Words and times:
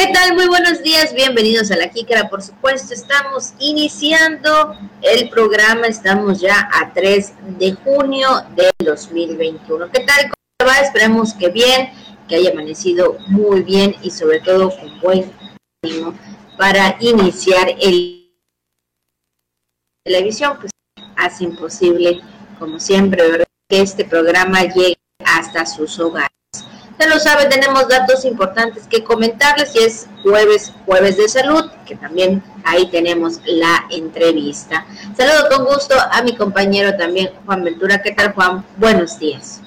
¿Qué 0.00 0.10
tal? 0.14 0.34
Muy 0.34 0.48
buenos 0.48 0.82
días, 0.82 1.12
bienvenidos 1.12 1.70
a 1.70 1.76
la 1.76 1.90
Jícara, 1.90 2.30
por 2.30 2.40
supuesto, 2.40 2.94
estamos 2.94 3.52
iniciando 3.58 4.74
el 5.02 5.28
programa, 5.28 5.88
estamos 5.88 6.40
ya 6.40 6.70
a 6.72 6.90
3 6.94 7.34
de 7.58 7.72
junio 7.74 8.30
de 8.56 8.70
2021. 8.82 9.90
¿Qué 9.90 10.00
tal? 10.00 10.32
¿Cómo 10.56 10.70
va? 10.70 10.78
Esperemos 10.78 11.34
que 11.34 11.50
bien, 11.50 11.90
que 12.26 12.36
haya 12.36 12.50
amanecido 12.50 13.18
muy 13.26 13.60
bien 13.60 13.94
y 14.02 14.10
sobre 14.10 14.40
todo 14.40 14.70
con 14.70 15.00
buen 15.00 15.30
ánimo 15.84 16.14
para 16.56 16.96
iniciar 17.00 17.68
el 17.78 18.32
televisión, 20.02 20.56
pues 20.58 20.72
hace 21.16 21.44
imposible, 21.44 22.22
como 22.58 22.80
siempre, 22.80 23.30
¿verdad? 23.30 23.46
que 23.68 23.82
este 23.82 24.06
programa 24.06 24.62
llegue 24.62 24.96
hasta 25.26 25.66
sus 25.66 26.00
hogares. 26.00 26.39
Ya 27.00 27.06
lo 27.06 27.18
sabe, 27.18 27.46
tenemos 27.46 27.88
datos 27.88 28.26
importantes 28.26 28.86
que 28.86 29.02
comentarles 29.02 29.74
y 29.74 29.78
es 29.78 30.06
jueves, 30.22 30.74
jueves 30.84 31.16
de 31.16 31.30
salud, 31.30 31.70
que 31.86 31.96
también 31.96 32.42
ahí 32.62 32.90
tenemos 32.90 33.40
la 33.46 33.86
entrevista. 33.88 34.86
Saludo 35.16 35.48
con 35.48 35.64
gusto 35.64 35.94
a 35.98 36.20
mi 36.20 36.36
compañero 36.36 36.94
también, 36.98 37.30
Juan 37.46 37.64
Ventura. 37.64 38.02
¿Qué 38.02 38.10
tal, 38.12 38.34
Juan? 38.34 38.66
Buenos 38.76 39.18
días. 39.18 39.62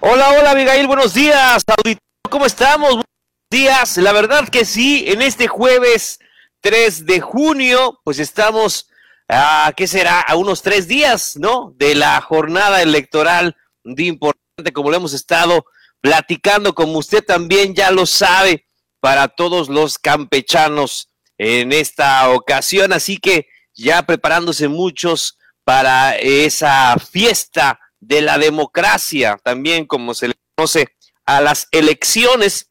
Hola, 0.00 0.28
hola, 0.38 0.50
Abigail, 0.50 0.86
buenos 0.86 1.14
días. 1.14 1.64
¿cómo 2.28 2.44
estamos? 2.44 2.90
Buenos 2.90 3.06
días. 3.50 3.96
La 3.96 4.12
verdad 4.12 4.46
que 4.50 4.66
sí, 4.66 5.06
en 5.08 5.22
este 5.22 5.48
jueves 5.48 6.18
3 6.60 7.06
de 7.06 7.20
junio, 7.20 7.98
pues 8.04 8.18
estamos, 8.18 8.90
a, 9.26 9.72
¿qué 9.74 9.86
será? 9.86 10.20
A 10.20 10.36
unos 10.36 10.60
tres 10.60 10.86
días, 10.86 11.38
¿no? 11.38 11.72
De 11.78 11.94
la 11.94 12.20
jornada 12.20 12.82
electoral 12.82 13.56
de 13.84 14.02
importante, 14.02 14.74
como 14.74 14.90
lo 14.90 14.98
hemos 14.98 15.14
estado 15.14 15.64
platicando, 16.00 16.74
como 16.74 16.98
usted 16.98 17.24
también 17.24 17.74
ya 17.74 17.90
lo 17.90 18.06
sabe, 18.06 18.64
para 19.00 19.28
todos 19.28 19.68
los 19.68 19.98
campechanos 19.98 21.10
en 21.38 21.72
esta 21.72 22.30
ocasión. 22.30 22.92
Así 22.92 23.18
que 23.18 23.48
ya 23.74 24.02
preparándose 24.02 24.68
muchos 24.68 25.38
para 25.64 26.16
esa 26.16 26.96
fiesta 26.98 27.78
de 28.00 28.22
la 28.22 28.38
democracia, 28.38 29.38
también 29.42 29.86
como 29.86 30.14
se 30.14 30.28
le 30.28 30.34
conoce 30.54 30.88
a 31.26 31.40
las 31.40 31.68
elecciones, 31.72 32.70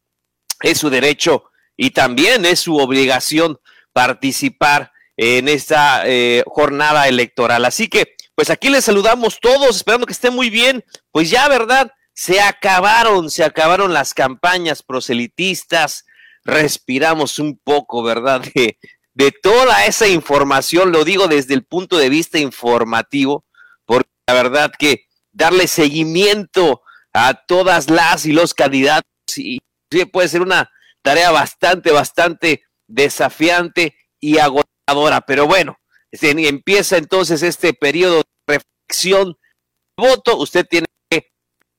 es 0.60 0.78
su 0.78 0.90
derecho 0.90 1.44
y 1.76 1.90
también 1.90 2.44
es 2.44 2.58
su 2.60 2.76
obligación 2.76 3.58
participar 3.92 4.92
en 5.16 5.48
esta 5.48 6.02
eh, 6.06 6.42
jornada 6.46 7.08
electoral. 7.08 7.64
Así 7.64 7.88
que, 7.88 8.16
pues 8.34 8.50
aquí 8.50 8.68
les 8.68 8.84
saludamos 8.84 9.38
todos, 9.40 9.76
esperando 9.76 10.06
que 10.06 10.12
esté 10.12 10.30
muy 10.30 10.50
bien. 10.50 10.84
Pues 11.10 11.30
ya, 11.30 11.48
¿verdad? 11.48 11.92
Se 12.18 12.40
acabaron, 12.40 13.30
se 13.30 13.44
acabaron 13.44 13.92
las 13.92 14.12
campañas 14.12 14.82
proselitistas, 14.82 16.04
respiramos 16.42 17.38
un 17.38 17.60
poco, 17.62 18.02
¿verdad? 18.02 18.42
De, 19.14 19.32
toda 19.40 19.86
esa 19.86 20.08
información, 20.08 20.90
lo 20.90 21.04
digo 21.04 21.28
desde 21.28 21.54
el 21.54 21.64
punto 21.64 21.96
de 21.96 22.08
vista 22.08 22.40
informativo, 22.40 23.44
porque 23.84 24.08
la 24.26 24.34
verdad 24.34 24.72
que 24.76 25.04
darle 25.30 25.68
seguimiento 25.68 26.82
a 27.12 27.34
todas 27.34 27.88
las 27.88 28.26
y 28.26 28.32
los 28.32 28.52
candidatos 28.52 29.04
y 29.36 29.60
puede 30.12 30.26
ser 30.26 30.42
una 30.42 30.70
tarea 31.02 31.30
bastante, 31.30 31.92
bastante 31.92 32.64
desafiante 32.88 33.94
y 34.18 34.38
agotadora, 34.38 35.20
pero 35.20 35.46
bueno, 35.46 35.78
empieza 36.10 36.96
entonces 36.96 37.44
este 37.44 37.74
periodo 37.74 38.24
de 38.46 38.58
reflexión. 38.58 39.36
Voto, 39.96 40.36
usted 40.36 40.66
tiene 40.68 40.87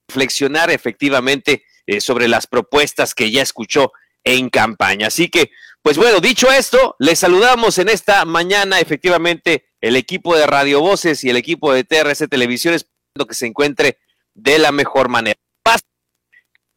reflexionar 0.09 0.71
efectivamente 0.71 1.63
eh, 1.85 2.01
sobre 2.01 2.27
las 2.27 2.47
propuestas 2.47 3.13
que 3.13 3.31
ya 3.31 3.43
escuchó 3.43 3.91
en 4.23 4.49
campaña. 4.49 5.07
Así 5.07 5.29
que, 5.29 5.51
pues 5.83 5.97
bueno, 5.97 6.19
dicho 6.19 6.51
esto, 6.51 6.95
les 6.99 7.19
saludamos 7.19 7.77
en 7.77 7.89
esta 7.89 8.25
mañana 8.25 8.79
efectivamente 8.79 9.69
el 9.81 9.95
equipo 9.95 10.35
de 10.35 10.47
Radio 10.47 10.81
Voces 10.81 11.23
y 11.23 11.29
el 11.29 11.37
equipo 11.37 11.71
de 11.71 11.83
TRC 11.83 12.27
Televisión, 12.27 12.73
esperando 12.73 13.27
que 13.27 13.35
se 13.35 13.45
encuentre 13.45 13.99
de 14.33 14.59
la 14.59 14.71
mejor 14.71 15.09
manera. 15.09 15.39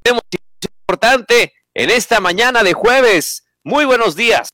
Tenemos 0.02 0.22
importante 0.86 1.52
en 1.74 1.90
esta 1.90 2.20
mañana 2.20 2.62
de 2.62 2.72
jueves. 2.74 3.44
Muy 3.64 3.84
buenos 3.84 4.14
días. 4.16 4.50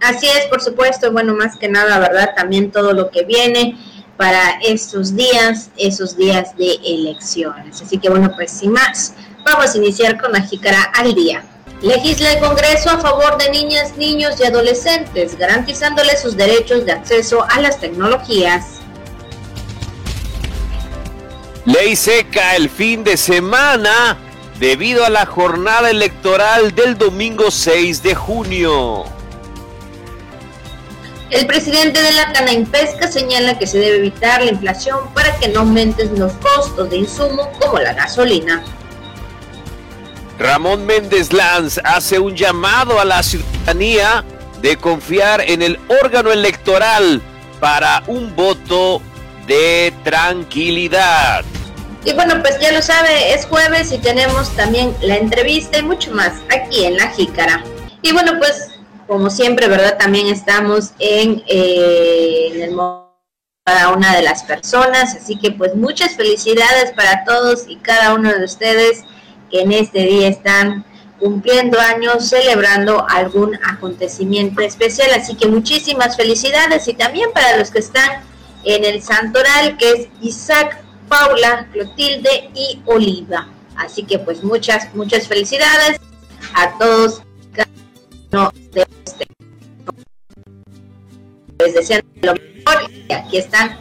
Así 0.00 0.28
es, 0.28 0.46
por 0.46 0.60
supuesto, 0.60 1.10
bueno, 1.12 1.34
más 1.34 1.58
que 1.58 1.68
nada, 1.68 1.98
¿verdad? 1.98 2.34
También 2.36 2.70
todo 2.70 2.92
lo 2.92 3.10
que 3.10 3.24
viene 3.24 3.76
para 4.18 4.58
estos 4.62 5.16
días, 5.16 5.70
esos 5.78 6.16
días 6.16 6.54
de 6.58 6.74
elecciones. 6.84 7.80
Así 7.80 7.96
que 7.96 8.10
bueno, 8.10 8.30
pues 8.34 8.50
sin 8.50 8.72
más, 8.72 9.14
vamos 9.44 9.74
a 9.74 9.78
iniciar 9.78 10.20
con 10.20 10.32
la 10.32 10.42
jícara 10.42 10.82
al 10.94 11.14
día. 11.14 11.42
Legisla 11.80 12.32
el 12.32 12.40
Congreso 12.40 12.90
a 12.90 12.98
favor 12.98 13.38
de 13.38 13.50
niñas, 13.50 13.96
niños 13.96 14.34
y 14.40 14.44
adolescentes, 14.44 15.38
garantizándoles 15.38 16.20
sus 16.20 16.36
derechos 16.36 16.84
de 16.84 16.92
acceso 16.92 17.46
a 17.48 17.60
las 17.60 17.80
tecnologías. 17.80 18.80
Ley 21.64 21.94
seca 21.94 22.56
el 22.56 22.68
fin 22.68 23.04
de 23.04 23.16
semana 23.16 24.18
debido 24.58 25.04
a 25.04 25.10
la 25.10 25.26
jornada 25.26 25.90
electoral 25.90 26.74
del 26.74 26.98
domingo 26.98 27.52
6 27.52 28.02
de 28.02 28.14
junio. 28.16 29.17
El 31.30 31.46
presidente 31.46 32.02
de 32.02 32.12
la 32.12 32.32
Pesca 32.70 33.06
señala 33.06 33.58
que 33.58 33.66
se 33.66 33.78
debe 33.78 33.98
evitar 33.98 34.42
la 34.42 34.50
inflación 34.50 35.12
para 35.12 35.36
que 35.36 35.48
no 35.48 35.60
aumenten 35.60 36.18
los 36.18 36.32
costos 36.34 36.88
de 36.88 36.98
insumo 36.98 37.50
como 37.60 37.78
la 37.78 37.92
gasolina. 37.92 38.64
Ramón 40.38 40.86
Méndez 40.86 41.32
Lanz 41.32 41.78
hace 41.84 42.18
un 42.18 42.34
llamado 42.34 42.98
a 42.98 43.04
la 43.04 43.22
ciudadanía 43.22 44.24
de 44.62 44.76
confiar 44.76 45.42
en 45.42 45.60
el 45.62 45.78
órgano 46.02 46.32
electoral 46.32 47.20
para 47.60 48.02
un 48.06 48.34
voto 48.34 49.02
de 49.46 49.92
tranquilidad. 50.04 51.44
Y 52.04 52.12
bueno, 52.14 52.40
pues 52.40 52.58
ya 52.58 52.72
lo 52.72 52.80
sabe, 52.80 53.34
es 53.34 53.44
jueves 53.44 53.92
y 53.92 53.98
tenemos 53.98 54.50
también 54.56 54.94
la 55.02 55.16
entrevista 55.16 55.78
y 55.78 55.82
mucho 55.82 56.12
más 56.12 56.32
aquí 56.48 56.84
en 56.84 56.96
La 56.96 57.10
Jícara. 57.10 57.62
Y 58.00 58.12
bueno, 58.12 58.38
pues 58.38 58.77
como 59.08 59.30
siempre, 59.30 59.66
¿verdad? 59.66 59.96
También 59.98 60.28
estamos 60.28 60.92
en, 61.00 61.42
eh, 61.48 62.50
en 62.52 62.62
el 62.62 62.76
para 63.64 63.90
una 63.90 64.16
de 64.16 64.22
las 64.22 64.44
personas, 64.44 65.14
así 65.14 65.38
que 65.38 65.50
pues 65.50 65.74
muchas 65.74 66.14
felicidades 66.14 66.92
para 66.92 67.24
todos 67.24 67.64
y 67.68 67.76
cada 67.76 68.14
uno 68.14 68.32
de 68.32 68.42
ustedes 68.42 69.02
que 69.50 69.60
en 69.60 69.72
este 69.72 70.04
día 70.04 70.28
están 70.28 70.86
cumpliendo 71.18 71.78
años, 71.78 72.28
celebrando 72.28 73.06
algún 73.10 73.58
acontecimiento 73.66 74.62
especial, 74.62 75.10
así 75.12 75.34
que 75.34 75.48
muchísimas 75.48 76.16
felicidades 76.16 76.88
y 76.88 76.94
también 76.94 77.30
para 77.34 77.58
los 77.58 77.70
que 77.70 77.80
están 77.80 78.22
en 78.64 78.86
el 78.86 79.02
santoral, 79.02 79.76
que 79.76 79.90
es 79.90 80.08
Isaac, 80.22 80.82
Paula, 81.08 81.68
Clotilde 81.70 82.50
y 82.54 82.80
Oliva. 82.86 83.48
Así 83.76 84.02
que 84.04 84.18
pues 84.18 84.42
muchas, 84.42 84.94
muchas 84.94 85.28
felicidades 85.28 86.00
a 86.54 86.78
todos 86.78 87.22
no 88.30 88.50
de 88.72 88.86
les 91.58 91.74
desean 91.74 92.02
lo 92.22 92.34
mejor 92.34 92.90
y 93.08 93.12
aquí 93.12 93.38
están 93.38 93.76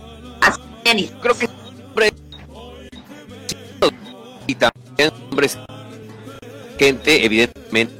creo 1.21 1.37
que 1.37 1.49
y 4.47 4.55
también 4.55 5.11
hombres 5.29 5.57
gente 6.79 7.25
evidentemente 7.25 7.93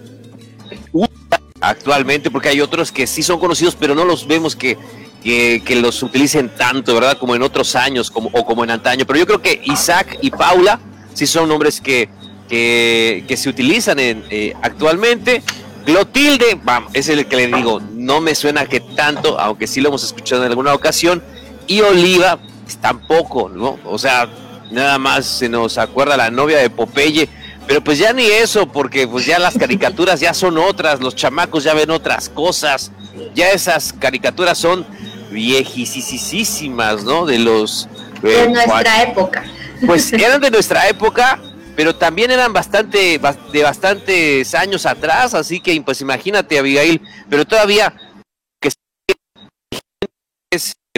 actualmente 1.59 2.31
porque 2.31 2.50
hay 2.50 2.62
otros 2.62 2.91
que 2.91 3.06
sí 3.07 3.22
son 3.22 3.40
conocidos 3.40 3.75
pero 3.75 3.94
no 3.94 4.06
los 4.06 4.25
vemos 4.28 4.56
que, 4.56 4.78
que, 5.22 5.62
que, 5.66 5.75
los 5.75 6.02
utilicen 6.02 6.50
tanto 6.56 6.94
verdad 6.94 7.18
como 7.18 7.36
en 7.36 7.41
otros 7.41 7.75
años 7.75 8.09
como 8.09 8.30
o 8.31 8.46
como 8.46 8.63
en 8.63 8.72
antaño. 8.72 9.06
Pero 9.06 9.19
yo 9.19 9.25
creo 9.25 9.41
que 9.41 9.59
Isaac 9.66 10.18
y 10.22 10.30
Paula 10.30 10.80
sí 11.13 11.28
son 11.28 11.50
nombres 11.50 11.81
que 11.81 12.09
que, 12.47 13.25
que 13.28 13.38
se 13.38 13.50
utilizan 13.50 14.00
en, 14.00 14.24
eh, 14.30 14.53
actualmente 14.62 15.44
Clotilde, 15.88 16.60
vamos, 16.63 16.92
es 16.94 17.07
el 17.07 17.25
que 17.28 17.38
le 17.38 17.48
digo, 17.48 17.80
no 17.94 18.19
me 18.19 18.36
suena 18.36 18.66
que 18.66 18.81
tanto, 18.81 19.39
aunque 19.39 19.68
sí 19.68 19.80
lo 19.80 19.88
hemos 19.88 20.04
escuchado 20.04 20.44
en 20.44 20.50
alguna 20.50 20.74
ocasión. 20.74 21.24
Y 21.66 21.80
Oliva, 21.80 22.39
pues, 22.66 22.75
tampoco, 22.75 23.48
¿no? 23.48 23.80
O 23.86 23.98
sea, 23.98 24.28
nada 24.69 24.98
más 24.98 25.25
se 25.25 25.48
nos 25.48 25.78
acuerda 25.78 26.18
la 26.18 26.30
novia 26.30 26.57
de 26.57 26.69
Popeye, 26.69 27.30
pero 27.66 27.81
pues 27.81 28.00
ya 28.00 28.12
ni 28.12 28.25
eso, 28.25 28.69
porque 28.69 29.07
pues 29.07 29.25
ya 29.25 29.39
las 29.39 29.57
caricaturas 29.57 30.19
ya 30.19 30.34
son 30.34 30.57
otras, 30.57 31.00
los 31.00 31.16
chamacos 31.16 31.63
ya 31.63 31.74
ven 31.74 31.90
otras 31.90 32.28
cosas, 32.28 32.92
ya 33.33 33.51
esas 33.51 33.94
caricaturas 33.94 34.57
son 34.57 34.86
viejísimas, 35.31 37.06
¿no? 37.06 37.25
De 37.25 37.40
los... 37.40 37.88
Eh, 38.24 38.28
de 38.28 38.50
nuestra 38.50 39.04
época. 39.04 39.45
Pues 39.86 40.12
eran 40.12 40.42
de 40.42 40.51
nuestra 40.51 40.90
época, 40.90 41.40
pero 41.77 41.95
también 41.95 42.31
eran 42.31 42.51
bastante 42.51 43.19
de 43.53 43.63
bastantes 43.63 44.56
años 44.56 44.88
atrás, 44.88 45.35
así 45.35 45.59
que 45.59 45.79
pues 45.81 46.01
imagínate 46.01 46.57
Abigail, 46.57 47.00
pero 47.29 47.45
todavía 47.45 47.94
que 48.59 48.71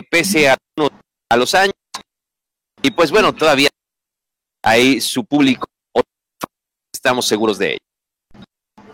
pese 0.10 0.48
a, 0.48 0.56
a 1.30 1.36
los 1.36 1.54
años 1.54 1.74
y 2.82 2.92
pues 2.92 3.12
bueno, 3.12 3.36
todavía 3.36 3.68
hay 4.64 5.02
su 5.02 5.26
público 5.26 5.68
estamos 6.94 7.28
seguros 7.28 7.58
de 7.58 7.72
ello. 7.72 8.86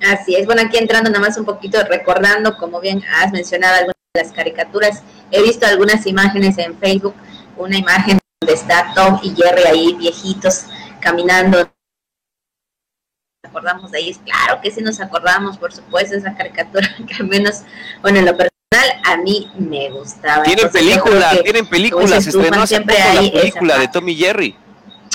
Así 0.00 0.34
es, 0.34 0.46
bueno, 0.46 0.62
aquí 0.62 0.78
entrando 0.78 1.10
nada 1.10 1.26
más 1.26 1.36
un 1.36 1.44
poquito 1.44 1.78
recordando, 1.84 2.56
como 2.56 2.80
bien 2.80 3.04
has 3.04 3.32
mencionado 3.32 3.74
algunas 3.74 3.96
de 4.14 4.22
las 4.22 4.32
caricaturas, 4.32 5.02
he 5.30 5.42
visto 5.42 5.66
algunas 5.66 6.06
imágenes 6.06 6.56
en 6.56 6.78
Facebook, 6.78 7.14
una 7.58 7.76
imagen 7.76 8.19
donde 8.40 8.54
está 8.54 8.92
Tom 8.94 9.20
y 9.22 9.34
Jerry 9.34 9.64
ahí 9.64 9.94
viejitos 9.94 10.66
caminando. 11.00 11.58
¿Nos 11.58 13.50
acordamos 13.50 13.90
de 13.90 13.98
ahí? 13.98 14.14
Claro 14.14 14.60
que 14.62 14.70
sí 14.70 14.80
nos 14.82 15.00
acordamos, 15.00 15.58
por 15.58 15.72
supuesto, 15.72 16.16
esa 16.16 16.34
caricatura 16.34 16.88
que 17.06 17.14
al 17.14 17.28
menos, 17.28 17.62
bueno, 18.02 18.18
en 18.18 18.26
lo 18.26 18.36
personal 18.36 19.00
a 19.04 19.16
mí 19.18 19.50
me 19.58 19.90
gustaba. 19.90 20.42
Tienen 20.44 20.70
película, 20.70 21.42
tienen 21.42 21.66
películas, 21.66 22.24
se 22.24 22.30
estrenó 22.30 22.66
siempre 22.66 22.96
la 22.98 23.30
película 23.30 23.78
de 23.78 23.88
Tom 23.88 24.08
y 24.08 24.16
Jerry. 24.16 24.56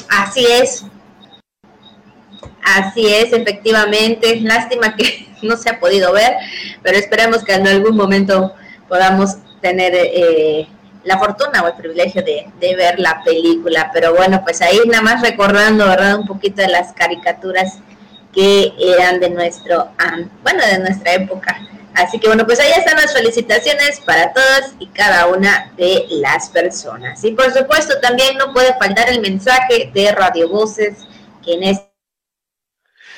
Así 0.09 0.45
es, 0.45 0.85
Así 2.65 3.05
es, 3.07 3.31
efectivamente. 3.31 4.41
Lástima 4.41 4.95
que 4.95 5.27
no 5.43 5.55
se 5.55 5.69
ha 5.69 5.79
podido 5.79 6.11
ver, 6.11 6.33
pero 6.81 6.97
esperemos 6.97 7.43
que 7.43 7.53
en 7.53 7.67
algún 7.67 7.95
momento 7.95 8.53
podamos 8.89 9.37
tener 9.61 9.93
eh, 9.95 10.67
la 11.05 11.17
fortuna 11.17 11.63
o 11.63 11.67
el 11.67 11.75
privilegio 11.75 12.23
de, 12.23 12.75
ver 12.75 12.99
la 12.99 13.21
película. 13.23 13.89
Pero 13.93 14.13
bueno, 14.13 14.41
pues 14.43 14.61
ahí 14.61 14.79
nada 14.87 15.01
más 15.01 15.21
recordando, 15.21 15.87
¿verdad? 15.87 16.19
Un 16.19 16.27
poquito 16.27 16.61
de 16.61 16.67
las 16.67 16.93
caricaturas 16.93 17.79
que 18.33 18.73
eran 18.77 19.19
de 19.19 19.29
nuestro, 19.29 19.91
bueno, 20.43 20.65
de 20.65 20.79
nuestra 20.79 21.13
época. 21.13 21.57
Así 21.93 22.19
que 22.19 22.27
bueno, 22.27 22.45
pues 22.45 22.59
ahí 22.59 22.71
están 22.77 22.97
las 22.97 23.13
felicitaciones 23.13 24.01
para 24.01 24.33
todas 24.33 24.73
y 24.79 24.87
cada 24.87 25.27
una 25.27 25.71
de 25.77 26.05
las 26.09 26.49
personas. 26.49 27.23
Y 27.23 27.31
por 27.31 27.53
supuesto 27.53 27.97
también 28.01 28.37
no 28.37 28.51
puede 28.51 28.73
faltar 28.77 29.09
el 29.09 29.21
mensaje 29.21 29.91
de 29.93 30.11
Radio 30.11 30.49
Voces, 30.49 30.97
que 31.43 31.53
en 31.53 31.63
este 31.63 31.95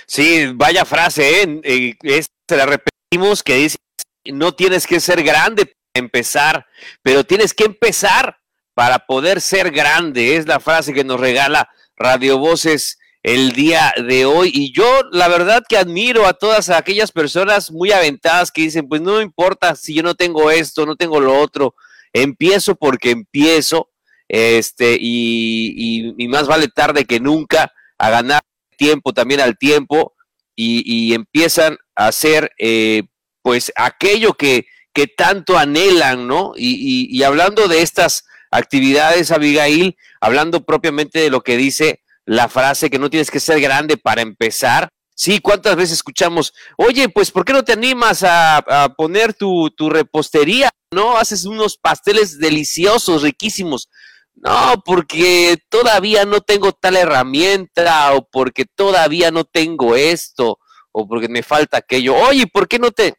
Sí, 0.06 0.52
vaya 0.54 0.86
frase, 0.86 1.42
¿eh? 1.42 1.62
eh 1.64 2.24
se 2.50 2.56
la 2.56 2.66
repetimos 2.66 3.44
que 3.44 3.56
dice, 3.56 3.78
no 4.26 4.54
tienes 4.54 4.88
que 4.88 5.02
ser 5.02 5.22
grande 5.22 5.74
empezar, 5.98 6.66
pero 7.02 7.24
tienes 7.24 7.54
que 7.54 7.66
empezar 7.66 8.38
para 8.74 9.00
poder 9.00 9.42
ser 9.42 9.72
grande. 9.72 10.36
Es 10.36 10.48
la 10.48 10.60
frase 10.60 10.94
que 10.94 11.04
nos 11.04 11.20
regala 11.20 11.70
Radio 11.96 12.38
Voces 12.38 13.00
el 13.24 13.54
día 13.54 13.94
de 14.08 14.26
hoy. 14.26 14.52
Y 14.54 14.74
yo 14.74 15.02
la 15.12 15.28
verdad 15.28 15.64
que 15.68 15.78
admiro 15.78 16.28
a 16.28 16.34
todas 16.34 16.70
aquellas 16.70 17.12
personas 17.12 17.72
muy 17.72 17.92
aventadas 17.92 18.52
que 18.52 18.62
dicen, 18.62 18.88
pues 18.88 19.02
no 19.02 19.22
importa 19.22 19.76
si 19.76 19.94
yo 19.94 20.04
no 20.04 20.16
tengo 20.16 20.52
esto, 20.52 20.86
no 20.86 20.96
tengo 20.96 21.20
lo 21.20 21.40
otro, 21.40 21.76
empiezo 22.14 22.76
porque 22.76 23.12
empiezo, 23.12 23.90
este, 24.28 24.98
y, 25.00 26.14
y 26.18 26.28
más 26.28 26.48
vale 26.48 26.68
tarde 26.68 27.06
que 27.06 27.20
nunca 27.20 27.72
a 27.98 28.10
ganar 28.10 28.42
tiempo 28.78 29.14
también 29.14 29.42
al 29.42 29.58
tiempo 29.58 30.14
y, 30.56 31.14
empiezan 31.14 31.78
a 31.96 32.08
hacer 32.08 32.52
eh, 32.58 33.04
pues 33.44 33.72
aquello 33.76 34.34
que, 34.34 34.66
que, 34.98 35.08
tanto 35.08 35.58
anhelan, 35.58 36.28
¿no? 36.28 36.54
Y, 36.56 37.08
y, 37.16 37.24
hablando 37.24 37.68
de 37.68 37.84
estas 37.84 38.26
actividades, 38.50 39.32
Abigail, 39.32 39.96
hablando 40.20 40.66
propiamente 40.66 41.20
de 41.20 41.30
lo 41.30 41.42
que 41.42 41.56
dice 41.56 42.02
la 42.26 42.50
frase 42.50 42.90
que 42.90 42.98
no 42.98 43.10
tienes 43.10 43.30
que 43.30 43.40
ser 43.40 43.62
grande 43.62 43.98
para 43.98 44.22
empezar. 44.22 44.90
Sí, 45.16 45.40
¿cuántas 45.40 45.76
veces 45.76 45.94
escuchamos, 45.94 46.54
oye, 46.78 47.10
pues 47.10 47.32
¿por 47.32 47.46
qué 47.46 47.54
no 47.54 47.64
te 47.64 47.74
animas 47.74 48.24
a, 48.24 48.58
a 48.58 48.96
poner 48.96 49.34
tu, 49.34 49.70
tu 49.72 49.90
repostería? 49.90 50.70
¿No? 50.92 51.18
Haces 51.18 51.46
unos 51.46 51.78
pasteles 51.78 52.40
deliciosos, 52.40 53.22
riquísimos. 53.22 53.90
No, 54.36 54.82
porque 54.84 55.58
todavía 55.70 56.26
no 56.26 56.42
tengo 56.42 56.72
tal 56.72 56.96
herramienta 56.96 58.14
o 58.14 58.28
porque 58.28 58.66
todavía 58.66 59.32
no 59.32 59.44
tengo 59.44 59.96
esto 59.96 60.60
o 60.92 61.08
porque 61.08 61.28
me 61.28 61.44
falta 61.44 61.78
aquello. 61.78 62.16
Oye, 62.16 62.48
¿por 62.48 62.68
qué 62.68 62.80
no 62.80 62.92
te 62.92 63.16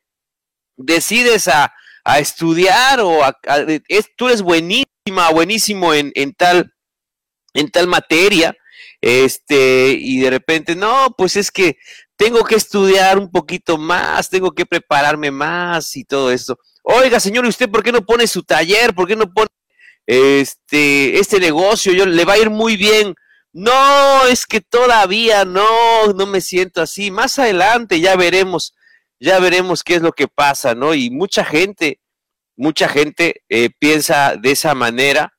decides 0.78 1.48
a, 1.48 1.72
a 2.04 2.18
estudiar 2.18 3.00
o 3.00 3.22
a, 3.22 3.36
tú 4.16 4.28
eres 4.28 4.42
buenísima, 4.42 5.30
buenísimo 5.32 5.92
en, 5.92 6.12
en, 6.14 6.32
tal 6.32 6.72
en 7.54 7.70
tal 7.70 7.86
materia? 7.86 8.56
Este, 9.00 9.96
y 9.98 10.20
de 10.20 10.30
repente, 10.30 10.74
no, 10.74 11.14
pues 11.16 11.36
es 11.36 11.50
que 11.50 11.76
tengo 12.16 12.42
que 12.44 12.56
estudiar 12.56 13.18
un 13.18 13.30
poquito 13.30 13.78
más, 13.78 14.30
tengo 14.30 14.52
que 14.52 14.66
prepararme 14.66 15.30
más 15.30 15.96
y 15.96 16.04
todo 16.04 16.32
esto. 16.32 16.58
Oiga, 16.82 17.20
señor, 17.20 17.44
¿y 17.44 17.48
usted 17.48 17.70
por 17.70 17.82
qué 17.82 17.92
no 17.92 18.04
pone 18.04 18.26
su 18.26 18.42
taller? 18.42 18.94
¿Por 18.94 19.06
qué 19.06 19.14
no 19.14 19.30
pone 19.32 19.48
este, 20.08 21.20
este 21.20 21.38
negocio 21.38 21.92
yo, 21.92 22.06
le 22.06 22.24
va 22.24 22.32
a 22.32 22.38
ir 22.38 22.48
muy 22.48 22.76
bien. 22.76 23.14
No, 23.52 24.26
es 24.26 24.46
que 24.46 24.60
todavía 24.62 25.44
no, 25.44 26.12
no 26.16 26.26
me 26.26 26.40
siento 26.40 26.80
así. 26.80 27.10
Más 27.10 27.38
adelante 27.38 28.00
ya 28.00 28.16
veremos, 28.16 28.74
ya 29.20 29.38
veremos 29.38 29.82
qué 29.82 29.96
es 29.96 30.02
lo 30.02 30.12
que 30.12 30.28
pasa, 30.28 30.74
¿no? 30.74 30.94
Y 30.94 31.10
mucha 31.10 31.44
gente, 31.44 32.00
mucha 32.56 32.88
gente 32.88 33.42
eh, 33.48 33.70
piensa 33.78 34.36
de 34.36 34.52
esa 34.52 34.74
manera, 34.74 35.34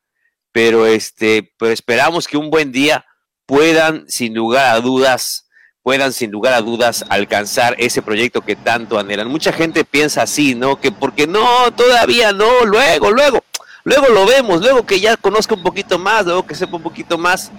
pero 0.52 0.86
este, 0.86 1.54
pues 1.58 1.74
esperamos 1.74 2.28
que 2.28 2.38
un 2.38 2.50
buen 2.50 2.72
día 2.72 3.06
puedan, 3.46 4.06
sin 4.08 4.34
lugar 4.34 4.76
a 4.76 4.80
dudas, 4.80 5.48
puedan 5.82 6.14
sin 6.14 6.32
lugar 6.32 6.54
a 6.54 6.62
dudas 6.62 7.06
alcanzar 7.10 7.76
ese 7.78 8.02
proyecto 8.02 8.42
que 8.42 8.56
tanto 8.56 9.00
anhelan. 9.00 9.28
Mucha 9.28 9.52
gente 9.52 9.84
piensa 9.84 10.24
así, 10.24 10.56
¿no? 10.56 10.80
Que 10.80 10.92
porque 10.92 11.26
no, 11.26 11.72
todavía 11.72 12.32
no, 12.32 12.66
luego, 12.66 13.12
luego. 13.12 13.44
Luego 13.86 14.10
lo 14.10 14.26
vemos, 14.26 14.62
luego 14.62 14.86
que 14.86 15.00
ya 15.00 15.16
conozca 15.16 15.56
un 15.56 15.64
poquito 15.64 15.98
más, 15.98 16.26
luego 16.26 16.46
que 16.46 16.54
sepa 16.54 16.76
un 16.76 16.84
poquito 16.84 17.18
más, 17.18 17.52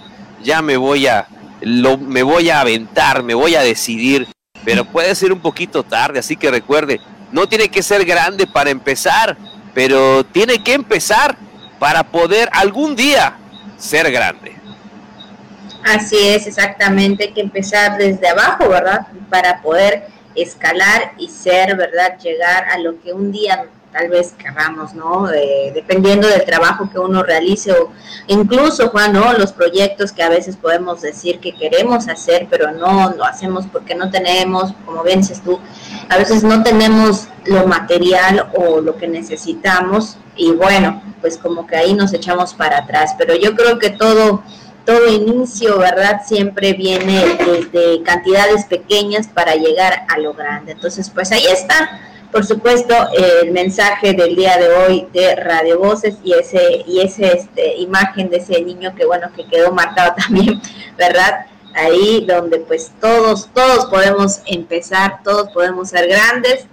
ya 0.43 0.61
me 0.61 0.77
voy 0.77 1.07
a, 1.07 1.27
lo, 1.63 1.97
me 1.97 2.23
voy 2.23 2.51
a 2.51 2.61
aventar, 2.61 3.23
me 3.23 3.35
voy 3.35 3.55
a 3.55 3.63
decidir, 3.63 4.29
pero 4.65 4.85
puede 4.85 5.15
ser 5.15 5.33
un 5.33 5.41
poquito 5.41 5.83
tarde, 5.83 6.19
así 6.19 6.37
que 6.37 6.51
recuerde, 6.51 7.01
no 7.33 7.49
tiene 7.49 7.69
que 7.69 7.83
ser 7.83 8.05
grande 8.05 8.47
para 8.47 8.71
empezar, 8.71 9.37
pero 9.75 10.25
tiene 10.25 10.63
que 10.63 10.75
empezar 10.75 11.37
para 11.79 12.03
poder 12.03 12.49
algún 12.53 12.95
día 12.95 13.37
ser 13.79 14.11
grande. 14.11 14.57
Así 15.85 16.17
es, 16.19 16.47
exactamente, 16.47 17.25
hay 17.25 17.33
que 17.33 17.41
empezar 17.41 17.97
desde 17.97 18.29
abajo, 18.29 18.69
¿verdad? 18.69 19.07
Para 19.31 19.63
poder 19.63 20.09
escalar 20.35 21.13
y 21.17 21.29
ser, 21.29 21.77
¿verdad? 21.77 22.19
Llegar 22.19 22.65
a 22.65 22.79
lo 22.79 23.01
que 23.01 23.13
un 23.13 23.33
día 23.33 23.65
tal 23.93 24.09
vez 24.09 24.35
queramos, 24.39 24.95
¿no? 24.95 25.31
Eh, 25.31 25.73
dependiendo 25.75 26.29
del 26.29 26.45
trabajo 26.45 26.89
que 26.91 26.99
uno 26.99 27.23
realice 27.23 27.73
o 27.73 27.91
incluso, 28.27 28.89
Juan, 28.91 29.13
¿no? 29.13 29.33
Los 29.33 29.53
proyectos 29.53 30.13
que 30.13 30.23
a 30.23 30.29
veces 30.29 30.57
podemos 30.57 31.01
decir 31.01 31.41
que 31.41 31.55
queremos 31.55 32.09
hacer, 32.09 32.47
pero 32.51 32.73
no 32.73 33.15
lo 33.17 33.25
hacemos 33.25 33.67
porque 33.67 33.95
no 33.95 34.11
tenemos, 34.11 34.73
como 34.87 35.03
bien 35.03 35.21
dices 35.21 35.43
tú, 35.43 35.59
a 36.09 36.17
veces 36.17 36.43
no 36.43 36.63
tenemos 36.63 37.29
lo 37.45 37.67
material 37.67 38.51
o 38.55 38.81
lo 38.81 38.97
que 38.97 39.09
necesitamos 39.09 40.19
y 40.37 40.53
bueno, 40.53 41.03
pues 41.21 41.37
como 41.37 41.67
que 41.67 41.77
ahí 41.77 41.95
nos 41.95 42.13
echamos 42.13 42.55
para 42.55 42.79
atrás, 42.79 43.15
pero 43.19 43.35
yo 43.35 43.55
creo 43.55 43.79
que 43.79 43.91
todo 43.91 44.43
todo 44.85 45.09
inicio, 45.09 45.79
¿verdad? 45.79 46.23
Siempre 46.27 46.73
viene 46.73 47.37
desde 47.45 48.03
cantidades 48.03 48.65
pequeñas 48.65 49.29
para 49.29 49.55
llegar 49.55 50.05
a 50.09 50.19
lo 50.19 50.33
grande. 50.33 50.73
Entonces, 50.73 51.11
pues 51.11 51.31
ahí 51.33 51.45
está 51.53 52.01
por 52.33 52.47
supuesto, 52.47 52.95
el 53.13 53.51
mensaje 53.53 54.13
del 54.13 54.37
día 54.37 54.57
de 54.57 54.69
hoy 54.69 55.09
de 55.13 55.35
Radio 55.37 55.79
Voces 55.79 56.17
y 56.23 56.33
ese 56.33 56.85
y 56.87 57.01
ese 57.01 57.37
este, 57.37 57.77
imagen 57.77 58.31
de 58.31 58.39
ese 58.39 58.63
niño 58.63 58.95
que 58.95 59.05
bueno 59.05 59.31
que 59.35 59.47
quedó 59.47 59.73
marcado 59.73 60.15
también, 60.19 60.61
¿verdad? 60.97 61.47
Ahí 61.75 62.25
donde 62.27 62.59
pues 62.61 62.93
todos 63.01 63.49
todos 63.53 63.87
podemos 63.87 64.41
empezar, 64.47 65.23
todos 65.23 65.51
podemos 65.53 65.91
ser 65.91 66.09
grandes. 66.09 66.67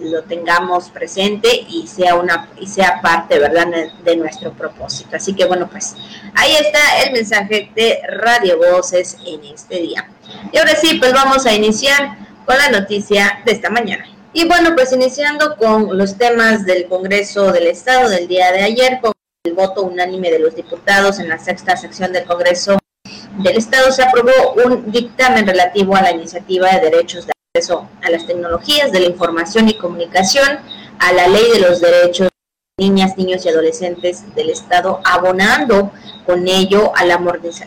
Lo 0.00 0.22
tengamos 0.22 0.90
presente 0.90 1.48
y 1.68 1.86
sea 1.86 2.14
una 2.14 2.48
y 2.58 2.66
sea 2.66 3.00
parte 3.02 3.38
verdad 3.38 3.68
de 4.02 4.16
nuestro 4.16 4.52
propósito. 4.52 5.16
Así 5.16 5.34
que 5.34 5.44
bueno 5.44 5.68
pues 5.70 5.94
ahí 6.34 6.52
está 6.56 7.02
el 7.04 7.12
mensaje 7.12 7.70
de 7.74 8.00
Radio 8.08 8.58
Voces 8.58 9.16
en 9.26 9.44
este 9.44 9.76
día. 9.76 10.08
Y 10.52 10.58
ahora 10.58 10.74
sí 10.74 10.96
pues 10.98 11.12
vamos 11.12 11.46
a 11.46 11.54
iniciar 11.54 12.27
con 12.48 12.56
la 12.56 12.70
noticia 12.70 13.42
de 13.44 13.52
esta 13.52 13.68
mañana. 13.68 14.06
Y 14.32 14.48
bueno, 14.48 14.74
pues 14.74 14.90
iniciando 14.94 15.54
con 15.56 15.98
los 15.98 16.16
temas 16.16 16.64
del 16.64 16.88
Congreso 16.88 17.52
del 17.52 17.66
Estado 17.66 18.08
del 18.08 18.26
día 18.26 18.50
de 18.52 18.62
ayer, 18.62 19.00
con 19.02 19.12
el 19.44 19.52
voto 19.52 19.82
unánime 19.82 20.30
de 20.30 20.38
los 20.38 20.54
diputados 20.54 21.18
en 21.18 21.28
la 21.28 21.38
sexta 21.38 21.76
sección 21.76 22.10
del 22.10 22.24
Congreso 22.24 22.78
del 23.40 23.58
Estado, 23.58 23.92
se 23.92 24.02
aprobó 24.02 24.54
un 24.64 24.90
dictamen 24.90 25.46
relativo 25.46 25.94
a 25.94 26.00
la 26.00 26.10
iniciativa 26.10 26.70
de 26.70 26.90
derechos 26.90 27.26
de 27.26 27.32
acceso 27.54 27.86
a 28.02 28.08
las 28.08 28.26
tecnologías 28.26 28.92
de 28.92 29.00
la 29.00 29.06
información 29.08 29.68
y 29.68 29.76
comunicación, 29.76 30.48
a 31.00 31.12
la 31.12 31.28
ley 31.28 31.52
de 31.52 31.60
los 31.60 31.82
derechos 31.82 32.30
de 32.78 32.86
niñas, 32.86 33.18
niños 33.18 33.44
y 33.44 33.50
adolescentes 33.50 34.34
del 34.34 34.48
Estado, 34.48 35.02
abonando 35.04 35.92
con 36.24 36.48
ello 36.48 36.96
a 36.96 37.04
la 37.04 37.20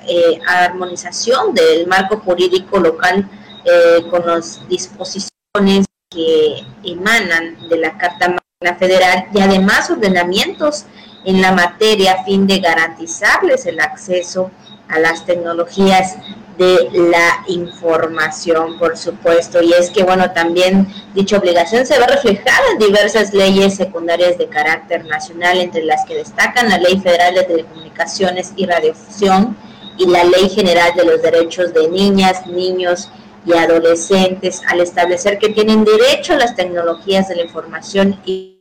eh, 0.08 0.40
armonización 0.48 1.54
del 1.54 1.86
marco 1.86 2.18
jurídico 2.18 2.80
local 2.80 3.30
eh, 3.66 4.04
con 4.10 4.26
las 4.26 4.68
disposiciones 4.68 5.86
que 6.10 6.66
emanan 6.84 7.70
de 7.70 7.78
la 7.78 7.98
Carta 7.98 8.28
Magna 8.28 8.78
Federal 8.78 9.28
y 9.34 9.40
además 9.40 9.90
ordenamientos 9.90 10.86
en 11.26 11.42
la 11.42 11.52
materia 11.52 12.14
a 12.14 12.24
fin 12.24 12.48
de 12.48 12.60
garantizarles 12.60 13.66
el 13.66 13.80
acceso 13.80 14.52
a 14.88 15.00
las 15.00 15.26
tecnologías 15.26 16.18
de 16.58 16.90
la 16.92 17.44
información, 17.48 18.78
por 18.78 18.98
supuesto. 18.98 19.62
Y 19.62 19.74
es 19.74 19.90
que, 19.90 20.04
bueno, 20.04 20.32
también 20.32 20.88
dicha 21.14 21.38
obligación 21.38 21.86
se 21.86 21.98
ve 21.98 22.06
reflejada 22.06 22.62
en 22.74 22.80
diversas 22.80 23.34
leyes 23.34 23.76
secundarias 23.76 24.38
de 24.38 24.48
carácter 24.48 25.06
nacional, 25.06 25.60
entre 25.60 25.84
las 25.86 26.06
que 26.06 26.16
destacan 26.16 26.70
la 26.70 26.78
Ley 26.78 27.00
Federal 27.00 27.36
de 27.36 27.44
Telecomunicaciones 27.44 28.54
y 28.56 28.66
Radiofusión 28.66 29.58
y 29.98 30.08
la 30.08 30.24
Ley 30.24 30.50
General 30.50 30.92
de 30.96 31.06
los 31.06 31.22
Derechos 31.22 31.74
de 31.74 31.88
Niñas, 31.90 32.46
Niños 32.48 33.10
y 33.46 33.54
Adolescentes, 33.54 34.62
al 34.68 34.82
establecer 34.82 35.40
que 35.40 35.50
tienen 35.50 35.84
derecho 35.84 36.34
a 36.34 36.38
las 36.38 36.56
tecnologías 36.56 37.28
de 37.28 37.36
la 37.38 37.44
información 37.44 38.20
y 38.26 38.60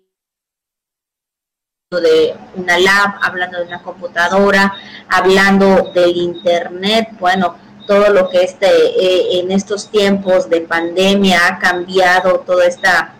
de 1.91 2.37
una 2.55 2.79
lab, 2.79 3.15
hablando 3.21 3.59
de 3.59 3.67
una 3.67 3.83
computadora, 3.83 4.73
hablando 5.09 5.91
del 5.93 6.17
internet, 6.17 7.09
bueno, 7.19 7.57
todo 7.87 8.11
lo 8.11 8.31
que 8.31 8.43
este, 8.43 8.69
eh, 8.69 9.41
en 9.41 9.51
estos 9.51 9.91
tiempos 9.91 10.49
de 10.49 10.61
pandemia 10.61 11.49
ha 11.49 11.59
cambiado 11.59 12.41
toda 12.41 12.67
esta 12.67 13.15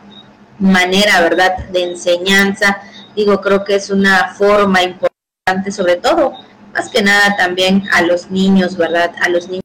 manera, 0.61 1.21
¿verdad?, 1.21 1.69
de 1.71 1.83
enseñanza. 1.83 2.81
Digo, 3.17 3.41
creo 3.41 3.65
que 3.65 3.75
es 3.75 3.91
una 3.91 4.33
forma 4.35 4.83
importante, 4.83 5.73
sobre 5.73 5.97
todo, 5.97 6.35
más 6.73 6.89
que 6.91 7.03
nada 7.03 7.37
también 7.37 7.89
a 7.93 8.03
los 8.03 8.31
niños, 8.31 8.77
¿verdad?, 8.77 9.13
a 9.21 9.29
los 9.29 9.49
niños 9.49 9.60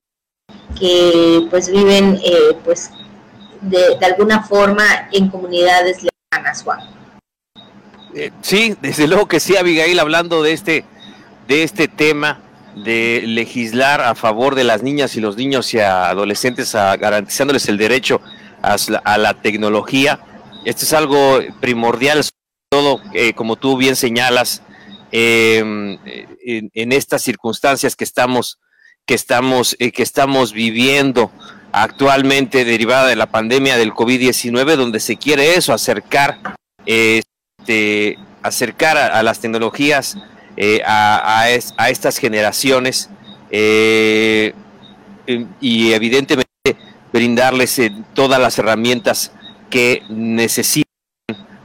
que 0.80 1.48
pues 1.50 1.72
viven, 1.72 2.20
eh, 2.24 2.58
pues, 2.64 2.92
de, 3.62 3.98
de, 4.00 4.06
alguna 4.06 4.44
forma 4.44 4.84
en 5.12 5.30
comunidades 5.30 6.04
lejanas, 6.04 6.64
Juan. 6.64 6.80
Eh, 8.14 8.32
sí, 8.42 8.76
desde 8.82 9.08
luego 9.08 9.28
que 9.28 9.40
sí, 9.40 9.58
Abigail, 9.58 10.00
hablando 10.00 10.44
de 10.44 10.54
este, 10.54 10.86
de 11.48 11.64
este 11.64 11.88
tema 11.88 12.42
de 12.76 13.24
legislar 13.26 14.02
a 14.02 14.16
favor 14.16 14.56
de 14.56 14.64
las 14.64 14.84
niñas 14.84 15.16
y 15.16 15.22
los 15.22 15.38
niños 15.38 15.74
y 15.74 15.80
adolescentes, 15.80 16.76
a, 16.76 16.96
garantizándoles 16.98 17.68
el 17.70 17.78
derecho 17.78 18.22
a, 18.62 18.76
a, 19.04 19.18
la 19.18 19.34
tecnología. 19.42 20.20
Esto 20.66 20.84
es 20.84 20.94
algo 20.94 21.40
primordial, 21.62 22.24
sobre 22.24 22.36
todo, 22.70 23.02
eh, 23.14 23.34
como 23.34 23.56
tú 23.56 23.78
bien 23.78 23.96
señalas, 23.96 24.62
en, 25.12 26.00
en, 26.04 26.92
estas 26.92 27.22
circunstancias 27.22 27.96
que 27.96 28.04
estamos, 28.04 28.60
que 29.06 29.14
estamos, 29.14 29.76
eh, 29.80 29.92
que 29.92 30.04
estamos 30.04 30.54
viviendo 30.54 31.32
actualmente 31.72 32.66
derivada 32.66 33.08
de 33.08 33.16
la 33.16 33.28
pandemia 33.28 33.78
del 33.78 33.92
COVID-19, 33.92 34.76
donde 34.76 35.00
se 35.00 35.18
quiere 35.18 35.56
eso, 35.56 35.74
acercar, 35.74 36.40
este, 36.86 38.18
acercar 38.42 38.98
a, 38.98 39.22
las 39.24 39.40
tecnologías 39.40 40.18
eh, 40.58 40.82
a, 40.86 41.40
a, 41.40 41.50
es, 41.50 41.74
a, 41.78 41.90
estas 41.90 42.18
generaciones 42.18 43.10
eh, 43.52 44.54
y 45.60 45.92
evidentemente 45.92 46.52
brindarles 47.12 47.82
todas 48.14 48.40
las 48.40 48.58
herramientas 48.58 49.32
que 49.70 50.04
necesitan 50.10 50.86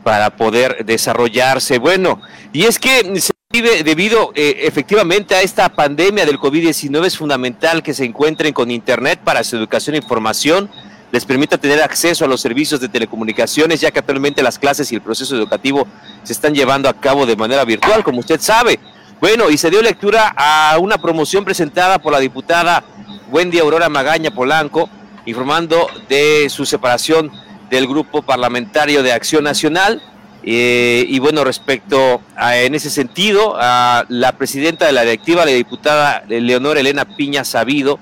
para 0.02 0.36
poder 0.36 0.84
desarrollarse. 0.84 1.78
Bueno, 1.78 2.20
y 2.52 2.64
es 2.64 2.78
que 2.78 3.20
se 3.20 3.32
vive 3.52 3.82
debido 3.82 4.30
eh, 4.36 4.60
efectivamente 4.60 5.34
a 5.34 5.42
esta 5.42 5.68
pandemia 5.70 6.24
del 6.24 6.38
COVID-19 6.38 7.06
es 7.06 7.18
fundamental 7.18 7.82
que 7.82 7.94
se 7.94 8.04
encuentren 8.04 8.52
con 8.52 8.70
Internet 8.70 9.18
para 9.24 9.42
su 9.42 9.56
educación 9.56 9.96
e 9.96 9.98
información 9.98 10.70
les 11.10 11.24
permita 11.24 11.58
tener 11.58 11.82
acceso 11.82 12.24
a 12.24 12.28
los 12.28 12.40
servicios 12.40 12.80
de 12.80 12.88
telecomunicaciones, 12.88 13.80
ya 13.80 13.90
que 13.90 13.98
actualmente 13.98 14.44
las 14.44 14.60
clases 14.60 14.92
y 14.92 14.94
el 14.94 15.02
proceso 15.02 15.34
educativo 15.34 15.84
se 16.22 16.32
están 16.32 16.54
llevando 16.54 16.88
a 16.88 16.92
cabo 16.92 17.26
de 17.26 17.34
manera 17.34 17.64
virtual, 17.64 18.04
como 18.04 18.20
usted 18.20 18.40
sabe. 18.40 18.78
Bueno, 19.20 19.50
y 19.50 19.58
se 19.58 19.70
dio 19.70 19.82
lectura 19.82 20.32
a 20.36 20.78
una 20.78 20.98
promoción 20.98 21.44
presentada 21.44 21.98
por 21.98 22.12
la 22.12 22.20
diputada 22.20 22.84
Wendy 23.32 23.58
Aurora 23.58 23.88
Magaña 23.88 24.30
Polanco, 24.30 24.88
informando 25.26 25.88
de 26.08 26.46
su 26.48 26.64
separación 26.64 27.32
del 27.68 27.88
grupo 27.88 28.22
parlamentario 28.22 29.02
de 29.02 29.12
Acción 29.12 29.42
Nacional. 29.42 30.00
Eh, 30.42 31.04
y 31.08 31.18
bueno, 31.18 31.44
respecto 31.44 32.22
a, 32.36 32.56
en 32.58 32.74
ese 32.74 32.90
sentido, 32.90 33.56
a 33.58 34.04
la 34.08 34.32
presidenta 34.32 34.86
de 34.86 34.92
la 34.92 35.02
directiva, 35.02 35.44
la 35.44 35.52
diputada 35.52 36.24
Leonor 36.28 36.78
Elena 36.78 37.04
Piña 37.04 37.44
Sabido, 37.44 37.98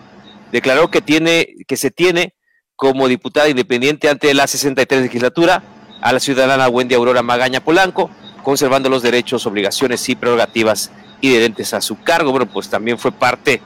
declaró 0.52 0.90
que 0.90 1.00
tiene, 1.00 1.54
que 1.66 1.76
se 1.76 1.90
tiene 1.90 2.34
como 2.76 3.08
diputada 3.08 3.48
independiente 3.48 4.08
ante 4.08 4.32
la 4.34 4.46
63 4.46 5.02
legislatura 5.02 5.62
a 6.00 6.12
la 6.12 6.20
ciudadana 6.20 6.68
Wendy 6.68 6.94
Aurora 6.94 7.22
Magaña 7.22 7.60
Polanco, 7.60 8.08
conservando 8.44 8.88
los 8.88 9.02
derechos, 9.02 9.46
obligaciones 9.46 10.08
y 10.08 10.14
prerrogativas 10.14 10.92
inherentes 11.20 11.74
a 11.74 11.80
su 11.80 12.00
cargo. 12.00 12.30
Bueno, 12.30 12.46
pues 12.46 12.68
también 12.68 12.98
fue 12.98 13.10
parte 13.10 13.60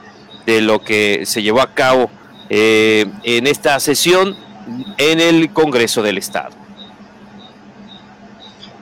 de 0.47 0.61
lo 0.61 0.81
que 0.81 1.25
se 1.25 1.43
llevó 1.43 1.61
a 1.61 1.73
cabo 1.73 2.09
eh, 2.49 3.05
en 3.23 3.45
esta 3.45 3.79
sesión 3.79 4.35
en 4.97 5.19
el 5.19 5.53
Congreso 5.53 6.01
del 6.01 6.17
Estado. 6.17 6.62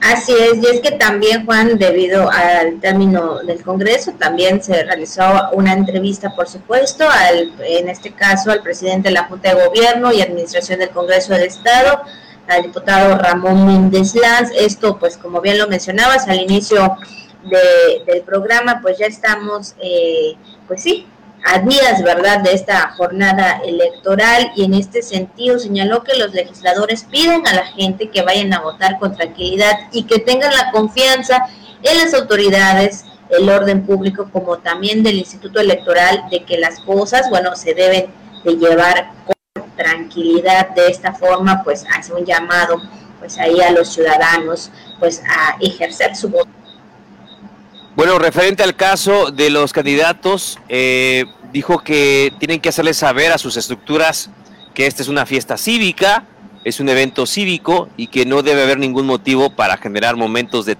Así 0.02 0.32
es, 0.32 0.56
y 0.60 0.66
es 0.66 0.80
que 0.80 0.90
también, 0.90 1.46
Juan, 1.46 1.78
debido 1.78 2.28
al 2.28 2.80
término 2.80 3.38
del 3.44 3.62
Congreso, 3.62 4.12
también 4.18 4.60
se 4.60 4.82
realizó 4.82 5.22
una 5.52 5.74
entrevista, 5.74 6.34
por 6.34 6.48
supuesto, 6.48 7.08
al, 7.08 7.54
en 7.64 7.88
este 7.88 8.10
caso 8.10 8.50
al 8.50 8.62
presidente 8.62 9.10
de 9.10 9.14
la 9.14 9.24
Junta 9.28 9.54
de 9.54 9.64
Gobierno 9.64 10.12
y 10.12 10.20
Administración 10.20 10.80
del 10.80 10.90
Congreso 10.90 11.34
del 11.34 11.44
Estado, 11.44 12.02
al 12.48 12.62
diputado 12.62 13.16
Ramón 13.16 13.64
Méndez 13.64 14.16
Lanz. 14.16 14.50
Esto, 14.56 14.98
pues, 14.98 15.16
como 15.16 15.40
bien 15.40 15.56
lo 15.56 15.68
mencionabas 15.68 16.26
al 16.26 16.40
inicio 16.40 16.96
de, 17.44 18.12
del 18.12 18.22
programa, 18.22 18.80
pues 18.82 18.98
ya 18.98 19.06
estamos, 19.06 19.76
eh, 19.80 20.34
pues 20.66 20.82
sí, 20.82 21.06
a 21.44 21.58
¿verdad?, 22.02 22.40
de 22.40 22.52
esta 22.52 22.92
jornada 22.96 23.60
electoral 23.64 24.52
y 24.54 24.64
en 24.64 24.74
este 24.74 25.02
sentido 25.02 25.58
señaló 25.58 26.02
que 26.02 26.16
los 26.16 26.32
legisladores 26.32 27.04
piden 27.04 27.46
a 27.46 27.54
la 27.54 27.66
gente 27.66 28.10
que 28.10 28.22
vayan 28.22 28.52
a 28.52 28.60
votar 28.60 28.98
con 28.98 29.14
tranquilidad 29.14 29.72
y 29.90 30.04
que 30.04 30.18
tengan 30.20 30.52
la 30.52 30.70
confianza 30.70 31.46
en 31.82 31.98
las 31.98 32.14
autoridades, 32.14 33.04
el 33.28 33.48
orden 33.48 33.84
público, 33.84 34.28
como 34.32 34.58
también 34.58 35.02
del 35.02 35.16
Instituto 35.16 35.60
Electoral, 35.60 36.24
de 36.30 36.44
que 36.44 36.58
las 36.58 36.80
cosas, 36.80 37.28
bueno, 37.28 37.56
se 37.56 37.74
deben 37.74 38.06
de 38.44 38.56
llevar 38.56 39.10
con 39.26 39.76
tranquilidad. 39.76 40.70
De 40.70 40.88
esta 40.88 41.12
forma, 41.12 41.62
pues 41.64 41.84
hace 41.96 42.12
un 42.12 42.24
llamado, 42.24 42.80
pues 43.18 43.38
ahí 43.38 43.60
a 43.60 43.72
los 43.72 43.92
ciudadanos, 43.92 44.70
pues 45.00 45.22
a 45.28 45.56
ejercer 45.60 46.14
su 46.14 46.28
voto 46.28 46.50
bueno, 47.94 48.18
referente 48.18 48.62
al 48.62 48.74
caso 48.74 49.30
de 49.30 49.50
los 49.50 49.72
candidatos, 49.72 50.58
eh, 50.68 51.24
dijo 51.52 51.78
que 51.78 52.32
tienen 52.38 52.60
que 52.60 52.70
hacerles 52.70 52.96
saber 52.96 53.32
a 53.32 53.38
sus 53.38 53.56
estructuras 53.56 54.30
que 54.74 54.86
esta 54.86 55.02
es 55.02 55.08
una 55.08 55.26
fiesta 55.26 55.58
cívica, 55.58 56.26
es 56.64 56.80
un 56.80 56.88
evento 56.88 57.26
cívico 57.26 57.88
y 57.96 58.06
que 58.06 58.24
no 58.24 58.42
debe 58.42 58.62
haber 58.62 58.78
ningún 58.78 59.06
motivo 59.06 59.54
para 59.54 59.76
generar 59.76 60.16
momentos 60.16 60.64
de 60.64 60.76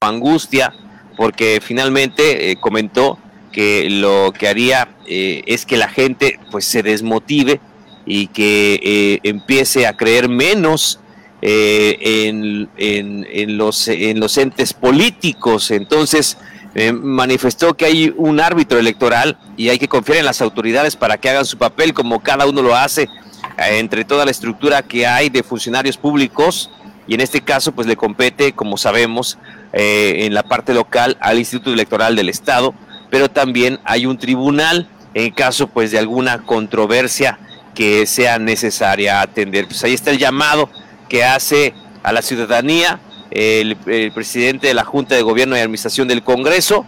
angustia, 0.00 0.74
porque 1.16 1.60
finalmente 1.62 2.50
eh, 2.50 2.56
comentó 2.60 3.18
que 3.52 3.88
lo 3.90 4.32
que 4.36 4.48
haría 4.48 4.96
eh, 5.06 5.42
es 5.46 5.66
que 5.66 5.76
la 5.76 5.88
gente 5.88 6.38
pues 6.50 6.64
se 6.64 6.82
desmotive 6.82 7.60
y 8.06 8.28
que 8.28 8.80
eh, 8.82 9.20
empiece 9.22 9.86
a 9.86 9.96
creer 9.96 10.28
menos 10.28 11.00
en, 11.40 12.68
en, 12.76 13.26
en, 13.30 13.56
los, 13.56 13.86
en 13.86 14.18
los 14.18 14.36
entes 14.38 14.72
políticos. 14.72 15.70
Entonces, 15.70 16.36
eh, 16.80 16.92
manifestó 16.92 17.76
que 17.76 17.86
hay 17.86 18.14
un 18.16 18.38
árbitro 18.38 18.78
electoral 18.78 19.36
y 19.56 19.68
hay 19.68 19.80
que 19.80 19.88
confiar 19.88 20.18
en 20.18 20.24
las 20.24 20.40
autoridades 20.40 20.94
para 20.94 21.18
que 21.18 21.28
hagan 21.28 21.44
su 21.44 21.58
papel 21.58 21.92
como 21.92 22.20
cada 22.20 22.46
uno 22.46 22.62
lo 22.62 22.76
hace 22.76 23.02
eh, 23.02 23.78
entre 23.80 24.04
toda 24.04 24.24
la 24.24 24.30
estructura 24.30 24.82
que 24.82 25.04
hay 25.04 25.28
de 25.28 25.42
funcionarios 25.42 25.96
públicos 25.96 26.70
y 27.08 27.14
en 27.14 27.20
este 27.20 27.40
caso 27.40 27.72
pues 27.72 27.88
le 27.88 27.96
compete, 27.96 28.52
como 28.52 28.76
sabemos, 28.76 29.38
eh, 29.72 30.26
en 30.26 30.34
la 30.34 30.44
parte 30.44 30.72
local 30.72 31.16
al 31.20 31.40
Instituto 31.40 31.72
Electoral 31.72 32.14
del 32.14 32.28
Estado, 32.28 32.72
pero 33.10 33.28
también 33.28 33.80
hay 33.82 34.06
un 34.06 34.16
tribunal 34.16 34.88
en 35.14 35.32
caso 35.32 35.66
pues 35.66 35.90
de 35.90 35.98
alguna 35.98 36.44
controversia 36.44 37.40
que 37.74 38.06
sea 38.06 38.38
necesaria 38.38 39.20
atender. 39.20 39.66
Pues 39.66 39.82
ahí 39.82 39.94
está 39.94 40.12
el 40.12 40.18
llamado 40.18 40.70
que 41.08 41.24
hace 41.24 41.74
a 42.04 42.12
la 42.12 42.22
ciudadanía 42.22 43.00
el, 43.38 43.76
presidente 44.12 44.66
de 44.66 44.74
la 44.74 44.84
Junta 44.84 45.14
de 45.14 45.22
Gobierno 45.22 45.56
y 45.56 45.60
Administración 45.60 46.08
del 46.08 46.24
Congreso 46.24 46.84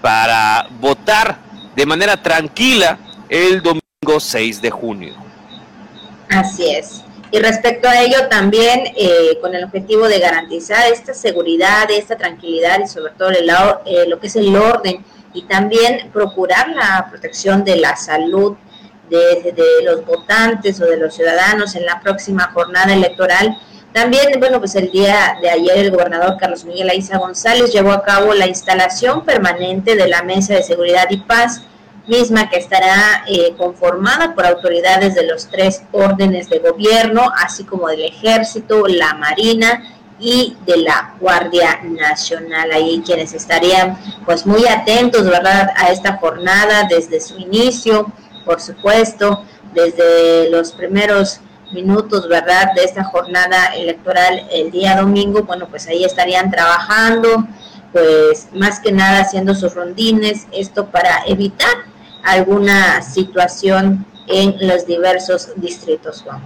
para 0.00 0.66
votar 0.80 1.38
de 1.76 1.86
manera 1.86 2.20
tranquila 2.20 2.98
el 3.28 3.62
domingo 3.62 4.18
6 4.18 4.60
de 4.60 4.70
junio. 4.70 5.14
Así 6.28 6.68
es. 6.68 7.04
Y 7.30 7.38
respecto 7.38 7.88
a 7.88 8.00
ello 8.00 8.28
también, 8.28 8.82
eh, 8.96 9.38
con 9.40 9.54
el 9.54 9.64
objetivo 9.64 10.08
de 10.08 10.18
garantizar 10.18 10.90
esta 10.92 11.14
seguridad, 11.14 11.88
esta 11.90 12.16
tranquilidad 12.16 12.80
y 12.84 12.88
sobre 12.88 13.12
todo 13.12 13.30
el, 13.30 13.48
eh, 13.48 14.06
lo 14.08 14.18
que 14.18 14.26
es 14.26 14.36
el 14.36 14.54
orden 14.56 15.04
y 15.32 15.42
también 15.42 16.10
procurar 16.12 16.68
la 16.70 17.06
protección 17.10 17.64
de 17.64 17.76
la 17.76 17.96
salud 17.96 18.56
de 19.08 19.54
los 19.84 20.06
votantes 20.06 20.80
o 20.80 20.86
de 20.86 20.96
los 20.96 21.14
ciudadanos 21.14 21.74
en 21.74 21.84
la 21.84 22.00
próxima 22.00 22.50
jornada 22.54 22.94
electoral, 22.94 23.58
también, 23.92 24.38
bueno, 24.38 24.58
pues 24.58 24.74
el 24.74 24.90
día 24.90 25.36
de 25.40 25.50
ayer 25.50 25.78
el 25.78 25.90
gobernador 25.90 26.36
Carlos 26.38 26.64
Miguel 26.64 26.90
Aiza 26.90 27.18
González 27.18 27.72
llevó 27.72 27.92
a 27.92 28.02
cabo 28.02 28.32
la 28.32 28.46
instalación 28.46 29.24
permanente 29.24 29.96
de 29.96 30.08
la 30.08 30.22
Mesa 30.22 30.54
de 30.54 30.62
Seguridad 30.62 31.06
y 31.10 31.18
Paz 31.18 31.62
misma 32.06 32.48
que 32.50 32.58
estará 32.58 33.24
eh, 33.28 33.54
conformada 33.56 34.34
por 34.34 34.46
autoridades 34.46 35.14
de 35.14 35.26
los 35.26 35.48
tres 35.48 35.82
órdenes 35.92 36.48
de 36.48 36.58
gobierno, 36.58 37.30
así 37.36 37.64
como 37.64 37.88
del 37.88 38.04
ejército, 38.04 38.86
la 38.86 39.14
marina 39.14 39.84
y 40.18 40.56
de 40.66 40.78
la 40.78 41.14
Guardia 41.20 41.80
Nacional. 41.82 42.72
Ahí 42.72 43.02
quienes 43.04 43.34
estarían 43.34 43.98
pues 44.24 44.46
muy 44.46 44.66
atentos, 44.66 45.24
¿verdad?, 45.24 45.70
a 45.76 45.90
esta 45.90 46.16
jornada 46.16 46.86
desde 46.88 47.20
su 47.20 47.38
inicio, 47.38 48.12
por 48.44 48.60
supuesto, 48.60 49.44
desde 49.74 50.50
los 50.50 50.72
primeros 50.72 51.40
minutos, 51.72 52.28
¿verdad?, 52.28 52.72
de 52.74 52.84
esta 52.84 53.04
jornada 53.04 53.74
electoral 53.74 54.46
el 54.50 54.70
día 54.70 54.96
domingo, 54.96 55.42
bueno, 55.42 55.68
pues 55.68 55.86
ahí 55.88 56.04
estarían 56.04 56.50
trabajando, 56.50 57.46
pues 57.92 58.48
más 58.54 58.80
que 58.80 58.92
nada 58.92 59.20
haciendo 59.20 59.54
sus 59.54 59.74
rondines, 59.74 60.46
esto 60.52 60.86
para 60.86 61.22
evitar 61.26 61.74
alguna 62.24 63.02
situación 63.02 64.06
en 64.28 64.56
los 64.66 64.86
diversos 64.86 65.50
distritos, 65.56 66.22
Juan. 66.22 66.40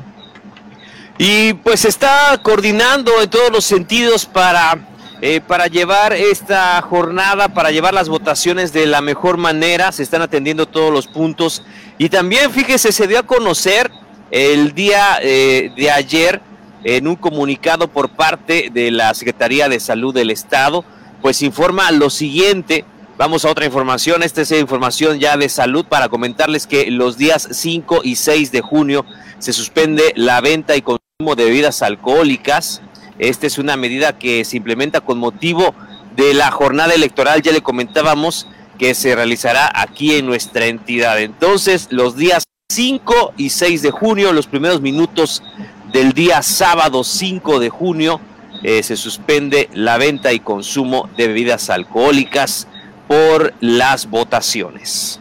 Y 1.19 1.55
pues 1.55 1.85
está 1.85 2.39
coordinando 2.43 3.23
en 3.23 3.31
todos 3.31 3.51
los 3.51 3.65
sentidos 3.65 4.27
para, 4.27 4.79
eh, 5.23 5.41
para 5.41 5.67
llevar 5.67 6.13
esta 6.13 6.81
jornada, 6.83 7.49
para 7.49 7.71
llevar 7.71 7.95
las 7.95 8.09
votaciones 8.09 8.73
de 8.73 8.87
la 8.87 9.01
mejor 9.01 9.39
manera, 9.39 9.93
se 9.93 10.03
están 10.03 10.21
atendiendo 10.21 10.67
todos 10.67 10.93
los 10.93 11.07
puntos. 11.07 11.63
Y 11.97 12.11
también, 12.11 12.51
fíjese, 12.51 12.93
se 12.93 13.07
dio 13.07 13.19
a 13.19 13.23
conocer 13.23 13.91
el 14.31 14.75
día 14.75 15.19
eh, 15.23 15.71
de 15.77 15.91
ayer 15.91 16.41
en 16.85 17.09
un 17.09 17.17
comunicado 17.17 17.89
por 17.89 18.11
parte 18.11 18.71
de 18.73 18.91
la 18.91 19.13
Secretaría 19.15 19.69
de 19.69 19.81
Salud 19.81 20.15
del 20.15 20.31
Estado, 20.31 20.85
pues 21.23 21.43
informa 21.43 21.91
lo 21.91 22.11
siguiente. 22.11 22.85
Vamos 23.19 23.45
a 23.45 23.51
otra 23.51 23.65
información. 23.65 24.23
Esta 24.23 24.43
es 24.43 24.53
información 24.53 25.19
ya 25.19 25.37
de 25.37 25.49
salud 25.49 25.87
para 25.87 26.09
comentarles 26.09 26.67
que 26.67 26.91
los 26.91 27.17
días 27.17 27.49
5 27.51 28.03
y 28.05 28.17
6 28.17 28.53
de 28.53 28.61
junio 28.61 29.05
se 29.39 29.53
suspende 29.53 30.13
la 30.17 30.41
venta 30.41 30.77
y 30.77 30.83
consumo 30.83 31.35
de 31.35 31.47
bebidas 31.47 31.83
alcohólicas. 31.83 32.83
Esta 33.19 33.47
es 33.47 33.59
una 33.59 33.77
medida 33.77 34.19
que 34.19 34.45
se 34.45 34.59
implementa 34.59 35.01
con 35.01 35.19
motivo 35.19 35.75
de 36.15 36.35
la 36.35 36.51
jornada 36.51 36.95
electoral. 36.95 37.43
Ya 37.43 37.53
le 37.53 37.63
comentábamos 37.63 38.47
que 38.79 38.95
se 38.95 39.15
realizará 39.15 39.71
aquí 39.75 40.15
en 40.15 40.27
nuestra 40.27 40.67
entidad. 40.67 41.19
Entonces, 41.21 41.89
los 41.91 42.17
días 42.17 42.45
5 42.69 43.35
y 43.37 43.51
6 43.51 43.83
de 43.83 43.93
junio, 43.93 44.33
los 44.33 44.49
primeros 44.49 44.81
minutos 44.81 45.41
del 45.93 46.13
día 46.13 46.43
sábado 46.43 47.05
5 47.05 47.61
de 47.61 47.71
junio, 47.71 48.21
eh, 48.65 48.83
se 48.83 48.97
suspende 48.97 49.71
la 49.73 49.99
venta 49.99 50.33
y 50.33 50.41
consumo 50.41 51.09
de 51.17 51.29
bebidas 51.29 51.71
alcohólicas 51.71 52.67
por 53.07 53.55
las 53.61 54.11
votaciones. 54.11 55.21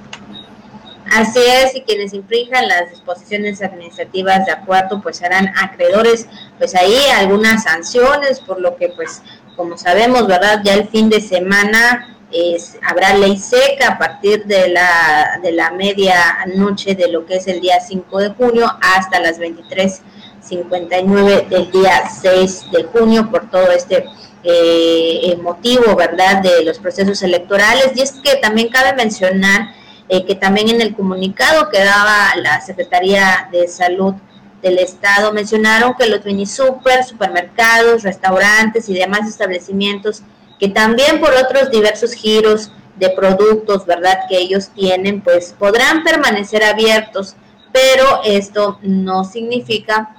Así 1.12 1.38
es, 1.40 1.76
y 1.76 1.82
quienes 1.82 2.14
infrinjan 2.14 2.68
las 2.68 2.90
disposiciones 2.90 3.62
administrativas 3.62 4.48
de 4.48 4.52
acuerdo, 4.52 5.04
pues 5.04 5.18
serán 5.18 5.54
acreedores, 5.56 6.28
pues 6.58 6.74
ahí 6.74 6.98
algunas 7.16 7.66
sanciones, 7.66 8.40
por 8.40 8.60
lo 8.60 8.76
que 8.76 8.90
pues 8.90 9.22
como 9.56 9.78
sabemos, 9.78 10.26
¿verdad? 10.26 10.62
Ya 10.66 10.74
el 10.74 10.88
fin 10.90 11.10
de 11.10 11.22
semana 11.22 12.15
es, 12.36 12.78
habrá 12.82 13.16
ley 13.16 13.38
seca 13.38 13.94
a 13.94 13.98
partir 13.98 14.46
de 14.46 14.68
la, 14.70 15.40
de 15.42 15.52
la 15.52 15.72
media 15.72 16.38
noche 16.56 16.96
de 16.96 17.08
lo 17.08 17.26
que 17.26 17.38
es 17.38 17.48
el 17.48 17.62
día 17.62 17.80
5 17.80 18.20
de 18.20 18.30
junio 18.30 18.72
hasta 18.82 19.20
las 19.20 19.40
23 19.40 20.02
59 20.42 21.48
del 21.50 21.72
día 21.72 22.04
6 22.10 22.72
de 22.72 22.84
junio 22.84 23.30
por 23.32 23.50
todo 23.50 23.72
este 23.72 24.06
eh, 24.44 25.38
motivo, 25.42 25.96
¿verdad?, 25.96 26.42
de 26.44 26.64
los 26.64 26.78
procesos 26.78 27.24
electorales. 27.24 27.94
Y 27.96 28.02
es 28.02 28.12
que 28.12 28.36
también 28.36 28.70
cabe 28.70 28.94
mencionar 28.94 29.74
eh, 30.08 30.24
que 30.24 30.36
también 30.36 30.70
en 30.70 30.82
el 30.82 30.96
comunicado 30.96 31.70
que 31.70 31.84
daba 31.84 32.36
la 32.36 32.62
Secretaría 32.62 33.50
de 33.52 33.68
Salud 33.68 34.14
del 34.62 34.78
Estado 34.78 35.34
mencionaron 35.34 35.96
que 35.96 36.08
los 36.08 36.24
mini 36.26 36.46
super, 36.46 37.04
supermercados, 37.04 38.04
restaurantes 38.04 38.88
y 38.90 38.94
demás 38.94 39.28
establecimientos 39.28 40.22
que 40.60 40.70
también 40.70 41.20
por 41.20 41.34
otros 41.34 41.70
diversos 41.70 42.14
giros 42.14 42.72
de 42.96 43.10
productos, 43.10 43.86
¿verdad?, 43.86 44.20
que 44.30 44.38
ellos 44.38 44.70
tienen, 44.70 45.22
pues 45.22 45.54
podrán 45.58 46.04
permanecer 46.04 46.64
abiertos, 46.64 47.36
pero 47.72 48.22
esto 48.24 48.80
no 48.82 49.26
significa 49.26 50.16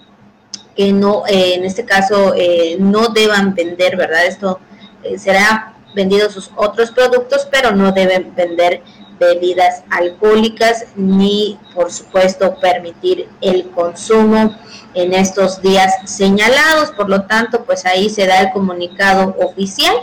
que 0.74 0.92
no, 0.92 1.26
eh, 1.26 1.54
en 1.54 1.64
este 1.64 1.86
caso, 1.86 2.34
eh, 2.36 2.76
no 2.78 3.08
deban 3.08 3.54
vender, 3.54 3.96
¿verdad? 3.96 4.26
Esto 4.26 4.60
eh, 5.02 5.18
será 5.18 5.74
vendido 5.94 6.28
sus 6.30 6.50
otros 6.54 6.90
productos, 6.90 7.48
pero 7.50 7.72
no 7.72 7.92
deben 7.92 8.34
vender 8.34 8.82
bebidas 9.18 9.82
alcohólicas 9.88 10.88
ni, 10.94 11.58
por 11.74 11.90
supuesto, 11.90 12.56
permitir 12.60 13.30
el 13.40 13.70
consumo 13.70 14.54
en 14.92 15.14
estos 15.14 15.62
días 15.62 15.94
señalados. 16.04 16.90
Por 16.90 17.08
lo 17.08 17.22
tanto, 17.22 17.64
pues 17.64 17.86
ahí 17.86 18.10
se 18.10 18.26
da 18.26 18.40
el 18.40 18.50
comunicado 18.52 19.34
oficial 19.40 19.94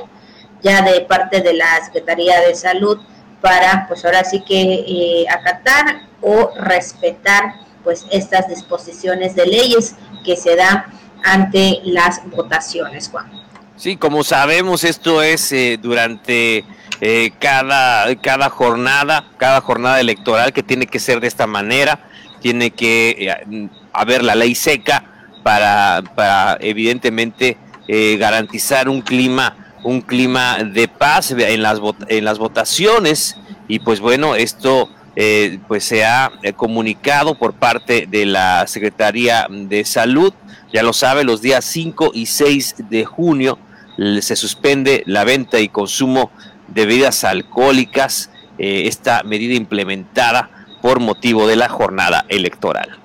ya 0.64 0.82
de 0.82 1.02
parte 1.02 1.42
de 1.42 1.54
la 1.54 1.84
Secretaría 1.86 2.40
de 2.42 2.56
Salud 2.56 3.00
para, 3.42 3.86
pues 3.88 4.04
ahora 4.06 4.24
sí 4.24 4.42
que 4.48 5.26
acatar 5.30 6.08
o 6.22 6.52
respetar 6.58 7.56
pues 7.84 8.06
estas 8.12 8.48
disposiciones 8.48 9.36
de 9.36 9.46
leyes 9.46 9.96
que 10.24 10.38
se 10.38 10.56
da 10.56 10.86
ante 11.24 11.80
las 11.84 12.22
votaciones, 12.30 13.10
Juan. 13.10 13.44
Sí, 13.76 13.98
como 13.98 14.24
sabemos, 14.24 14.84
esto 14.84 15.22
es 15.22 15.52
eh, 15.52 15.80
durante 15.82 16.64
eh, 17.02 17.32
cada, 17.40 18.16
cada 18.22 18.50
jornada, 18.50 19.26
cada 19.38 19.62
jornada 19.62 20.00
electoral 20.00 20.54
que 20.54 20.64
tiene 20.64 20.86
que 20.86 21.00
ser 21.00 21.20
de 21.20 21.28
esta 21.28 21.48
manera, 21.48 22.00
tiene 22.40 22.72
que 22.72 23.10
eh, 23.20 23.70
haber 23.92 24.24
la 24.24 24.36
ley 24.36 24.54
seca 24.56 25.04
para, 25.44 26.04
para 26.16 26.58
evidentemente 26.62 27.58
garantizar 28.18 28.88
un 28.88 29.02
clima, 29.02 29.63
un 29.84 30.02
clima 30.02 30.64
de 30.64 30.88
paz 30.88 31.32
en 31.32 31.62
las, 31.62 31.80
en 32.08 32.26
las 32.26 32.40
votaciones 32.40 33.38
y 33.68 33.80
pues 33.80 34.00
bueno, 34.00 34.36
esto 34.36 34.90
eh, 35.16 35.60
pues 35.68 35.84
se 35.84 36.06
ha 36.06 36.32
eh, 36.42 36.54
comunicado 36.54 37.36
por 37.36 37.54
parte 37.54 38.08
de 38.10 38.26
la 38.26 38.66
Secretaría 38.66 39.48
de 39.50 39.86
Salud. 39.86 40.34
Ya 40.72 40.82
lo 40.82 40.92
sabe, 40.94 41.24
los 41.24 41.42
días 41.42 41.66
5 41.66 42.12
y 42.14 42.26
6 42.26 42.76
de 42.90 43.06
junio 43.06 43.60
se 44.22 44.36
suspende 44.36 45.04
la 45.06 45.24
venta 45.24 45.60
y 45.60 45.70
consumo 45.70 46.32
de 46.68 46.88
bebidas 46.88 47.24
alcohólicas, 47.24 48.32
eh, 48.58 48.84
esta 48.88 49.22
medida 49.24 49.54
implementada 49.54 50.50
por 50.82 51.00
motivo 51.00 51.48
de 51.48 51.58
la 51.58 51.70
jornada 51.70 52.26
electoral. 52.28 53.03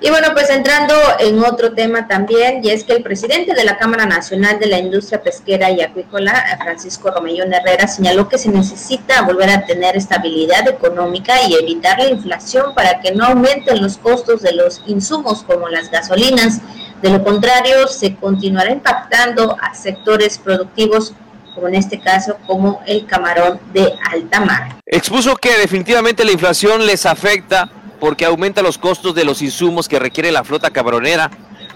Y 0.00 0.10
bueno, 0.10 0.28
pues 0.34 0.50
entrando 0.50 0.94
en 1.18 1.42
otro 1.42 1.72
tema 1.72 2.06
también, 2.06 2.62
y 2.62 2.70
es 2.70 2.84
que 2.84 2.92
el 2.92 3.02
presidente 3.02 3.54
de 3.54 3.64
la 3.64 3.78
Cámara 3.78 4.04
Nacional 4.04 4.58
de 4.58 4.66
la 4.66 4.78
Industria 4.78 5.22
Pesquera 5.22 5.70
y 5.70 5.80
Acuícola, 5.80 6.58
Francisco 6.62 7.10
Romellón 7.10 7.52
Herrera, 7.52 7.88
señaló 7.88 8.28
que 8.28 8.36
se 8.36 8.50
necesita 8.50 9.22
volver 9.22 9.48
a 9.48 9.64
tener 9.64 9.96
estabilidad 9.96 10.68
económica 10.68 11.42
y 11.48 11.54
evitar 11.54 11.98
la 11.98 12.08
inflación 12.08 12.74
para 12.74 13.00
que 13.00 13.12
no 13.12 13.24
aumenten 13.24 13.80
los 13.80 13.96
costos 13.96 14.42
de 14.42 14.52
los 14.52 14.82
insumos 14.86 15.42
como 15.42 15.68
las 15.68 15.90
gasolinas. 15.90 16.60
De 17.00 17.10
lo 17.10 17.24
contrario, 17.24 17.88
se 17.88 18.16
continuará 18.16 18.70
impactando 18.70 19.56
a 19.60 19.74
sectores 19.74 20.36
productivos 20.36 21.14
como 21.54 21.68
en 21.68 21.74
este 21.74 21.98
caso 21.98 22.36
como 22.46 22.82
el 22.86 23.06
camarón 23.06 23.58
de 23.72 23.90
alta 24.12 24.40
mar. 24.40 24.76
Expuso 24.84 25.34
que 25.36 25.56
definitivamente 25.56 26.22
la 26.22 26.32
inflación 26.32 26.86
les 26.86 27.06
afecta 27.06 27.70
porque 28.00 28.24
aumenta 28.24 28.62
los 28.62 28.78
costos 28.78 29.14
de 29.14 29.24
los 29.24 29.42
insumos 29.42 29.88
que 29.88 29.98
requiere 29.98 30.32
la 30.32 30.44
flota 30.44 30.70
cabronera, 30.70 31.30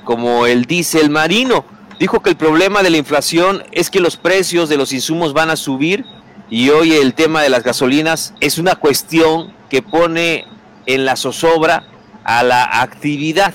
como 0.05 0.47
el 0.47 0.65
diésel 0.65 1.11
marino. 1.11 1.65
Dijo 1.99 2.21
que 2.21 2.31
el 2.31 2.37
problema 2.37 2.83
de 2.83 2.91
la 2.91 2.97
inflación 2.97 3.63
es 3.73 3.91
que 3.91 4.01
los 4.01 4.17
precios 4.17 4.69
de 4.69 4.77
los 4.77 4.93
insumos 4.93 5.33
van 5.33 5.51
a 5.51 5.57
subir 5.57 6.05
y 6.49 6.71
hoy 6.71 6.95
el 6.95 7.15
tema 7.15 7.43
de 7.43 7.51
las 7.51 7.63
gasolinas 7.63 8.35
es 8.41 8.59
una 8.59 8.75
cuestión 8.75 9.53
que 9.69 9.83
pone 9.83 10.47
en 10.87 11.05
la 11.05 11.17
zozobra 11.17 11.85
a 12.25 12.43
la 12.43 12.81
actividad 12.81 13.55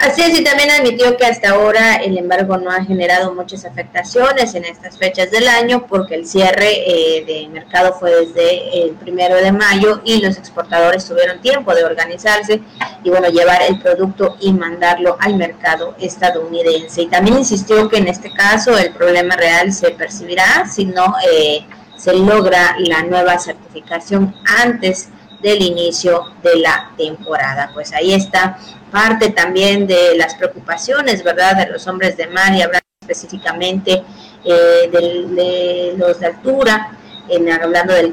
Así 0.00 0.22
es, 0.22 0.40
y 0.40 0.42
también 0.42 0.70
admitió 0.70 1.14
que 1.18 1.26
hasta 1.26 1.50
ahora 1.50 1.96
el 1.96 2.16
embargo 2.16 2.56
no 2.56 2.70
ha 2.70 2.82
generado 2.82 3.34
muchas 3.34 3.66
afectaciones 3.66 4.54
en 4.54 4.64
estas 4.64 4.96
fechas 4.96 5.30
del 5.30 5.46
año 5.46 5.86
porque 5.86 6.14
el 6.14 6.26
cierre 6.26 6.70
eh, 6.86 7.22
de 7.26 7.48
mercado 7.48 7.92
fue 7.92 8.10
desde 8.24 8.82
el 8.82 8.92
primero 8.92 9.36
de 9.36 9.52
mayo 9.52 10.00
y 10.06 10.22
los 10.22 10.38
exportadores 10.38 11.04
tuvieron 11.04 11.42
tiempo 11.42 11.74
de 11.74 11.84
organizarse 11.84 12.62
y 13.04 13.10
bueno, 13.10 13.28
llevar 13.28 13.60
el 13.60 13.78
producto 13.78 14.38
y 14.40 14.54
mandarlo 14.54 15.18
al 15.20 15.36
mercado 15.36 15.94
estadounidense. 16.00 17.02
Y 17.02 17.06
también 17.08 17.36
insistió 17.36 17.86
que 17.90 17.98
en 17.98 18.08
este 18.08 18.32
caso 18.32 18.78
el 18.78 18.94
problema 18.94 19.36
real 19.36 19.70
se 19.70 19.90
percibirá 19.90 20.66
si 20.66 20.86
no 20.86 21.14
eh, 21.30 21.66
se 21.98 22.14
logra 22.14 22.74
la 22.78 23.02
nueva 23.02 23.38
certificación 23.38 24.34
antes 24.62 25.10
del 25.42 25.60
inicio 25.60 26.24
de 26.42 26.56
la 26.56 26.90
temporada. 26.96 27.70
Pues 27.74 27.92
ahí 27.92 28.14
está 28.14 28.58
parte 28.90 29.30
también 29.30 29.86
de 29.86 30.16
las 30.16 30.34
preocupaciones, 30.34 31.22
¿verdad?, 31.22 31.56
de 31.56 31.72
los 31.72 31.86
hombres 31.86 32.16
de 32.16 32.26
mar 32.26 32.54
y 32.54 32.62
hablar 32.62 32.82
específicamente 33.00 34.02
eh, 34.44 34.90
de, 34.90 35.94
los 35.96 36.20
de 36.20 36.26
altura. 36.26 36.96
en, 37.28 37.50
hablando 37.50 37.94
del, 37.94 38.12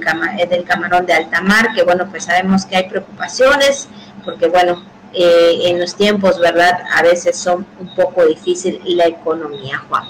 del 0.50 0.64
camarón 0.64 1.06
de 1.06 1.14
alta 1.14 1.42
mar, 1.42 1.74
que 1.74 1.84
bueno, 1.84 2.08
pues 2.10 2.26
sabemos 2.26 2.66
que 2.66 2.78
hay 2.78 2.90
preocupaciones, 2.90 3.88
porque 4.24 4.48
bueno, 4.48 4.84
eh, 5.14 5.62
en 5.70 5.80
los 5.80 5.96
tiempos, 5.96 6.40
¿verdad? 6.40 6.80
A 6.94 7.02
veces 7.02 7.38
son 7.38 7.66
un 7.80 7.96
poco 7.96 8.26
difícil 8.26 8.80
la 8.86 9.08
economía, 9.08 9.84
Juan. 9.90 10.04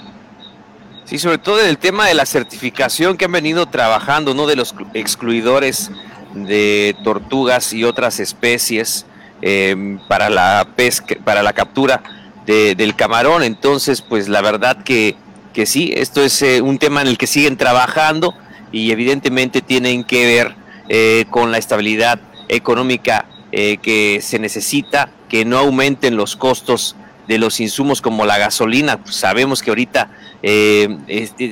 Sí, 1.04 1.18
sobre 1.18 1.38
todo 1.38 1.60
el 1.60 1.78
tema 1.78 2.06
de 2.06 2.14
la 2.14 2.26
certificación 2.26 3.16
que 3.16 3.24
han 3.24 3.32
venido 3.32 3.66
trabajando, 3.66 4.34
¿no? 4.34 4.46
De 4.46 4.56
los 4.56 4.74
excluidores 4.92 5.90
de 6.34 6.94
tortugas 7.02 7.72
y 7.72 7.84
otras 7.84 8.20
especies 8.20 9.06
em, 9.42 9.98
para 10.08 10.30
la 10.30 10.68
pesca, 10.76 11.16
para 11.24 11.42
la 11.42 11.52
captura 11.52 12.02
del 12.46 12.96
camarón. 12.96 13.42
Entonces, 13.42 14.00
pues 14.00 14.26
la 14.26 14.40
verdad 14.40 14.82
que, 14.82 15.16
que 15.52 15.66
sí, 15.66 15.92
esto 15.94 16.22
es 16.22 16.40
eh, 16.40 16.62
un 16.62 16.78
tema 16.78 17.02
en 17.02 17.08
el 17.08 17.18
que 17.18 17.26
siguen 17.26 17.58
trabajando 17.58 18.32
y 18.72 18.90
evidentemente 18.90 19.60
tienen 19.60 20.02
que 20.02 20.24
ver 20.24 20.54
eh, 20.88 21.26
con 21.28 21.52
la 21.52 21.58
estabilidad 21.58 22.18
económica 22.48 23.26
eh, 23.52 23.78
que 23.82 24.20
se 24.22 24.38
necesita, 24.38 25.10
que 25.28 25.44
no 25.44 25.58
aumenten 25.58 26.16
los 26.16 26.36
costos 26.36 26.96
de 27.28 27.38
los 27.38 27.60
insumos 27.60 28.00
como 28.02 28.26
la 28.26 28.38
gasolina. 28.38 28.98
Pues 28.98 29.16
sabemos 29.16 29.62
que 29.62 29.70
ahorita 29.70 30.10
eh, 30.42 30.98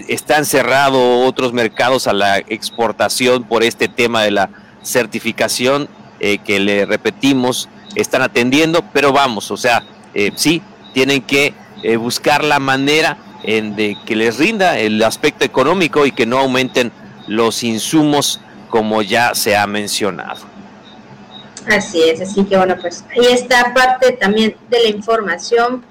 están 0.09 0.45
cerrados 0.45 1.27
otros 1.27 1.53
mercados 1.53 2.07
a 2.07 2.13
la 2.13 2.39
exportación 2.39 3.45
por 3.45 3.63
este 3.63 3.89
tema 3.89 4.23
de 4.23 4.31
la 4.31 4.51
certificación 4.83 5.89
eh, 6.21 6.39
que 6.39 6.61
le 6.61 6.87
repetimos, 6.87 7.69
están 7.97 8.23
atendiendo, 8.23 8.85
pero 8.93 9.13
vamos, 9.13 9.51
o 9.51 9.57
sea, 9.57 9.83
sí, 10.37 10.63
tienen 10.93 11.23
que 11.23 11.53
buscar 11.99 12.45
la 12.45 12.59
manera 12.59 13.19
en 13.43 13.77
de 13.77 13.97
que 14.07 14.17
les 14.17 14.39
rinda 14.39 14.79
el 14.79 15.03
aspecto 15.03 15.45
económico 15.45 16.07
y 16.07 16.13
que 16.13 16.27
no 16.27 16.39
aumenten 16.39 16.93
los 17.27 17.63
insumos 17.63 18.41
como 18.71 19.03
ya 19.03 19.35
se 19.35 19.57
ha 19.57 19.67
mencionado. 19.67 20.41
Así 21.69 22.03
es, 22.03 22.21
así 22.21 22.45
que 22.45 22.57
bueno, 22.57 22.77
pues 22.81 23.05
ahí 23.11 23.27
está 23.33 23.75
parte 23.75 24.13
también 24.13 24.57
de 24.69 24.83
la 24.83 24.89
información 24.89 25.85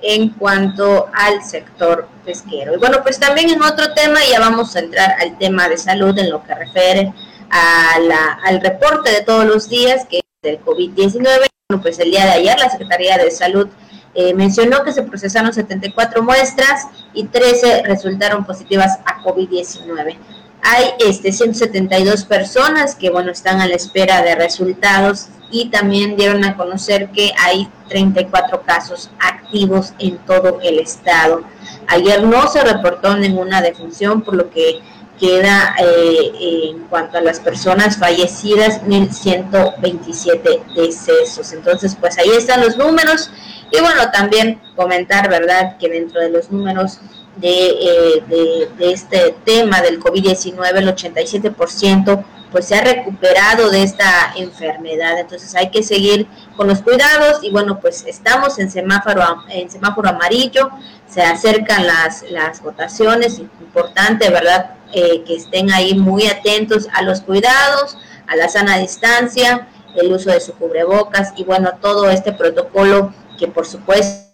en 0.00 0.30
cuanto 0.30 1.08
al 1.12 1.42
sector 1.42 2.08
pesquero. 2.24 2.74
Y 2.74 2.78
bueno, 2.78 3.02
pues 3.02 3.18
también 3.18 3.50
en 3.50 3.62
otro 3.62 3.92
tema, 3.94 4.20
ya 4.30 4.40
vamos 4.40 4.76
a 4.76 4.80
entrar 4.80 5.14
al 5.20 5.36
tema 5.38 5.68
de 5.68 5.76
salud 5.76 6.16
en 6.18 6.30
lo 6.30 6.42
que 6.44 6.54
refiere 6.54 7.12
a 7.50 7.98
la, 8.00 8.38
al 8.44 8.60
reporte 8.60 9.10
de 9.10 9.22
todos 9.22 9.44
los 9.44 9.68
días, 9.68 10.06
que 10.08 10.20
del 10.48 10.64
COVID-19. 10.64 11.46
Bueno, 11.68 11.82
pues 11.82 11.98
el 11.98 12.10
día 12.10 12.24
de 12.24 12.32
ayer 12.32 12.58
la 12.58 12.70
Secretaría 12.70 13.18
de 13.18 13.30
Salud 13.30 13.68
eh, 14.14 14.34
mencionó 14.34 14.82
que 14.84 14.92
se 14.92 15.02
procesaron 15.02 15.52
74 15.52 16.22
muestras 16.22 16.86
y 17.12 17.24
13 17.24 17.82
resultaron 17.84 18.44
positivas 18.44 18.98
a 19.04 19.22
COVID-19. 19.22 20.16
Hay 20.62 20.86
este, 21.06 21.30
172 21.30 22.24
personas 22.24 22.94
que 22.96 23.10
bueno 23.10 23.30
están 23.30 23.60
a 23.60 23.68
la 23.68 23.74
espera 23.74 24.22
de 24.22 24.34
resultados 24.34 25.28
y 25.50 25.70
también 25.70 26.16
dieron 26.16 26.44
a 26.44 26.56
conocer 26.56 27.10
que 27.10 27.32
hay 27.38 27.68
34 27.88 28.62
casos 28.62 29.10
activos 29.20 29.92
en 29.98 30.18
todo 30.18 30.58
el 30.62 30.78
estado. 30.78 31.42
Ayer 31.86 32.22
no 32.22 32.48
se 32.48 32.62
reportó 32.62 33.16
ninguna 33.16 33.62
defunción, 33.62 34.22
por 34.22 34.34
lo 34.34 34.50
que 34.50 34.80
queda 35.18 35.74
eh, 35.78 36.70
en 36.70 36.86
cuanto 36.88 37.18
a 37.18 37.20
las 37.20 37.40
personas 37.40 37.98
fallecidas 37.98 38.82
1127 38.84 40.62
decesos. 40.74 41.52
Entonces, 41.52 41.96
pues 41.98 42.18
ahí 42.18 42.30
están 42.30 42.60
los 42.60 42.76
números 42.76 43.30
y 43.70 43.80
bueno, 43.80 44.10
también 44.10 44.60
comentar, 44.76 45.28
¿verdad?, 45.28 45.76
que 45.78 45.88
dentro 45.88 46.20
de 46.20 46.30
los 46.30 46.50
números 46.50 47.00
eh, 47.40 48.22
de, 48.26 48.68
de, 48.78 48.92
este 48.92 49.36
tema 49.44 49.80
del 49.80 50.00
COVID-19, 50.00 50.76
el 50.76 50.88
87% 50.88 52.24
pues 52.50 52.66
se 52.66 52.76
ha 52.76 52.80
recuperado 52.80 53.70
de 53.70 53.82
esta 53.82 54.32
enfermedad. 54.36 55.18
Entonces 55.18 55.54
hay 55.54 55.70
que 55.70 55.82
seguir 55.82 56.26
con 56.56 56.66
los 56.66 56.82
cuidados 56.82 57.40
y 57.42 57.50
bueno, 57.50 57.78
pues 57.80 58.04
estamos 58.06 58.58
en 58.58 58.70
semáforo, 58.70 59.44
en 59.48 59.70
semáforo 59.70 60.08
amarillo, 60.08 60.70
se 61.06 61.22
acercan 61.22 61.86
las, 61.86 62.24
las 62.30 62.62
votaciones, 62.62 63.38
importante, 63.38 64.30
¿verdad? 64.30 64.77
Eh, 64.94 65.22
que 65.24 65.36
estén 65.36 65.70
ahí 65.70 65.94
muy 65.94 66.26
atentos 66.26 66.88
a 66.94 67.02
los 67.02 67.20
cuidados, 67.20 67.98
a 68.26 68.36
la 68.36 68.48
sana 68.48 68.78
distancia, 68.78 69.68
el 69.94 70.10
uso 70.10 70.30
de 70.30 70.40
su 70.40 70.54
cubrebocas 70.54 71.34
y 71.36 71.44
bueno, 71.44 71.72
todo 71.80 72.08
este 72.08 72.32
protocolo 72.32 73.12
que 73.38 73.48
por 73.48 73.66
supuesto 73.66 74.28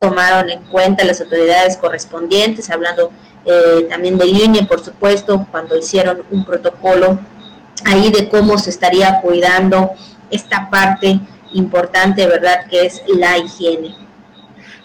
tomaron 0.00 0.50
en 0.50 0.62
cuenta 0.64 1.04
las 1.04 1.20
autoridades 1.20 1.76
correspondientes, 1.76 2.70
hablando 2.70 3.12
eh, 3.44 3.86
también 3.88 4.18
de 4.18 4.26
línea, 4.26 4.66
por 4.66 4.82
supuesto, 4.82 5.46
cuando 5.50 5.76
hicieron 5.76 6.24
un 6.30 6.44
protocolo 6.44 7.20
ahí 7.84 8.10
de 8.10 8.28
cómo 8.28 8.58
se 8.58 8.70
estaría 8.70 9.20
cuidando 9.20 9.92
esta 10.30 10.70
parte 10.70 11.20
importante, 11.52 12.26
¿verdad?, 12.26 12.66
que 12.68 12.86
es 12.86 13.02
la 13.16 13.38
higiene. 13.38 13.94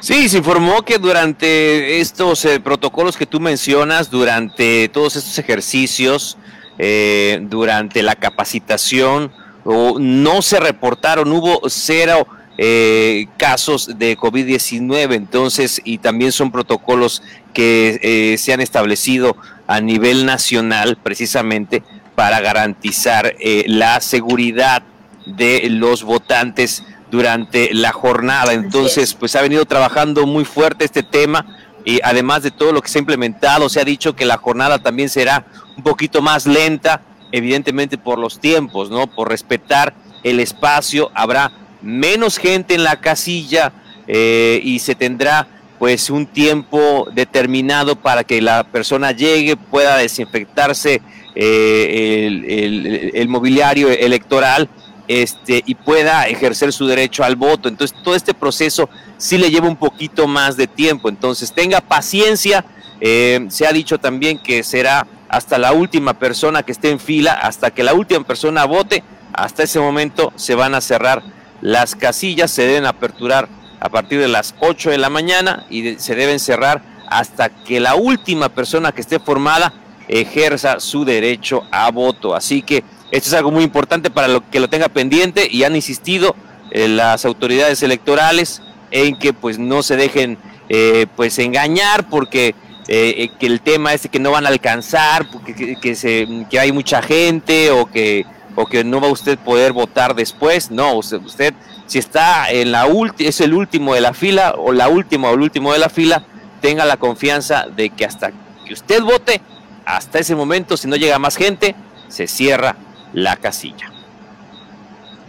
Sí, 0.06 0.30
se 0.30 0.38
informó 0.38 0.84
que 0.84 1.00
durante 1.00 2.00
estos 2.00 2.46
eh, 2.46 2.60
protocolos 2.60 3.18
que 3.18 3.26
tú 3.26 3.40
mencionas, 3.40 4.12
durante 4.12 4.88
todos 4.90 5.16
estos 5.16 5.40
ejercicios, 5.40 6.38
eh, 6.78 7.40
durante 7.42 8.04
la 8.04 8.14
capacitación, 8.14 9.32
no 9.66 10.42
se 10.44 10.60
reportaron, 10.60 11.32
hubo 11.32 11.60
cero 11.70 12.28
eh, 12.60 13.26
casos 13.38 13.98
de 13.98 14.16
COVID-19, 14.16 15.16
entonces, 15.16 15.82
y 15.84 15.98
también 15.98 16.32
son 16.32 16.52
protocolos 16.52 17.24
que 17.52 18.36
se 18.38 18.54
han 18.54 18.62
establecido 18.62 19.36
a 19.66 19.82
nivel 19.82 20.28
nacional 20.28 21.00
precisamente 21.02 21.82
para 22.14 22.42
garantizar 22.42 23.36
la 23.66 24.00
seguridad 24.02 24.84
de 25.26 25.68
los 25.72 26.04
votantes 26.04 26.84
durante 27.16 27.74
la 27.74 27.92
jornada. 27.92 28.54
Entonces, 28.54 29.14
pues 29.14 29.36
ha 29.36 29.42
venido 29.42 29.66
trabajando 29.66 30.26
muy 30.26 30.46
fuerte 30.46 30.86
este 30.86 31.04
tema 31.04 31.46
y 31.86 32.00
además 32.04 32.44
de 32.44 32.52
todo 32.52 32.72
lo 32.72 32.82
que 32.82 32.90
se 32.90 32.98
ha 32.98 33.02
implementado, 33.02 33.70
se 33.70 33.80
ha 33.80 33.86
dicho 33.86 34.16
que 34.16 34.26
la 34.26 34.38
jornada 34.38 34.80
también 34.80 35.10
será 35.10 35.46
un 35.78 35.84
poquito 35.84 36.22
más 36.22 36.46
lenta, 36.46 37.02
evidentemente 37.32 37.98
por 37.98 38.18
los 38.18 38.40
tiempos, 38.40 38.90
¿no? 38.90 39.08
Por 39.08 39.30
respetar 39.30 39.94
el 40.24 40.40
espacio, 40.40 41.12
habrá 41.14 41.52
menos 41.82 42.38
gente 42.38 42.74
en 42.74 42.84
la 42.84 43.00
casilla 43.00 43.72
eh, 44.08 44.60
y 44.64 44.80
se 44.80 44.96
tendrá 44.96 45.48
pues 45.78 46.10
un 46.10 46.26
tiempo 46.26 47.08
determinado 47.14 47.96
para 47.96 48.24
que 48.24 48.42
la 48.42 48.64
persona 48.64 49.12
llegue, 49.12 49.56
pueda 49.58 49.98
desinfectarse 49.98 51.02
eh, 51.36 53.12
el, 53.14 53.28
mobiliario 53.28 53.90
electoral 53.90 54.70
este, 55.08 55.64
y 55.66 55.76
pueda 55.76 56.28
ejercer 56.28 56.74
su 56.74 56.88
derecho 56.88 57.24
al 57.24 57.36
voto. 57.36 57.70
Entonces 57.70 57.98
todo 58.04 58.16
este 58.16 58.34
proceso 58.34 58.90
sí 59.18 59.38
le 59.38 59.52
lleva 59.52 59.68
un 59.68 59.78
poquito 59.78 60.28
más 60.28 60.58
de 60.58 60.68
tiempo. 60.68 61.10
Entonces 61.10 61.52
tenga 61.52 61.82
paciencia. 61.82 62.66
Eh, 63.02 63.46
se 63.50 63.68
ha 63.68 63.72
dicho 63.72 63.98
también 63.98 64.38
que 64.38 64.64
será 64.64 65.08
hasta 65.30 65.58
la 65.58 65.74
última 65.74 66.14
persona 66.14 66.64
que 66.64 66.72
esté 66.72 66.92
en 66.92 67.00
fila, 67.00 67.34
hasta 67.34 67.72
que 67.72 67.84
la 67.84 67.94
última 67.94 68.24
persona 68.24 68.66
vote. 68.66 69.04
Hasta 69.34 69.64
ese 69.64 69.80
momento 69.80 70.32
se 70.38 70.56
van 70.56 70.76
a 70.76 70.82
cerrar 70.82 71.22
las 71.62 71.96
casillas 71.96 72.52
se 72.52 72.68
deben 72.68 72.86
aperturar 72.86 73.48
a 73.80 73.90
partir 73.90 74.20
de 74.20 74.28
las 74.28 74.54
8 74.60 74.92
de 74.92 74.98
la 74.98 75.10
mañana 75.10 75.66
y 75.70 75.96
se 75.96 76.16
deben 76.16 76.40
cerrar 76.40 76.84
hasta 77.08 77.50
que 77.50 77.80
la 77.80 77.96
última 77.96 78.50
persona 78.50 78.92
que 78.92 79.02
esté 79.02 79.20
formada 79.20 79.74
ejerza 80.08 80.80
su 80.80 81.06
derecho 81.06 81.64
a 81.72 81.90
voto. 81.92 82.36
Así 82.36 82.62
que 82.62 82.84
esto 83.16 83.30
es 83.30 83.34
algo 83.34 83.52
muy 83.52 83.64
importante 83.64 84.10
para 84.10 84.28
lo 84.28 84.50
que 84.50 84.60
lo 84.60 84.70
tenga 84.70 84.90
pendiente 84.90 85.48
y 85.50 85.64
han 85.64 85.76
insistido 85.76 86.36
eh, 86.72 86.88
las 86.88 87.26
autoridades 87.26 87.82
electorales 87.82 88.62
en 88.92 89.18
que 89.18 89.34
pues 89.34 89.58
no 89.58 89.84
se 89.84 89.96
dejen 89.96 90.38
eh, 90.68 91.06
pues 91.16 91.40
engañar 91.40 92.10
porque 92.10 92.56
eh, 92.88 93.30
que 93.40 93.46
el 93.46 93.62
tema 93.62 93.94
es 93.94 94.08
que 94.12 94.20
no 94.20 94.32
van 94.32 94.46
a 94.46 94.50
alcanzar, 94.50 95.30
porque 95.32 95.78
que, 95.82 95.96
se, 95.96 96.28
que 96.50 96.60
hay 96.60 96.72
mucha 96.72 97.02
gente 97.02 97.72
o 97.72 97.86
que 97.86 98.26
o 98.58 98.66
que 98.66 98.84
no 98.84 99.02
va 99.02 99.10
usted 99.10 99.38
poder 99.38 99.74
votar 99.74 100.16
después. 100.16 100.72
No, 100.72 100.94
usted, 100.94 101.22
usted 101.24 101.54
si 101.88 102.00
está 102.00 102.50
en 102.52 102.72
la 102.72 102.86
última, 102.86 103.30
es 103.30 103.42
el 103.42 103.54
último 103.54 103.94
de 103.94 104.02
la 104.02 104.14
fila 104.14 104.56
o 104.58 104.72
la 104.72 104.88
última 104.88 105.30
o 105.30 105.34
el 105.34 105.42
último 105.42 105.74
de 105.74 105.80
la 105.80 105.90
fila, 105.90 106.24
tenga 106.62 106.86
la 106.86 106.98
confianza 106.98 107.66
de 107.68 107.90
que 107.90 108.06
hasta 108.06 108.32
que 108.66 108.74
usted 108.74 109.02
vote, 109.04 109.42
hasta 109.86 110.20
ese 110.20 110.36
momento, 110.36 110.78
si 110.78 110.88
no 110.88 110.96
llega 110.96 111.20
más 111.20 111.36
gente, 111.36 111.76
se 112.08 112.28
cierra 112.28 112.76
la 113.16 113.38
casilla. 113.38 113.92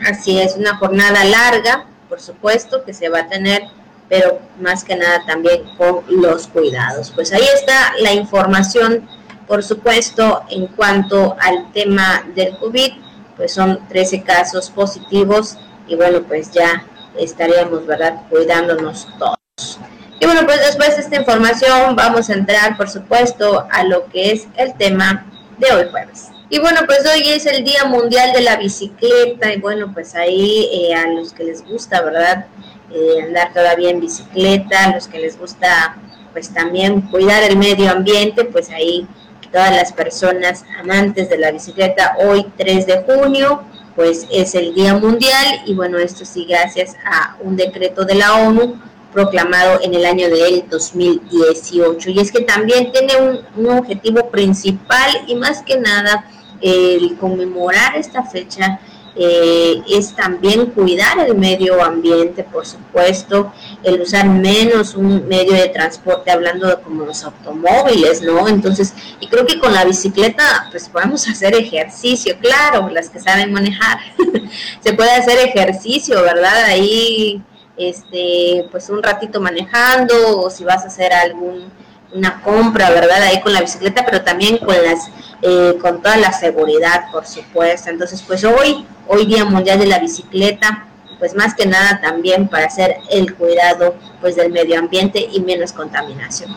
Así 0.04 0.38
es, 0.38 0.56
una 0.56 0.76
jornada 0.76 1.24
larga, 1.24 1.86
por 2.08 2.20
supuesto, 2.20 2.84
que 2.84 2.92
se 2.92 3.08
va 3.08 3.20
a 3.20 3.28
tener, 3.28 3.62
pero 4.08 4.40
más 4.60 4.84
que 4.84 4.96
nada 4.96 5.24
también 5.26 5.62
con 5.78 6.04
los 6.08 6.48
cuidados. 6.48 7.10
Pues 7.12 7.32
ahí 7.32 7.46
está 7.54 7.92
la 8.00 8.12
información, 8.12 9.08
por 9.46 9.62
supuesto, 9.62 10.42
en 10.50 10.66
cuanto 10.66 11.36
al 11.40 11.72
tema 11.72 12.24
del 12.34 12.58
COVID 12.58 12.92
pues 13.36 13.52
son 13.52 13.86
13 13.88 14.22
casos 14.22 14.70
positivos 14.70 15.58
y 15.86 15.94
bueno, 15.94 16.22
pues 16.22 16.50
ya 16.50 16.84
estaríamos, 17.18 17.86
¿verdad?, 17.86 18.22
cuidándonos 18.30 19.06
todos. 19.18 19.78
Y 20.18 20.24
bueno, 20.24 20.46
pues 20.46 20.60
después 20.60 20.96
de 20.96 21.02
esta 21.02 21.16
información 21.16 21.94
vamos 21.94 22.30
a 22.30 22.32
entrar, 22.32 22.76
por 22.76 22.88
supuesto, 22.88 23.66
a 23.70 23.84
lo 23.84 24.06
que 24.06 24.32
es 24.32 24.48
el 24.56 24.74
tema 24.74 25.26
de 25.58 25.70
hoy 25.72 25.86
jueves. 25.90 26.30
Y 26.48 26.60
bueno, 26.60 26.82
pues 26.86 27.00
hoy 27.12 27.28
es 27.28 27.44
el 27.46 27.64
Día 27.64 27.84
Mundial 27.86 28.32
de 28.32 28.40
la 28.40 28.56
Bicicleta 28.56 29.52
y 29.52 29.60
bueno, 29.60 29.92
pues 29.92 30.14
ahí 30.14 30.68
eh, 30.72 30.94
a 30.94 31.08
los 31.08 31.32
que 31.32 31.42
les 31.42 31.66
gusta, 31.66 32.02
¿verdad? 32.02 32.46
Eh, 32.92 33.20
andar 33.20 33.52
todavía 33.52 33.90
en 33.90 34.00
bicicleta, 34.00 34.84
a 34.84 34.94
los 34.94 35.08
que 35.08 35.18
les 35.18 35.36
gusta 35.36 35.96
pues 36.32 36.54
también 36.54 37.00
cuidar 37.00 37.42
el 37.42 37.56
medio 37.56 37.90
ambiente, 37.90 38.44
pues 38.44 38.70
ahí 38.70 39.08
todas 39.50 39.72
las 39.72 39.92
personas 39.92 40.64
amantes 40.78 41.28
de 41.28 41.38
la 41.38 41.50
bicicleta, 41.50 42.16
hoy 42.20 42.46
3 42.56 42.86
de 42.86 43.02
junio, 43.02 43.64
pues 43.96 44.26
es 44.30 44.54
el 44.54 44.72
Día 44.72 44.94
Mundial 44.94 45.62
y 45.64 45.74
bueno, 45.74 45.98
esto 45.98 46.24
sí 46.24 46.44
gracias 46.48 46.94
a 47.04 47.36
un 47.40 47.56
decreto 47.56 48.04
de 48.04 48.14
la 48.14 48.34
ONU 48.34 48.80
proclamado 49.16 49.80
en 49.82 49.94
el 49.94 50.04
año 50.04 50.28
del 50.28 50.68
2018. 50.68 52.10
Y 52.10 52.20
es 52.20 52.30
que 52.30 52.42
también 52.42 52.92
tiene 52.92 53.14
un, 53.56 53.66
objetivo 53.70 54.30
principal 54.30 55.10
y 55.26 55.34
más 55.34 55.62
que 55.62 55.78
nada 55.78 56.24
el 56.60 57.16
conmemorar 57.18 57.96
esta 57.96 58.24
fecha 58.24 58.80
eh, 59.18 59.82
es 59.88 60.14
también 60.14 60.66
cuidar 60.66 61.18
el 61.20 61.34
medio 61.36 61.82
ambiente, 61.82 62.44
por 62.44 62.66
supuesto, 62.66 63.50
el 63.82 64.02
usar 64.02 64.28
menos 64.28 64.94
un 64.94 65.26
medio 65.26 65.54
de 65.54 65.68
transporte, 65.70 66.30
hablando 66.30 66.68
de 66.68 66.76
como 66.82 67.06
los 67.06 67.24
automóviles, 67.24 68.20
¿no? 68.20 68.46
Entonces, 68.46 68.92
y 69.18 69.26
creo 69.28 69.46
que 69.46 69.58
con 69.58 69.72
la 69.72 69.86
bicicleta, 69.86 70.68
pues 70.70 70.90
podemos 70.90 71.26
hacer 71.28 71.54
ejercicio, 71.54 72.36
claro, 72.38 72.90
las 72.90 73.08
que 73.08 73.18
saben 73.18 73.54
manejar, 73.54 74.00
se 74.80 74.92
puede 74.92 75.12
hacer 75.12 75.38
ejercicio, 75.48 76.20
¿verdad? 76.20 76.64
Ahí 76.66 77.42
este, 77.78 78.68
pues 78.70 78.90
un 78.90 79.02
ratito 79.02 79.40
manejando 79.40 80.40
o 80.40 80.50
si 80.50 80.64
vas 80.64 80.84
a 80.84 80.88
hacer 80.88 81.14
algún 81.14 81.70
una 82.12 82.40
compra, 82.42 82.90
¿verdad? 82.90 83.22
Ahí 83.22 83.40
con 83.40 83.52
la 83.52 83.60
bicicleta, 83.60 84.04
pero 84.04 84.22
también 84.22 84.58
con 84.58 84.74
las 84.82 85.10
eh, 85.42 85.76
con 85.80 86.00
toda 86.00 86.16
la 86.16 86.32
seguridad, 86.32 87.10
por 87.12 87.26
supuesto. 87.26 87.90
Entonces, 87.90 88.22
pues 88.26 88.42
hoy, 88.44 88.86
hoy 89.06 89.26
Día 89.26 89.44
Mundial 89.44 89.78
de 89.78 89.86
la 89.86 89.98
Bicicleta, 89.98 90.86
pues 91.18 91.34
más 91.34 91.54
que 91.54 91.66
nada 91.66 92.00
también 92.00 92.48
para 92.48 92.66
hacer 92.66 92.96
el 93.10 93.34
cuidado 93.34 93.96
pues 94.20 94.36
del 94.36 94.50
medio 94.50 94.78
ambiente 94.78 95.28
y 95.30 95.40
menos 95.40 95.72
contaminación. 95.72 96.56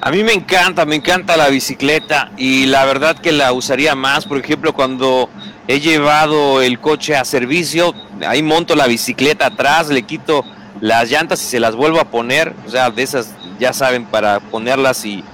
A 0.00 0.10
mí 0.10 0.22
me 0.22 0.32
encanta, 0.32 0.84
me 0.84 0.96
encanta 0.96 1.36
la 1.36 1.48
bicicleta 1.48 2.30
y 2.36 2.66
la 2.66 2.84
verdad 2.84 3.16
que 3.16 3.32
la 3.32 3.52
usaría 3.52 3.94
más, 3.94 4.26
por 4.26 4.38
ejemplo, 4.38 4.74
cuando 4.74 5.30
he 5.66 5.80
llevado 5.80 6.60
el 6.60 6.78
coche 6.78 7.16
a 7.16 7.24
servicio, 7.24 7.94
ahí 8.26 8.42
monto 8.42 8.74
la 8.74 8.86
bicicleta 8.86 9.46
atrás, 9.46 9.88
le 9.88 10.02
quito 10.02 10.44
las 10.80 11.10
llantas 11.10 11.42
y 11.42 11.46
se 11.46 11.60
las 11.60 11.74
vuelvo 11.76 12.00
a 12.00 12.04
poner, 12.04 12.54
o 12.66 12.70
sea, 12.70 12.90
de 12.90 13.02
esas 13.02 13.30
ya 13.58 13.72
saben 13.72 14.06
para 14.06 14.40
ponerlas 14.40 15.04
y, 15.04 15.24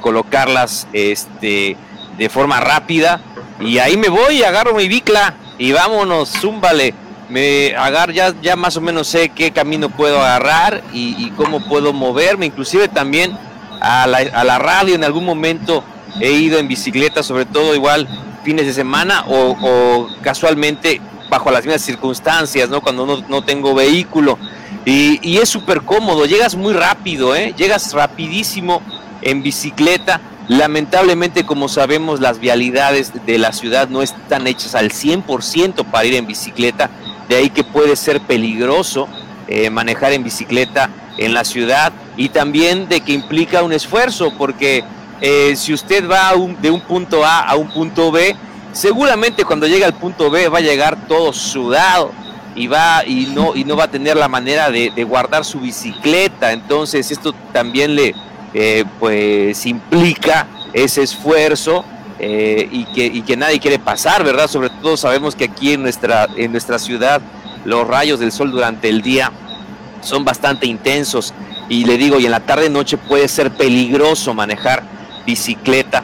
colocarlas 0.00 0.86
este 0.94 1.76
de 2.16 2.28
forma 2.30 2.58
rápida 2.58 3.20
y 3.60 3.78
ahí 3.78 3.98
me 3.98 4.08
voy, 4.08 4.42
agarro 4.42 4.74
mi 4.74 4.88
bicla 4.88 5.34
y 5.58 5.72
vámonos, 5.72 6.30
zúmbale. 6.30 6.94
Me 7.28 7.76
agar 7.76 8.12
ya, 8.12 8.32
ya 8.40 8.56
más 8.56 8.78
o 8.78 8.80
menos 8.80 9.08
sé 9.08 9.28
qué 9.28 9.50
camino 9.50 9.90
puedo 9.90 10.18
agarrar 10.22 10.82
y, 10.94 11.14
y 11.22 11.30
cómo 11.36 11.60
puedo 11.68 11.92
moverme, 11.92 12.46
inclusive 12.46 12.88
también 12.88 13.36
a 13.82 14.06
la, 14.06 14.18
a 14.32 14.44
la 14.44 14.58
radio 14.58 14.94
en 14.94 15.04
algún 15.04 15.26
momento 15.26 15.84
he 16.20 16.32
ido 16.32 16.58
en 16.58 16.68
bicicleta, 16.68 17.22
sobre 17.22 17.44
todo 17.44 17.74
igual 17.74 18.08
fines 18.44 18.66
de 18.66 18.72
semana 18.72 19.24
o, 19.28 20.08
casualmente 20.22 21.00
bajo 21.28 21.50
las 21.50 21.64
mismas 21.64 21.82
circunstancias, 21.82 22.68
¿no? 22.68 22.80
Cuando 22.80 23.06
no, 23.06 23.22
no 23.28 23.42
tengo 23.42 23.74
vehículo. 23.74 24.38
Y, 24.84 25.18
y 25.22 25.38
es 25.38 25.48
súper 25.48 25.82
cómodo, 25.82 26.24
llegas 26.26 26.54
muy 26.54 26.72
rápido, 26.72 27.34
¿eh? 27.34 27.54
Llegas 27.56 27.92
rapidísimo 27.92 28.82
en 29.22 29.42
bicicleta. 29.42 30.20
Lamentablemente, 30.48 31.44
como 31.44 31.68
sabemos, 31.68 32.20
las 32.20 32.38
vialidades 32.38 33.12
de 33.26 33.38
la 33.38 33.52
ciudad 33.52 33.88
no 33.88 34.02
están 34.02 34.46
hechas 34.46 34.74
al 34.74 34.90
100% 34.90 35.84
para 35.84 36.06
ir 36.06 36.14
en 36.14 36.26
bicicleta, 36.26 36.88
de 37.28 37.36
ahí 37.36 37.50
que 37.50 37.64
puede 37.64 37.96
ser 37.96 38.20
peligroso 38.22 39.08
eh, 39.46 39.68
manejar 39.68 40.12
en 40.12 40.24
bicicleta 40.24 40.90
en 41.18 41.34
la 41.34 41.44
ciudad 41.44 41.92
y 42.16 42.30
también 42.30 42.88
de 42.88 43.00
que 43.00 43.12
implica 43.12 43.62
un 43.62 43.72
esfuerzo, 43.72 44.32
porque 44.38 44.84
eh, 45.20 45.54
si 45.56 45.72
usted 45.72 46.08
va 46.08 46.32
de 46.60 46.70
un 46.70 46.80
punto 46.80 47.24
A 47.24 47.40
a 47.40 47.56
un 47.56 47.68
punto 47.68 48.10
B, 48.10 48.36
seguramente 48.72 49.44
cuando 49.44 49.66
llegue 49.66 49.84
al 49.84 49.94
punto 49.94 50.30
B 50.30 50.48
va 50.48 50.58
a 50.58 50.62
llegar 50.62 51.06
todo 51.06 51.32
sudado 51.32 52.12
y 52.54 52.66
va 52.66 53.04
y 53.06 53.26
no 53.26 53.54
y 53.54 53.64
no 53.64 53.76
va 53.76 53.84
a 53.84 53.90
tener 53.90 54.16
la 54.16 54.28
manera 54.28 54.70
de, 54.70 54.90
guardar 55.04 55.44
su 55.44 55.60
bicicleta. 55.60 56.52
Entonces 56.52 57.10
esto 57.10 57.32
también 57.52 57.94
le 57.94 58.14
eh, 58.54 58.84
pues 58.98 59.64
implica 59.66 60.46
ese 60.72 61.02
esfuerzo 61.02 61.84
eh, 62.18 62.68
y, 62.70 63.22
que, 63.22 63.36
nadie 63.36 63.60
quiere 63.60 63.78
pasar, 63.78 64.24
¿verdad? 64.24 64.48
Sobre 64.48 64.70
todo 64.70 64.96
sabemos 64.96 65.36
que 65.36 65.44
aquí 65.44 65.74
en 65.74 65.82
nuestra, 65.82 66.26
en 66.36 66.50
nuestra 66.50 66.78
ciudad 66.78 67.20
los 67.64 67.86
rayos 67.86 68.18
del 68.18 68.32
sol 68.32 68.50
durante 68.50 68.88
el 68.88 69.02
día 69.02 69.30
son 70.00 70.24
bastante 70.24 70.66
intensos 70.66 71.34
y 71.68 71.84
le 71.84 71.96
digo, 71.96 72.18
y 72.18 72.24
en 72.24 72.30
la 72.30 72.40
tarde 72.40 72.70
noche 72.70 72.96
puede 72.96 73.28
ser 73.28 73.50
peligroso 73.50 74.32
manejar 74.34 74.82
bicicleta, 75.26 76.02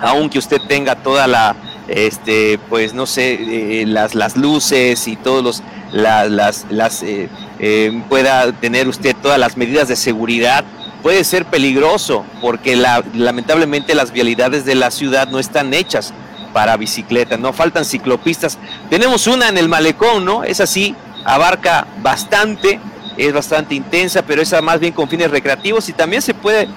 aunque 0.00 0.38
usted 0.38 0.60
tenga 0.66 0.96
toda 0.96 1.26
la, 1.26 1.54
este, 1.90 2.58
pues 2.68 2.94
no 2.94 3.04
sé, 3.04 3.80
eh, 3.80 3.84
las, 3.84 4.14
las 4.14 4.36
luces 4.36 5.08
y 5.08 5.16
todos 5.16 5.42
los, 5.42 5.62
las, 5.92 6.64
las 6.70 7.02
eh, 7.02 7.28
eh, 7.58 8.02
pueda 8.08 8.52
tener 8.52 8.86
usted 8.86 9.16
todas 9.20 9.40
las 9.40 9.56
medidas 9.56 9.88
de 9.88 9.96
seguridad, 9.96 10.64
puede 11.02 11.24
ser 11.24 11.46
peligroso 11.46 12.24
porque 12.40 12.76
la, 12.76 13.02
lamentablemente 13.14 13.96
las 13.96 14.12
vialidades 14.12 14.64
de 14.64 14.76
la 14.76 14.92
ciudad 14.92 15.28
no 15.28 15.40
están 15.40 15.74
hechas 15.74 16.14
para 16.52 16.76
bicicleta, 16.76 17.36
no 17.36 17.52
faltan 17.52 17.84
ciclopistas. 17.84 18.56
Tenemos 18.88 19.26
una 19.26 19.48
en 19.48 19.58
el 19.58 19.68
malecón, 19.68 20.24
¿no? 20.24 20.44
Es 20.44 20.60
así, 20.60 20.94
abarca 21.24 21.88
bastante, 22.02 22.78
es 23.16 23.32
bastante 23.32 23.74
intensa, 23.74 24.22
pero 24.22 24.42
esa 24.42 24.62
más 24.62 24.78
bien 24.78 24.92
con 24.92 25.08
fines 25.08 25.30
recreativos 25.30 25.88
y 25.88 25.92
también 25.92 26.22
se 26.22 26.34
puede 26.34 26.68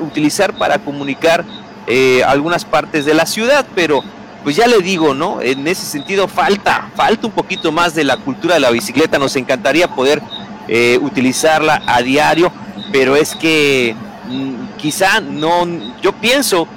utilizar 0.00 0.52
para 0.54 0.78
comunicar 0.78 1.44
eh, 1.86 2.22
algunas 2.24 2.64
partes 2.64 3.04
de 3.04 3.14
la 3.14 3.26
ciudad, 3.26 3.66
pero 3.74 4.02
pues 4.42 4.56
ya 4.56 4.66
le 4.66 4.80
digo, 4.80 5.14
¿no? 5.14 5.40
En 5.40 5.66
ese 5.66 5.86
sentido 5.86 6.28
falta, 6.28 6.90
falta 6.94 7.26
un 7.26 7.32
poquito 7.32 7.72
más 7.72 7.94
de 7.94 8.04
la 8.04 8.16
cultura 8.16 8.54
de 8.54 8.60
la 8.60 8.70
bicicleta, 8.70 9.18
nos 9.18 9.36
encantaría 9.36 9.88
poder 9.88 10.20
eh, 10.68 10.98
utilizarla 11.00 11.82
a 11.86 12.02
diario, 12.02 12.52
pero 12.92 13.16
es 13.16 13.34
que 13.34 13.96
mm, 14.28 14.76
quizá 14.76 15.20
no, 15.20 15.66
yo 16.02 16.12
pienso 16.12 16.68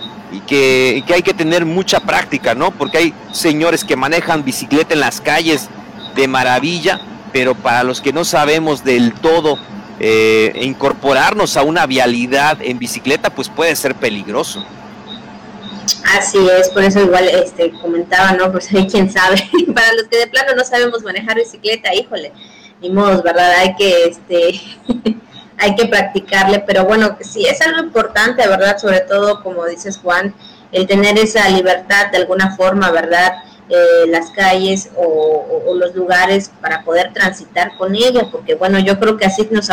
que, 0.45 1.03
que 1.05 1.13
hay 1.13 1.21
que 1.21 1.33
tener 1.33 1.65
mucha 1.65 1.99
práctica, 1.99 2.55
¿no? 2.55 2.71
Porque 2.71 2.97
hay 2.97 3.13
señores 3.31 3.83
que 3.83 3.95
manejan 3.95 4.43
bicicleta 4.43 4.93
en 4.93 5.01
las 5.01 5.21
calles 5.21 5.69
de 6.15 6.27
maravilla, 6.27 6.99
pero 7.31 7.55
para 7.55 7.83
los 7.83 8.01
que 8.01 8.13
no 8.13 8.25
sabemos 8.25 8.83
del 8.83 9.13
todo 9.13 9.57
eh, 9.99 10.53
incorporarnos 10.61 11.57
a 11.57 11.63
una 11.63 11.87
vialidad 11.87 12.59
en 12.61 12.77
bicicleta, 12.77 13.31
pues 13.31 13.49
puede 13.49 13.75
ser 13.75 13.95
peligroso. 13.95 14.63
Así 16.17 16.37
es, 16.49 16.69
por 16.69 16.83
eso 16.83 17.01
igual 17.01 17.27
este 17.27 17.71
comentaba, 17.81 18.31
¿no? 18.33 18.51
Pues 18.51 18.71
hay 18.73 18.87
quien 18.87 19.11
sabe. 19.11 19.37
Para 19.73 19.93
los 19.93 20.07
que 20.07 20.17
de 20.17 20.27
plano 20.27 20.53
no 20.55 20.63
sabemos 20.63 21.03
manejar 21.03 21.35
bicicleta, 21.35 21.93
híjole, 21.93 22.31
ni 22.81 22.89
modos, 22.89 23.23
¿verdad? 23.23 23.51
Hay 23.57 23.75
que 23.75 24.05
este 24.05 24.61
hay 25.59 25.75
que 25.75 25.87
practicarle, 25.87 26.59
pero 26.59 26.85
bueno, 26.85 27.17
sí 27.21 27.45
es 27.45 27.61
algo 27.61 27.79
importante, 27.79 28.47
¿verdad? 28.47 28.77
Sobre 28.77 29.01
todo, 29.01 29.41
como 29.43 29.65
dices 29.65 29.97
Juan, 29.97 30.33
el 30.71 30.85
tener 30.85 31.17
esa 31.17 31.49
libertad 31.49 32.11
de 32.11 32.17
alguna 32.17 32.55
forma, 32.55 32.91
¿verdad? 32.91 33.43
Eh, 33.69 34.07
las 34.07 34.31
calles 34.31 34.89
o, 34.95 35.73
los 35.75 35.93
lugares 35.93 36.49
para 36.61 36.83
poder 36.83 37.11
transitar 37.11 37.75
con 37.77 37.93
ella, 37.93 38.29
porque 38.31 38.55
bueno, 38.55 38.79
yo 38.79 38.97
creo 38.97 39.17
que 39.17 39.25
así 39.25 39.45
nos 39.51 39.69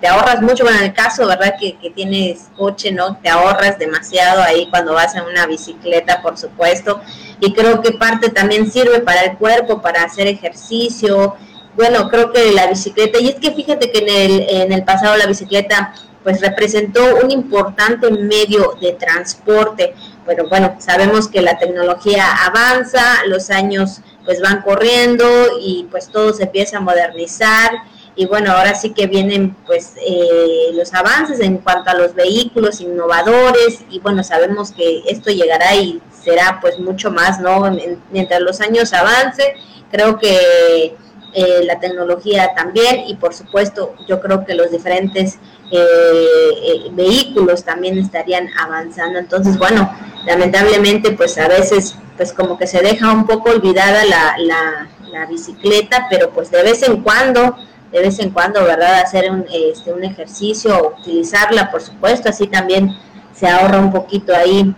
te 0.00 0.06
ahorras 0.06 0.42
mucho, 0.42 0.64
bueno, 0.64 0.78
en 0.78 0.84
el 0.84 0.92
caso, 0.92 1.26
¿verdad? 1.26 1.54
Que, 1.58 1.78
que 1.78 1.90
tienes 1.90 2.48
coche, 2.56 2.92
¿no? 2.92 3.16
Te 3.22 3.30
ahorras 3.30 3.78
demasiado 3.78 4.42
ahí 4.42 4.68
cuando 4.68 4.92
vas 4.92 5.14
en 5.14 5.22
una 5.22 5.46
bicicleta, 5.46 6.20
por 6.20 6.36
supuesto, 6.36 7.00
y 7.40 7.54
creo 7.54 7.80
que 7.80 7.92
parte 7.92 8.28
también 8.28 8.70
sirve 8.70 9.00
para 9.00 9.22
el 9.22 9.38
cuerpo, 9.38 9.80
para 9.80 10.02
hacer 10.04 10.26
ejercicio, 10.26 11.34
bueno, 11.74 12.08
creo 12.10 12.32
que 12.32 12.52
la 12.52 12.66
bicicleta, 12.66 13.18
y 13.18 13.28
es 13.28 13.36
que 13.36 13.52
fíjate 13.52 13.90
que 13.90 13.98
en 14.00 14.08
el, 14.08 14.46
en 14.50 14.72
el 14.72 14.84
pasado 14.84 15.16
la 15.16 15.26
bicicleta 15.26 15.94
pues 16.22 16.40
representó 16.40 17.00
un 17.22 17.30
importante 17.30 18.10
medio 18.10 18.74
de 18.80 18.92
transporte, 18.92 19.94
pero 20.28 20.46
bueno, 20.46 20.76
sabemos 20.78 21.26
que 21.26 21.40
la 21.40 21.58
tecnología 21.58 22.26
avanza, 22.44 23.24
los 23.26 23.48
años 23.48 24.02
pues 24.26 24.42
van 24.42 24.60
corriendo 24.60 25.24
y 25.58 25.88
pues 25.90 26.10
todo 26.10 26.34
se 26.34 26.42
empieza 26.42 26.76
a 26.76 26.80
modernizar. 26.80 27.70
Y 28.14 28.26
bueno, 28.26 28.52
ahora 28.52 28.74
sí 28.74 28.90
que 28.90 29.06
vienen 29.06 29.56
pues 29.66 29.94
eh, 29.96 30.70
los 30.74 30.92
avances 30.92 31.40
en 31.40 31.56
cuanto 31.58 31.90
a 31.90 31.94
los 31.94 32.14
vehículos 32.14 32.82
innovadores. 32.82 33.80
Y 33.88 34.00
bueno, 34.00 34.22
sabemos 34.22 34.70
que 34.72 35.02
esto 35.06 35.30
llegará 35.30 35.74
y 35.74 36.02
será 36.22 36.58
pues 36.60 36.78
mucho 36.78 37.10
más, 37.10 37.40
¿no? 37.40 37.62
Mientras 38.10 38.40
los 38.42 38.60
años 38.60 38.92
avance, 38.92 39.54
creo 39.90 40.18
que 40.18 40.94
eh, 41.32 41.60
la 41.64 41.80
tecnología 41.80 42.52
también. 42.54 43.04
Y 43.06 43.14
por 43.14 43.32
supuesto 43.32 43.94
yo 44.06 44.20
creo 44.20 44.44
que 44.44 44.52
los 44.54 44.70
diferentes 44.70 45.38
eh, 45.70 46.88
vehículos 46.92 47.64
también 47.64 47.98
estarían 47.98 48.48
avanzando. 48.58 49.18
Entonces, 49.18 49.58
bueno, 49.58 49.92
lamentablemente 50.26 51.12
pues 51.12 51.38
a 51.38 51.48
veces 51.48 51.96
pues 52.16 52.32
como 52.32 52.58
que 52.58 52.66
se 52.66 52.80
deja 52.80 53.12
un 53.12 53.26
poco 53.26 53.50
olvidada 53.50 54.04
la, 54.04 54.34
la, 54.38 54.88
la 55.12 55.26
bicicleta, 55.26 56.06
pero 56.10 56.30
pues 56.30 56.50
de 56.50 56.62
vez 56.62 56.82
en 56.82 57.02
cuando 57.02 57.56
de 57.92 58.00
vez 58.00 58.18
en 58.18 58.30
cuando, 58.30 58.62
¿verdad? 58.64 59.00
Hacer 59.00 59.30
un, 59.30 59.46
este, 59.50 59.92
un 59.92 60.04
ejercicio, 60.04 60.94
utilizarla, 60.98 61.70
por 61.70 61.80
supuesto, 61.80 62.28
así 62.28 62.46
también 62.46 62.94
se 63.32 63.48
ahorra 63.48 63.78
un 63.78 63.92
poquito 63.92 64.34
ahí 64.34 64.74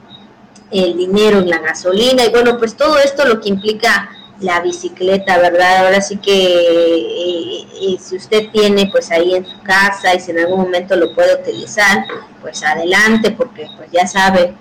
el 0.70 0.96
dinero 0.96 1.38
en 1.38 1.50
la 1.50 1.58
gasolina 1.58 2.24
y 2.24 2.30
bueno, 2.30 2.56
pues 2.58 2.76
todo 2.76 2.98
esto 2.98 3.24
lo 3.24 3.40
que 3.40 3.48
implica 3.48 4.08
la 4.40 4.60
bicicleta, 4.60 5.38
¿verdad? 5.38 5.86
Ahora 5.86 6.00
sí 6.00 6.16
que 6.16 6.32
eh, 6.32 7.66
eh, 7.82 7.98
si 8.00 8.16
usted 8.16 8.50
tiene 8.50 8.88
pues 8.90 9.10
ahí 9.10 9.34
en 9.34 9.44
su 9.46 9.60
casa 9.62 10.14
y 10.14 10.20
si 10.20 10.30
en 10.30 10.40
algún 10.40 10.60
momento 10.60 10.96
lo 10.96 11.14
puede 11.14 11.40
utilizar, 11.40 12.06
pues 12.40 12.62
adelante, 12.64 13.30
porque 13.30 13.66
pues 13.76 13.90
ya 13.90 14.06
sabe, 14.06 14.54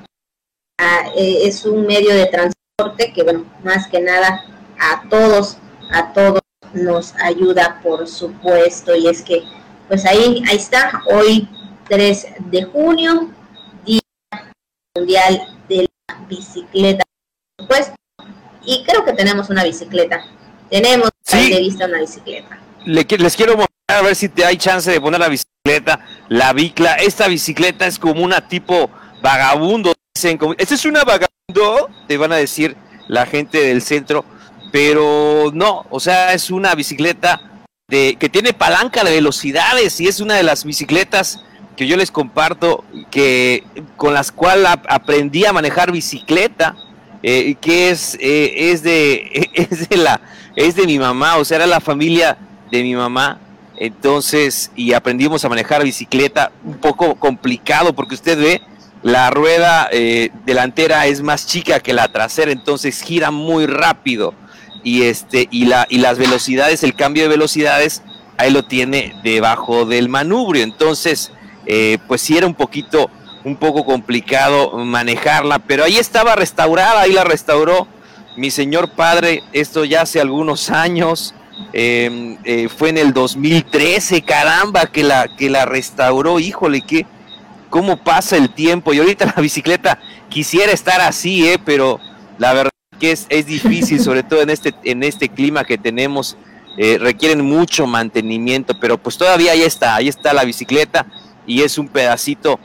ah, 0.80 1.04
eh, 1.16 1.40
es 1.44 1.66
un 1.66 1.86
medio 1.86 2.14
de 2.14 2.26
transporte 2.28 3.14
que 3.14 3.24
bueno, 3.24 3.46
más 3.64 3.88
que 3.88 4.02
nada 4.02 4.44
a 4.78 5.08
todos, 5.10 5.58
a 5.92 6.14
todos 6.14 6.42
nos 6.74 7.16
ayuda, 7.16 7.80
por 7.82 8.08
supuesto, 8.08 8.96
y 8.96 9.08
es 9.08 9.22
que 9.22 9.44
pues 9.88 10.06
ahí, 10.06 10.44
ahí 10.48 10.58
está, 10.58 11.02
hoy 11.12 11.48
3 11.88 12.28
de 12.52 12.64
junio, 12.64 13.32
Día 13.86 14.02
Mundial 14.96 15.58
de 15.68 15.88
la 16.08 16.20
Bicicleta, 16.28 17.04
por 17.58 17.66
supuesto, 17.66 17.96
y 18.66 18.84
creo 18.84 19.06
que 19.06 19.14
tenemos 19.14 19.50
una 19.50 19.64
bicicleta, 19.64 20.24
tenemos 20.70 21.10
sí. 21.24 21.50
de 21.50 21.60
vista 21.60 21.86
una 21.86 22.00
bicicleta. 22.00 22.60
Le, 22.86 23.06
les 23.18 23.36
quiero 23.36 23.58
mostrar 23.58 24.00
a 24.00 24.02
ver 24.02 24.16
si 24.16 24.30
te 24.30 24.46
hay 24.46 24.58
chance 24.58 24.90
de 24.90 25.02
poner 25.02 25.20
la 25.20 25.30
bicicleta, 25.30 26.06
la 26.28 26.54
bicla, 26.54 26.96
esta 26.96 27.28
bicicleta 27.28 27.88
es 27.88 27.98
como 28.00 28.24
una 28.24 28.48
tipo 28.48 28.90
vagabundo, 29.22 29.94
dicen, 30.14 30.40
esta 30.58 30.76
es 30.76 30.86
una 30.86 31.04
vagabundo, 31.04 31.90
te 32.08 32.18
van 32.18 32.32
a 32.32 32.38
decir 32.38 32.76
la 33.08 33.26
gente 33.26 33.60
del 33.60 33.82
centro, 33.82 34.24
pero 34.72 35.52
no, 35.54 35.86
o 35.90 36.00
sea, 36.00 36.34
es 36.34 36.52
una 36.52 36.76
bicicleta 36.76 37.42
de, 37.88 38.18
que 38.20 38.30
tiene 38.30 38.54
palanca 38.54 39.04
de 39.04 39.12
velocidades 39.12 40.00
y 40.00 40.08
es 40.08 40.20
una 40.20 40.36
de 40.36 40.44
las 40.44 40.64
bicicletas 40.64 41.44
que 41.76 41.88
yo 41.88 41.98
les 41.98 42.12
comparto 42.12 42.84
que 43.10 43.64
con 43.96 44.14
las 44.14 44.32
cuales 44.32 44.68
aprendí 44.88 45.46
a 45.46 45.54
manejar 45.54 45.92
bicicleta 45.92 46.76
eh, 47.22 47.56
que 47.60 47.90
es 47.90 48.18
eh, 48.22 48.72
es 48.72 48.82
de 48.84 49.50
es 49.54 49.90
de 49.90 49.98
la 49.98 50.22
es 50.56 50.76
de 50.76 50.86
mi 50.86 50.98
mamá 50.98 51.36
o 51.38 51.46
sea 51.46 51.58
era 51.58 51.68
la 51.68 51.80
familia 51.80 52.38
de 52.72 52.84
mi 52.84 52.96
mamá. 52.96 53.40
Entonces 53.78 54.72
y 54.76 54.94
aprendimos 54.94 55.44
a 55.46 55.50
manejar 55.50 55.84
bicicleta 55.84 56.52
un 56.64 56.78
poco 56.78 57.16
complicado 57.16 57.94
porque 57.94 58.16
usted 58.16 58.38
ve 58.38 58.62
la 59.02 59.30
rueda 59.30 59.88
eh, 59.92 60.32
delantera 60.46 61.06
es 61.08 61.22
más 61.22 61.48
chica 61.48 61.80
que 61.80 61.94
la 61.94 62.10
trasera 62.10 62.52
entonces 62.52 63.02
gira 63.02 63.32
muy 63.32 63.66
rápido. 63.66 64.34
Y 64.84 65.04
este 65.04 65.48
y 65.52 65.66
la 65.66 65.88
y 65.90 66.00
las 66.00 66.18
velocidades 66.18 66.84
el 66.84 66.96
cambio 66.96 67.24
de 67.24 67.30
velocidades 67.30 68.02
ahí 68.38 68.52
lo 68.52 68.64
tiene 68.64 69.16
debajo 69.24 69.86
del 69.86 70.10
manubrio. 70.10 70.64
Entonces 70.64 71.32
pues 72.08 72.22
sí 72.22 72.36
era 72.36 72.48
un 72.48 72.56
poquito 72.56 73.12
un 73.44 73.56
poco 73.56 73.86
complicado 73.86 74.78
manejarla 74.78 75.60
pero 75.60 75.84
ahí 75.84 75.98
estaba 75.98 76.36
restaurada 76.36 77.02
ahí 77.02 77.14
la 77.14 77.24
restauró 77.24 77.88
mi 78.38 78.52
señor 78.52 78.92
padre 78.92 79.44
esto 79.54 79.86
ya 79.86 80.02
hace 80.02 80.20
algunos 80.20 80.70
años 80.70 81.34
eh, 81.74 82.38
eh, 82.44 82.70
fue 82.70 82.90
en 82.90 82.98
el 82.98 83.14
2013 83.14 84.22
caramba 84.22 84.86
que 84.88 85.04
la 85.04 85.28
que 85.36 85.50
la 85.50 85.66
restauró 85.66 86.40
híjole 86.40 86.82
que 86.82 87.06
cómo 87.70 88.04
pasa 88.04 88.38
el 88.38 88.50
tiempo 88.54 88.94
y 88.94 89.00
ahorita 89.00 89.34
la 89.36 89.42
bicicleta 89.42 90.00
quisiera 90.30 90.72
estar 90.72 91.02
así 91.02 91.48
eh 91.48 91.58
pero 91.64 92.00
la 92.38 92.54
verdad 92.54 92.72
que 93.00 93.12
es, 93.12 93.26
es 93.30 93.48
difícil, 93.48 94.00
sobre 94.00 94.22
todo 94.22 94.42
en 94.42 94.52
este, 94.52 94.76
en 94.84 95.02
este 95.04 95.30
clima 95.30 95.64
que 95.64 95.78
tenemos, 95.78 96.38
eh, 96.78 96.98
requieren 97.00 97.44
mucho 97.44 97.88
mantenimiento, 97.88 98.74
pero 98.80 98.98
pues 98.98 99.18
todavía 99.18 99.54
ahí 99.54 99.64
está, 99.64 99.96
ahí 99.96 100.08
está 100.08 100.34
la 100.34 100.44
bicicleta 100.44 101.08
y 101.48 101.62
es 101.62 101.78
un 101.78 101.88
pedacito 101.88 102.60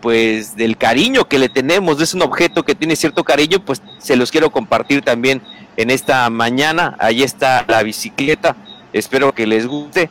pues 0.00 0.56
del 0.56 0.76
cariño 0.76 1.26
que 1.26 1.38
le 1.38 1.48
tenemos, 1.48 2.00
es 2.00 2.14
un 2.14 2.22
objeto 2.22 2.64
que 2.64 2.74
tiene 2.74 2.96
cierto 2.96 3.24
cariño, 3.24 3.60
pues 3.64 3.82
se 3.98 4.16
los 4.16 4.30
quiero 4.30 4.50
compartir 4.50 5.02
también 5.02 5.42
en 5.76 5.90
esta 5.90 6.28
mañana, 6.30 6.96
ahí 6.98 7.22
está 7.22 7.64
la 7.68 7.82
bicicleta, 7.82 8.56
espero 8.92 9.32
que 9.32 9.46
les 9.46 9.66
guste. 9.66 10.10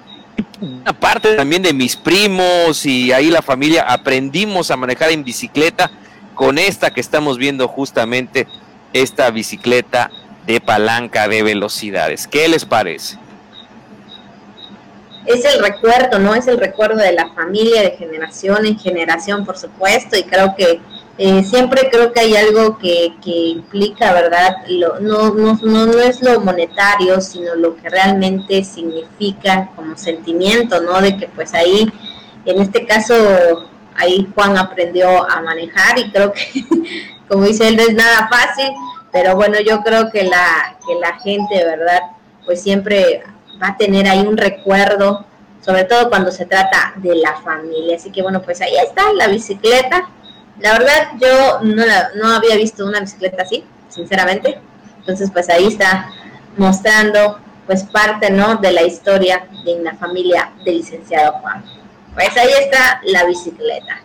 Una 0.62 0.94
parte 0.94 1.36
también 1.36 1.62
de 1.62 1.74
mis 1.74 1.96
primos 1.96 2.86
y 2.86 3.12
ahí 3.12 3.30
la 3.30 3.42
familia 3.42 3.84
aprendimos 3.84 4.72
a 4.72 4.78
manejar 4.78 5.12
en 5.12 5.24
bicicleta 5.24 5.92
con 6.34 6.58
esta 6.58 6.92
que 6.92 7.02
estamos 7.02 7.38
viendo 7.38 7.68
justamente 7.68 8.48
esta 8.94 9.30
bicicleta 9.32 10.12
de 10.46 10.62
palanca 10.62 11.28
de 11.28 11.44
velocidades. 11.44 12.28
¿Qué 12.28 12.48
les 12.48 12.66
parece? 12.66 13.18
Es 15.26 15.44
el 15.46 15.64
recuerdo, 15.64 16.20
¿no? 16.20 16.36
Es 16.36 16.48
el 16.48 16.58
recuerdo 16.60 16.98
de 16.98 17.14
la 17.14 17.30
familia 17.34 17.82
de 17.82 17.92
generación 17.92 18.66
en 18.66 18.78
generación, 18.78 19.46
por 19.46 19.58
supuesto, 19.58 20.18
y 20.18 20.24
creo 20.24 20.56
que 20.56 20.80
eh, 21.18 21.44
siempre 21.44 21.90
creo 21.90 22.12
que 22.12 22.20
hay 22.20 22.36
algo 22.36 22.78
que, 22.78 23.14
que 23.24 23.32
implica, 23.32 24.12
¿verdad? 24.14 24.58
Lo, 24.68 25.00
no, 25.00 25.34
no, 25.34 25.58
no, 25.64 25.86
no 25.86 26.00
es 26.00 26.22
lo 26.22 26.42
monetario, 26.42 27.22
sino 27.22 27.56
lo 27.56 27.76
que 27.78 27.90
realmente 27.90 28.64
significa 28.64 29.70
como 29.76 29.98
sentimiento, 29.98 30.82
¿no? 30.82 31.02
De 31.02 31.18
que 31.18 31.28
pues 31.30 31.54
ahí, 31.54 31.92
en 32.46 32.62
este 32.62 32.86
caso, 32.86 33.16
ahí 33.96 34.28
Juan 34.36 34.58
aprendió 34.58 35.30
a 35.30 35.42
manejar 35.42 35.98
y 36.00 36.12
creo 36.12 36.34
que 36.34 36.44
como 37.30 37.46
dice 37.46 37.68
él, 37.68 37.78
no 37.78 37.84
es 37.84 37.94
nada 37.94 38.30
fácil, 38.30 38.72
pero 39.12 39.36
bueno, 39.36 39.58
yo 39.62 39.82
creo 39.82 40.12
que 40.12 40.24
la, 40.24 40.78
que 40.86 40.96
la 40.96 41.18
gente, 41.20 41.64
¿verdad? 41.64 42.02
Pues 42.46 42.62
siempre 42.62 43.24
va 43.62 43.70
a 43.70 43.78
tener 43.78 44.08
ahí 44.08 44.26
un 44.26 44.38
recuerdo, 44.38 45.26
sobre 45.62 45.84
todo 45.84 46.10
cuando 46.10 46.32
se 46.32 46.46
trata 46.46 46.94
de 46.98 47.15
la 47.15 47.36
familia. 47.41 47.96
Así 47.96 48.12
que 48.12 48.22
bueno, 48.22 48.41
pues 48.41 48.62
ahí 48.62 48.76
está 48.78 49.13
la 49.13 49.28
bicicleta. 49.28 50.10
La 50.60 50.74
verdad, 50.74 51.10
yo 51.20 51.60
no, 51.62 51.84
no 52.15 52.36
había 52.36 52.56
visto 52.56 52.86
una 52.86 53.00
bicicleta 53.00 53.44
así, 53.44 53.63
sinceramente. 53.89 54.60
Entonces, 55.00 55.30
pues 55.32 55.50
ahí 55.50 55.68
está 55.68 56.10
mostrando 56.58 57.39
pues 57.65 57.84
parte, 57.84 58.30
¿no? 58.30 58.56
De 58.58 58.72
la 58.72 58.84
historia 58.84 59.48
de 59.65 59.82
la 59.82 59.96
familia 59.96 60.52
del 60.63 60.78
licenciado 60.78 61.34
Juan. 61.39 61.63
Pues 62.13 62.36
ahí 62.38 62.52
está 62.62 63.02
la 63.04 63.26
bicicleta. 63.26 64.02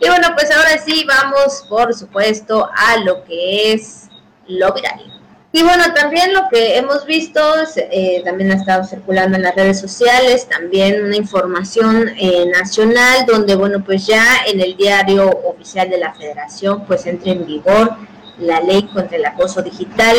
Y 0.00 0.08
bueno, 0.08 0.28
pues 0.34 0.50
ahora 0.50 0.76
sí 0.78 1.04
vamos, 1.06 1.64
por 1.68 1.94
supuesto, 1.94 2.68
a 2.76 2.98
lo 2.98 3.24
que 3.24 3.72
es 3.72 4.08
lo 4.48 4.72
viral. 4.72 5.13
Y 5.56 5.62
bueno, 5.62 5.84
también 5.94 6.34
lo 6.34 6.48
que 6.50 6.76
hemos 6.78 7.06
visto, 7.06 7.40
eh, 7.76 8.22
también 8.24 8.50
ha 8.50 8.56
estado 8.56 8.82
circulando 8.82 9.36
en 9.36 9.44
las 9.44 9.54
redes 9.54 9.78
sociales, 9.78 10.48
también 10.48 11.04
una 11.04 11.14
información 11.14 12.08
eh, 12.18 12.44
nacional 12.46 13.24
donde, 13.24 13.54
bueno, 13.54 13.84
pues 13.84 14.04
ya 14.04 14.24
en 14.48 14.60
el 14.60 14.76
diario 14.76 15.30
oficial 15.30 15.88
de 15.88 15.98
la 15.98 16.12
federación, 16.12 16.84
pues 16.86 17.06
entra 17.06 17.30
en 17.30 17.46
vigor 17.46 17.92
la 18.38 18.58
ley 18.62 18.82
contra 18.92 19.16
el 19.16 19.24
acoso 19.26 19.62
digital, 19.62 20.16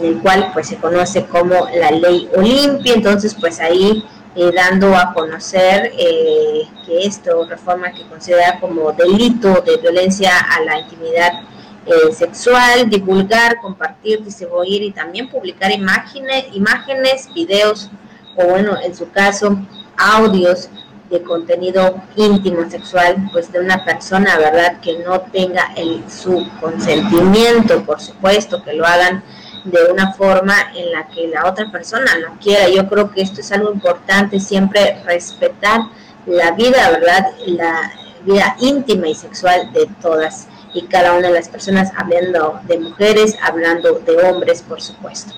en 0.00 0.04
el 0.04 0.20
cual 0.20 0.50
pues 0.52 0.66
se 0.66 0.76
conoce 0.78 1.26
como 1.26 1.68
la 1.76 1.92
ley 1.92 2.28
Olimpia, 2.36 2.94
entonces 2.94 3.36
pues 3.38 3.60
ahí 3.60 4.04
eh, 4.34 4.50
dando 4.52 4.96
a 4.96 5.14
conocer 5.14 5.92
eh, 5.96 6.62
que 6.84 7.06
esto 7.06 7.46
reforma 7.48 7.92
que 7.92 8.04
considera 8.08 8.58
como 8.58 8.90
delito 8.90 9.62
de 9.64 9.76
violencia 9.76 10.32
a 10.36 10.60
la 10.64 10.80
intimidad 10.80 11.51
eh, 11.86 12.12
sexual, 12.12 12.88
divulgar, 12.88 13.56
compartir, 13.60 14.22
distribuir 14.22 14.82
y 14.82 14.92
también 14.92 15.28
publicar 15.28 15.70
imágenes, 15.72 16.46
imágenes, 16.52 17.28
videos 17.34 17.90
o 18.36 18.46
bueno, 18.46 18.76
en 18.82 18.94
su 18.94 19.10
caso, 19.10 19.58
audios 19.96 20.68
de 21.10 21.22
contenido 21.22 22.02
íntimo 22.16 22.68
sexual, 22.70 23.16
pues 23.32 23.52
de 23.52 23.60
una 23.60 23.84
persona, 23.84 24.38
¿verdad? 24.38 24.80
Que 24.80 24.98
no 25.00 25.20
tenga 25.20 25.72
el, 25.76 26.02
su 26.10 26.48
consentimiento, 26.60 27.84
por 27.84 28.00
supuesto, 28.00 28.62
que 28.62 28.72
lo 28.72 28.86
hagan 28.86 29.22
de 29.64 29.78
una 29.92 30.12
forma 30.14 30.54
en 30.74 30.90
la 30.90 31.06
que 31.08 31.28
la 31.28 31.46
otra 31.46 31.70
persona 31.70 32.12
no 32.18 32.38
quiera. 32.40 32.68
Yo 32.68 32.88
creo 32.88 33.10
que 33.10 33.20
esto 33.20 33.40
es 33.40 33.52
algo 33.52 33.72
importante, 33.72 34.40
siempre 34.40 35.02
respetar 35.04 35.82
la 36.26 36.52
vida, 36.52 36.90
¿verdad? 36.90 37.26
La 37.46 37.92
vida 38.24 38.56
íntima 38.60 39.08
y 39.08 39.14
sexual 39.14 39.72
de 39.72 39.88
todas 40.00 40.48
y 40.74 40.82
cada 40.82 41.12
una 41.12 41.28
de 41.28 41.34
las 41.34 41.48
personas, 41.48 41.90
hablando 41.96 42.60
de 42.66 42.78
mujeres, 42.78 43.36
hablando 43.42 43.94
de 43.94 44.16
hombres, 44.22 44.62
por 44.62 44.80
supuesto. 44.80 45.34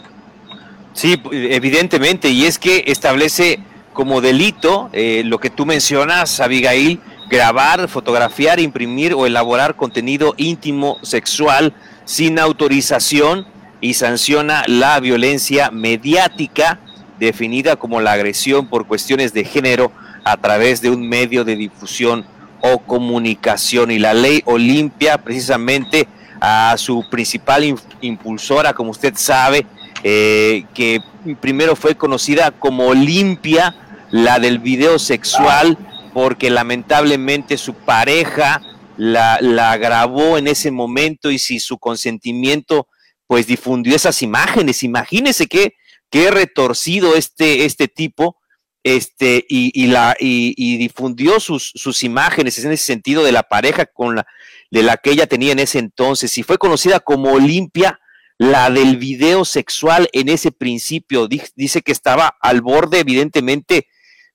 Sí, 0.93 1.21
evidentemente, 1.33 2.29
y 2.29 2.45
es 2.45 2.59
que 2.59 2.85
establece 2.87 3.59
como 3.93 4.21
delito 4.21 4.91
eh, 4.93 5.23
lo 5.25 5.39
que 5.39 5.51
tú 5.51 5.67
mencionas, 5.67 6.41
Abigail, 6.41 7.01
grabar, 7.29 7.89
fotografiar, 7.89 8.61
imprimir 8.61 9.15
o 9.15 9.27
elaborar 9.27 9.77
contenido 9.77 10.35
íntimo 10.37 10.99
sexual 11.03 11.75
sin 12.05 12.39
autorización 12.39 13.47
y 13.81 13.95
sanciona 13.95 14.63
la 14.67 15.01
violencia 15.01 15.71
mediática 15.71 16.79
definida 17.19 17.77
como 17.77 18.01
la 18.01 18.13
agresión 18.13 18.67
por 18.69 18.87
cuestiones 18.87 19.33
de 19.33 19.45
género 19.45 19.91
a 20.25 20.37
través 20.37 20.81
de 20.81 20.91
un 20.91 21.09
medio 21.09 21.45
de 21.45 21.57
difusión 21.57 22.25
o 22.65 22.79
comunicación. 22.79 23.91
Y 23.91 23.99
la 23.99 24.15
ley 24.15 24.43
Olimpia, 24.47 25.19
precisamente 25.19 26.09
a 26.41 26.75
su 26.79 27.05
principal 27.11 27.77
impulsora, 28.01 28.73
como 28.73 28.91
usted 28.91 29.15
sabe, 29.17 29.67
eh, 30.03 30.65
que 30.73 31.01
primero 31.41 31.77
fue 31.77 31.95
conocida 31.95 32.51
como 32.53 32.87
Olimpia, 32.87 33.75
la 34.11 34.39
del 34.39 34.59
video 34.61 34.99
sexual, 34.99 35.77
porque 36.15 36.49
lamentablemente 36.49 37.59
su 37.59 37.75
pareja 37.75 38.63
la, 38.97 39.39
la 39.41 39.77
grabó 39.77 40.39
en 40.39 40.47
ese 40.47 40.71
momento 40.71 41.31
y 41.31 41.39
si 41.39 41.59
su 41.61 41.79
consentimiento 41.79 42.89
pues 43.27 43.47
difundió 43.47 43.95
esas 43.95 44.23
imágenes. 44.23 44.83
Imagínese 44.83 45.47
qué, 45.47 45.75
qué 46.09 46.31
retorcido 46.31 47.15
este, 47.15 47.65
este 47.65 47.89
tipo 47.89 48.37
este, 48.85 49.47
y, 49.49 49.87
la, 49.87 50.15
y, 50.21 50.77
difundió 50.77 51.41
sus, 51.41 51.73
sus, 51.75 52.05
imágenes 52.05 52.63
en 52.63 52.71
ese 52.71 52.85
sentido 52.85 53.25
de 53.25 53.33
la 53.33 53.43
pareja 53.43 53.87
con 53.87 54.17
la, 54.17 54.27
de 54.71 54.83
la 54.83 54.99
que 54.99 55.11
ella 55.11 55.27
tenía 55.27 55.53
en 55.53 55.59
ese 55.59 55.79
entonces 55.79 56.37
y 56.37 56.43
fue 56.43 56.59
conocida 56.59 57.01
como 57.01 57.33
Olimpia, 57.33 57.99
la 58.37 58.69
del 58.69 58.99
video 58.99 59.45
sexual 59.47 60.09
en 60.13 60.29
ese 60.29 60.53
principio. 60.53 61.29
Dice 61.29 61.81
que 61.81 61.93
estaba 61.93 62.37
al 62.41 62.61
borde, 62.61 62.99
evidentemente, 62.99 63.89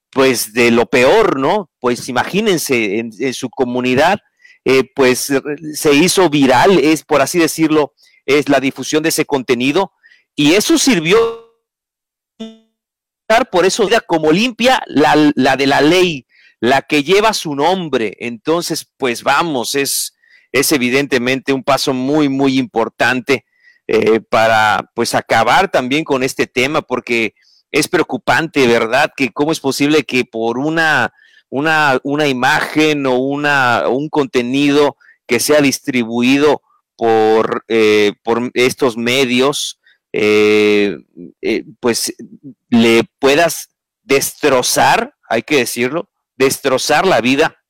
pues 0.09 0.53
de 0.53 0.71
lo 0.71 0.87
peor, 0.87 1.39
¿no? 1.39 1.69
Pues 1.79 2.09
imagínense, 2.09 2.99
en, 2.99 3.33
su 3.33 3.51
comunidad, 3.51 4.19
eh, 4.65 4.83
pues 4.95 5.31
se 5.73 5.93
hizo 5.93 6.29
viral, 6.29 6.79
es 6.79 7.03
por 7.03 7.21
así 7.21 7.37
decirlo, 7.37 7.93
es 8.25 8.49
la 8.49 8.59
difusión 8.59 9.03
de 9.03 9.09
ese 9.09 9.25
contenido 9.25 9.91
y 10.35 10.53
eso 10.53 10.77
sirvió 10.79 11.48
por 13.51 13.65
eso 13.65 13.87
como 14.07 14.31
limpia 14.31 14.81
la, 14.87 15.31
la, 15.35 15.55
de 15.55 15.67
la 15.67 15.81
ley, 15.81 16.25
la 16.59 16.81
que 16.81 17.03
lleva 17.03 17.33
su 17.33 17.55
nombre. 17.55 18.17
Entonces, 18.19 18.87
pues 18.97 19.23
vamos, 19.23 19.75
es, 19.75 20.15
es 20.51 20.71
evidentemente 20.71 21.53
un 21.53 21.63
paso 21.63 21.93
muy, 21.93 22.27
muy 22.27 22.57
importante 22.57 23.45
eh, 23.87 24.19
para 24.19 24.89
pues 24.95 25.13
acabar 25.13 25.69
también 25.69 26.03
con 26.03 26.23
este 26.23 26.47
tema, 26.47 26.81
porque 26.81 27.35
es 27.71 27.87
preocupante, 27.87 28.65
¿verdad? 28.67 29.11
Que 29.15 29.31
cómo 29.31 29.51
es 29.51 29.59
posible 29.59 30.03
que 30.03 30.25
por 30.25 30.57
una, 30.57 31.13
una, 31.49 31.99
una 32.03 32.27
imagen 32.27 33.05
o 33.05 33.17
una, 33.17 33.83
un 33.87 34.09
contenido 34.09 34.97
que 35.27 35.39
sea 35.39 35.61
distribuido 35.61 36.63
por, 36.95 37.63
eh, 37.67 38.13
por 38.23 38.49
estos 38.55 38.97
medios, 38.97 39.78
eh, 40.11 40.97
eh, 41.41 41.65
pues 41.79 42.15
le 42.69 43.03
puedas 43.19 43.69
destrozar, 44.01 45.13
hay 45.29 45.43
que 45.43 45.57
decirlo, 45.57 46.09
destrozar 46.35 47.05
la 47.05 47.21
vida 47.21 47.63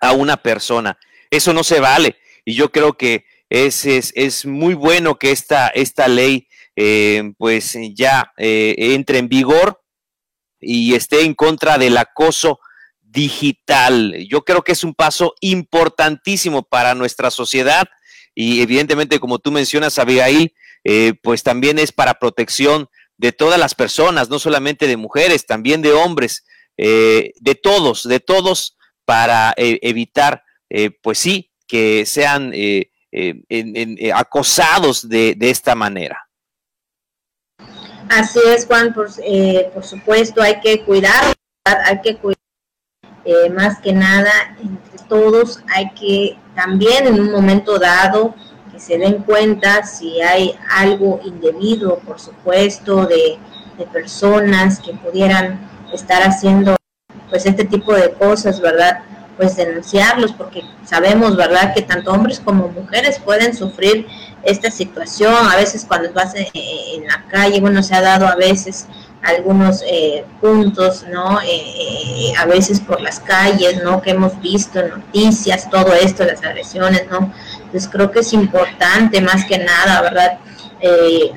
a 0.00 0.12
una 0.12 0.36
persona. 0.38 0.98
Eso 1.30 1.52
no 1.52 1.64
se 1.64 1.80
vale. 1.80 2.16
Y 2.44 2.54
yo 2.54 2.70
creo 2.70 2.96
que 2.96 3.24
es, 3.50 3.84
es, 3.84 4.46
muy 4.46 4.74
bueno 4.74 5.18
que 5.18 5.32
esta, 5.32 5.68
esta 5.68 6.08
ley 6.08 6.48
eh, 6.76 7.32
pues 7.38 7.76
ya 7.94 8.32
entre 8.36 9.18
en 9.18 9.28
vigor 9.28 9.82
y 10.60 10.94
esté 10.94 11.22
en 11.22 11.34
contra 11.34 11.78
del 11.78 11.96
acoso 11.96 12.58
digital. 13.02 14.14
Yo 14.28 14.44
creo 14.44 14.62
que 14.62 14.72
es 14.72 14.84
un 14.84 14.94
paso 14.94 15.34
importantísimo 15.40 16.62
para 16.62 16.94
nuestra 16.94 17.30
sociedad 17.30 17.86
y 18.34 18.60
evidentemente, 18.60 19.18
como 19.18 19.38
tú 19.38 19.50
mencionas, 19.50 19.98
Abigail, 19.98 20.52
eh, 20.88 21.14
pues 21.20 21.42
también 21.42 21.80
es 21.80 21.90
para 21.90 22.20
protección 22.20 22.88
de 23.16 23.32
todas 23.32 23.58
las 23.58 23.74
personas, 23.74 24.30
no 24.30 24.38
solamente 24.38 24.86
de 24.86 24.96
mujeres, 24.96 25.44
también 25.44 25.82
de 25.82 25.92
hombres, 25.92 26.44
eh, 26.76 27.32
de 27.40 27.56
todos, 27.56 28.06
de 28.06 28.20
todos, 28.20 28.78
para 29.04 29.52
eh, 29.56 29.80
evitar, 29.82 30.44
pues 31.02 31.18
sí, 31.18 31.50
que 31.66 32.06
sean 32.06 32.52
acosados 34.14 35.08
de, 35.08 35.34
de, 35.36 35.50
esta 35.50 35.74
manera. 35.74 36.28
Así 38.08 38.38
es, 38.46 38.66
Juan, 38.66 38.94
por, 38.94 39.08
por 39.74 39.84
supuesto, 39.84 40.40
hay 40.40 40.60
que 40.60 40.84
cuidar, 40.84 41.34
hay 41.64 42.00
que 42.00 42.16
cuidar 42.16 42.38
más 43.52 43.80
que 43.80 43.92
nada 43.92 44.56
entre 44.60 45.04
todos, 45.08 45.60
hay 45.66 45.90
que 45.94 46.38
también 46.54 47.08
en 47.08 47.20
un 47.20 47.32
momento 47.32 47.76
dado 47.80 48.36
se 48.78 48.98
den 48.98 49.22
cuenta 49.22 49.84
si 49.84 50.20
hay 50.20 50.54
algo 50.70 51.20
indebido, 51.24 51.98
por 52.00 52.20
supuesto, 52.20 53.06
de, 53.06 53.38
personas 53.92 54.80
que 54.80 54.94
pudieran 54.94 55.60
estar 55.92 56.22
haciendo 56.22 56.76
pues 57.28 57.44
este 57.44 57.62
tipo 57.62 57.92
de 57.92 58.10
cosas, 58.12 58.58
¿verdad? 58.58 59.00
Pues 59.36 59.54
denunciarlos, 59.54 60.32
porque 60.32 60.62
sabemos, 60.82 61.36
¿verdad?, 61.36 61.74
que 61.74 61.82
tanto 61.82 62.10
hombres 62.10 62.40
como 62.40 62.68
mujeres 62.68 63.18
pueden 63.18 63.54
sufrir 63.54 64.06
esta 64.42 64.70
situación. 64.70 65.34
A 65.34 65.56
veces 65.56 65.84
cuando 65.86 66.10
vas 66.14 66.32
en 66.34 67.06
la 67.06 67.26
calle, 67.28 67.60
bueno, 67.60 67.82
se 67.82 67.94
ha 67.94 68.00
dado 68.00 68.26
a 68.26 68.36
veces 68.36 68.86
algunos 69.26 69.82
eh, 69.86 70.24
puntos, 70.40 71.04
¿no? 71.10 71.40
Eh, 71.40 71.46
eh, 71.48 72.32
a 72.38 72.46
veces 72.46 72.80
por 72.80 73.00
las 73.00 73.20
calles, 73.20 73.82
¿no? 73.82 74.00
Que 74.00 74.10
hemos 74.10 74.40
visto 74.40 74.80
noticias, 74.86 75.68
todo 75.70 75.92
esto, 75.94 76.24
las 76.24 76.42
agresiones, 76.42 77.06
¿no? 77.10 77.32
Entonces 77.76 77.92
creo 77.92 78.10
que 78.10 78.20
es 78.20 78.32
importante 78.32 79.20
más 79.20 79.44
que 79.44 79.58
nada, 79.58 80.00
¿verdad? 80.00 80.38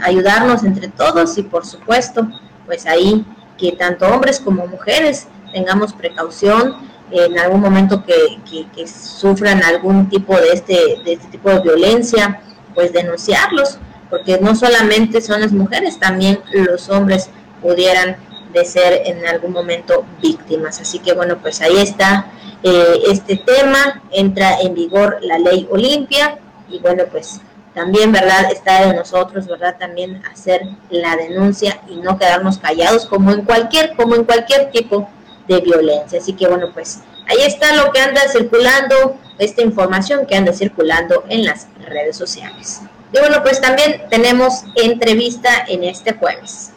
ayudarnos 0.02 0.64
entre 0.64 0.88
todos 0.88 1.38
y 1.38 1.44
por 1.44 1.66
supuesto, 1.66 2.30
pues 2.66 2.86
ahí 2.86 3.26
que 3.58 3.74
tanto 3.74 4.08
hombres 4.08 4.40
como 4.40 4.66
mujeres 4.68 5.28
tengamos 5.52 5.92
precaución 5.92 6.78
en 7.12 7.38
algún 7.38 7.60
momento 7.60 8.06
que, 8.06 8.40
que, 8.74 8.88
sufran 8.88 9.64
algún 9.64 10.08
tipo 10.08 10.34
de 10.38 10.54
este, 10.54 11.02
de 11.04 11.14
este 11.14 11.28
tipo 11.28 11.50
de 11.50 11.60
violencia, 11.60 12.42
pues 12.74 12.94
denunciarlos, 12.94 13.78
porque 14.10 14.40
no 14.40 14.56
solamente 14.56 15.20
son 15.20 15.42
las 15.42 15.52
mujeres, 15.52 16.00
también 16.00 16.40
los 16.54 16.88
hombres 16.88 17.30
pudieran 17.62 18.16
de 18.54 18.66
ser 18.66 19.04
en 19.06 19.26
algún 19.26 19.52
momento 19.52 20.06
víctimas. 20.22 20.80
Así 20.80 21.00
que 21.00 21.14
bueno, 21.14 21.38
pues 21.38 21.62
ahí 21.62 21.78
está 21.78 22.32
eh, 22.64 23.02
este 23.10 23.38
tema, 23.38 24.02
entra 24.12 24.60
en 24.62 24.74
vigor 24.74 25.20
la 25.22 25.38
ley 25.38 25.68
Olimpia 25.72 26.38
y 26.70 26.80
bueno, 26.80 27.04
pues 27.12 27.42
también, 27.74 28.12
¿verdad? 28.12 28.52
Está 28.52 28.88
de 28.88 28.94
nosotros, 28.94 29.48
¿verdad? 29.48 29.78
También 29.80 30.22
hacer 30.32 30.62
la 30.90 31.16
denuncia 31.16 31.80
y 31.88 31.96
no 31.98 32.18
quedarnos 32.18 32.58
callados 32.58 33.06
como 33.06 33.32
en 33.32 33.44
cualquier, 33.44 33.96
como 33.96 34.16
en 34.16 34.26
cualquier 34.26 34.72
tipo 34.72 35.08
de 35.48 35.62
violencia. 35.62 36.20
Así 36.20 36.34
que 36.34 36.48
bueno, 36.48 36.72
pues 36.74 37.00
ahí 37.28 37.38
está 37.46 37.76
lo 37.76 37.92
que 37.92 38.02
anda 38.02 38.22
circulando, 38.28 39.18
esta 39.38 39.62
información 39.62 40.26
que 40.26 40.36
anda 40.36 40.52
circulando 40.52 41.24
en 41.30 41.46
las 41.46 41.68
redes 41.88 42.18
sociales. 42.18 42.82
Y 43.14 43.20
bueno, 43.20 43.42
pues 43.44 43.62
también 43.62 44.04
tenemos 44.10 44.64
entrevista 44.76 45.66
en 45.68 45.84
este 45.84 46.14
jueves. 46.14 46.72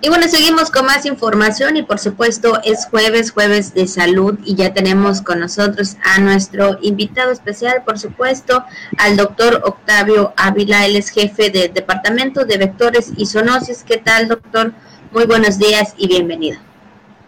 Y 0.00 0.08
bueno, 0.08 0.26
seguimos 0.28 0.70
con 0.70 0.86
más 0.86 1.06
información 1.06 1.76
y 1.76 1.82
por 1.82 1.98
supuesto 1.98 2.60
es 2.64 2.86
jueves, 2.86 3.30
jueves 3.30 3.74
de 3.74 3.86
salud 3.86 4.38
y 4.44 4.54
ya 4.54 4.72
tenemos 4.72 5.22
con 5.22 5.40
nosotros 5.40 5.96
a 6.04 6.20
nuestro 6.20 6.78
invitado 6.82 7.30
especial, 7.32 7.82
por 7.84 7.98
supuesto, 7.98 8.64
al 8.98 9.16
doctor 9.16 9.62
Octavio 9.64 10.32
Ávila, 10.36 10.86
él 10.86 10.96
es 10.96 11.10
jefe 11.10 11.50
del 11.50 11.72
Departamento 11.72 12.44
de 12.44 12.58
Vectores 12.58 13.12
y 13.16 13.26
Zoonosis. 13.26 13.84
¿Qué 13.84 13.98
tal, 13.98 14.28
doctor? 14.28 14.72
Muy 15.12 15.26
buenos 15.26 15.58
días 15.58 15.94
y 15.96 16.08
bienvenido. 16.08 16.58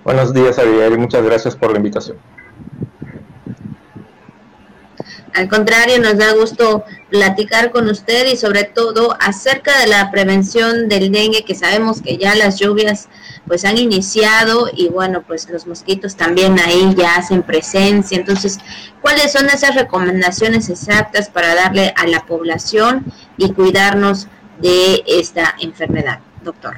Buenos 0.05 0.33
días, 0.33 0.59
Abigail, 0.59 0.95
y 0.95 0.99
muchas 0.99 1.25
gracias 1.25 1.55
por 1.55 1.71
la 1.71 1.79
invitación. 1.79 2.17
Al 5.35 5.49
contrario, 5.49 5.99
nos 5.99 6.19
da 6.19 6.35
gusto 6.35 6.85
platicar 7.11 7.71
con 7.71 7.89
usted 7.89 8.27
y 8.27 8.37
sobre 8.37 8.65
todo 8.65 9.17
acerca 9.19 9.79
de 9.81 9.87
la 9.87 10.11
prevención 10.11 10.89
del 10.89 11.11
dengue, 11.11 11.45
que 11.45 11.55
sabemos 11.55 12.03
que 12.03 12.19
ya 12.19 12.35
las 12.35 12.59
lluvias 12.59 13.09
pues 13.47 13.65
han 13.65 13.79
iniciado 13.79 14.69
y 14.75 14.89
bueno, 14.89 15.23
pues 15.23 15.49
los 15.49 15.67
mosquitos 15.67 16.17
también 16.17 16.59
ahí 16.61 16.95
ya 16.97 17.17
hacen 17.17 17.43
presencia. 17.43 18.19
Entonces, 18.19 18.59
¿cuáles 19.01 19.33
son 19.33 19.47
esas 19.47 19.75
recomendaciones 19.75 20.69
exactas 20.69 21.31
para 21.31 21.55
darle 21.55 21.95
a 21.97 22.07
la 22.07 22.27
población 22.27 23.05
y 23.39 23.53
cuidarnos 23.53 24.29
de 24.61 25.03
esta 25.07 25.55
enfermedad, 25.61 26.21
doctor? 26.43 26.77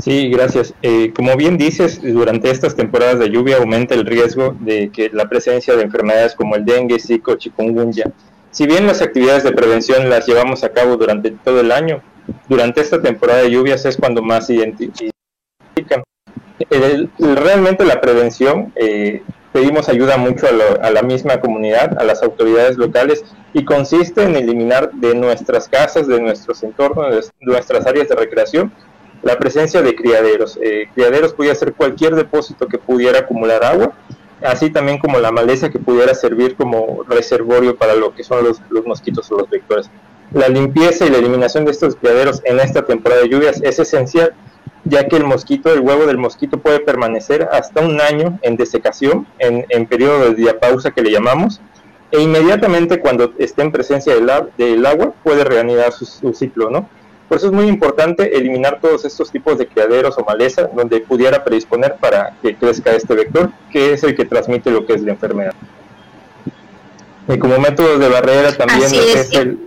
Sí, 0.00 0.28
gracias. 0.28 0.74
Eh, 0.82 1.12
como 1.14 1.36
bien 1.36 1.56
dices, 1.56 2.00
durante 2.02 2.50
estas 2.50 2.74
temporadas 2.74 3.18
de 3.18 3.30
lluvia 3.30 3.58
aumenta 3.58 3.94
el 3.94 4.04
riesgo 4.04 4.56
de 4.60 4.90
que 4.90 5.10
la 5.10 5.28
presencia 5.28 5.76
de 5.76 5.82
enfermedades 5.82 6.34
como 6.34 6.56
el 6.56 6.64
dengue, 6.64 6.98
zika, 6.98 7.36
chikungunya. 7.36 8.12
Si 8.50 8.66
bien 8.66 8.86
las 8.86 9.02
actividades 9.02 9.44
de 9.44 9.52
prevención 9.52 10.08
las 10.08 10.26
llevamos 10.26 10.64
a 10.64 10.72
cabo 10.72 10.96
durante 10.96 11.30
todo 11.30 11.60
el 11.60 11.72
año, 11.72 12.02
durante 12.48 12.80
esta 12.80 13.00
temporada 13.00 13.42
de 13.42 13.50
lluvias 13.50 13.84
es 13.84 13.96
cuando 13.96 14.22
más 14.22 14.46
se 14.46 14.54
identifican. 14.54 15.14
realmente 17.18 17.84
la 17.84 18.00
prevención, 18.00 18.72
eh, 18.76 19.22
pedimos 19.52 19.88
ayuda 19.88 20.16
mucho 20.16 20.46
a, 20.46 20.86
a, 20.86 20.90
la 20.90 21.02
misma 21.02 21.40
comunidad, 21.40 21.98
a 22.00 22.04
las 22.04 22.22
autoridades 22.22 22.76
locales, 22.76 23.24
y 23.52 23.64
consiste 23.64 24.22
en 24.22 24.36
eliminar 24.36 24.92
de 24.92 25.14
nuestras 25.14 25.68
casas, 25.68 26.06
de 26.06 26.20
nuestros 26.20 26.62
entornos, 26.62 27.10
de 27.14 27.22
nuestras 27.40 27.86
áreas 27.86 28.08
de 28.08 28.16
recreación, 28.16 28.72
la 29.24 29.38
presencia 29.38 29.82
de 29.82 29.94
criaderos. 29.94 30.58
Eh, 30.62 30.88
criaderos 30.94 31.32
podía 31.32 31.54
ser 31.54 31.72
cualquier 31.74 32.14
depósito 32.14 32.66
que 32.68 32.78
pudiera 32.78 33.20
acumular 33.20 33.64
agua 33.64 33.94
así 34.44 34.70
también 34.70 34.98
como 34.98 35.18
la 35.18 35.32
maleza 35.32 35.70
que 35.70 35.78
pudiera 35.78 36.14
servir 36.14 36.54
como 36.56 37.02
reservorio 37.08 37.76
para 37.76 37.94
lo 37.94 38.14
que 38.14 38.22
son 38.22 38.44
los, 38.44 38.60
los 38.70 38.86
mosquitos 38.86 39.30
o 39.32 39.38
los 39.38 39.50
vectores. 39.50 39.90
La 40.32 40.48
limpieza 40.48 41.06
y 41.06 41.10
la 41.10 41.18
eliminación 41.18 41.64
de 41.64 41.70
estos 41.70 41.96
criaderos 41.96 42.42
en 42.44 42.60
esta 42.60 42.84
temporada 42.84 43.22
de 43.22 43.28
lluvias 43.28 43.60
es 43.62 43.78
esencial, 43.78 44.34
ya 44.84 45.08
que 45.08 45.16
el 45.16 45.24
mosquito, 45.24 45.72
el 45.72 45.80
huevo 45.80 46.06
del 46.06 46.18
mosquito 46.18 46.58
puede 46.58 46.80
permanecer 46.80 47.48
hasta 47.52 47.80
un 47.80 48.00
año 48.00 48.38
en 48.42 48.56
desecación, 48.56 49.26
en, 49.38 49.64
en 49.68 49.86
periodo 49.86 50.24
de 50.24 50.34
diapausa 50.34 50.90
que 50.90 51.02
le 51.02 51.10
llamamos, 51.10 51.60
e 52.10 52.20
inmediatamente 52.20 53.00
cuando 53.00 53.32
esté 53.38 53.62
en 53.62 53.72
presencia 53.72 54.14
del, 54.14 54.30
del 54.58 54.84
agua 54.84 55.14
puede 55.22 55.44
reanudar 55.44 55.92
su, 55.92 56.04
su, 56.04 56.32
ciclo, 56.34 56.70
¿no? 56.70 56.88
Por 57.34 57.38
eso 57.38 57.48
es 57.48 57.52
muy 57.52 57.66
importante 57.66 58.36
eliminar 58.36 58.78
todos 58.80 59.04
estos 59.04 59.28
tipos 59.28 59.58
de 59.58 59.66
criaderos 59.66 60.16
o 60.18 60.24
maleza 60.24 60.70
donde 60.72 61.00
pudiera 61.00 61.42
predisponer 61.42 61.96
para 61.96 62.36
que 62.40 62.54
crezca 62.54 62.92
este 62.92 63.12
vector, 63.12 63.50
que 63.72 63.92
es 63.92 64.04
el 64.04 64.14
que 64.14 64.24
transmite 64.24 64.70
lo 64.70 64.86
que 64.86 64.92
es 64.92 65.02
la 65.02 65.10
enfermedad. 65.10 65.52
Y 67.26 67.36
como 67.36 67.58
métodos 67.58 67.98
de 67.98 68.08
barrera 68.08 68.56
también 68.56 68.84
es, 68.84 68.92
es 68.92 69.32
el, 69.32 69.58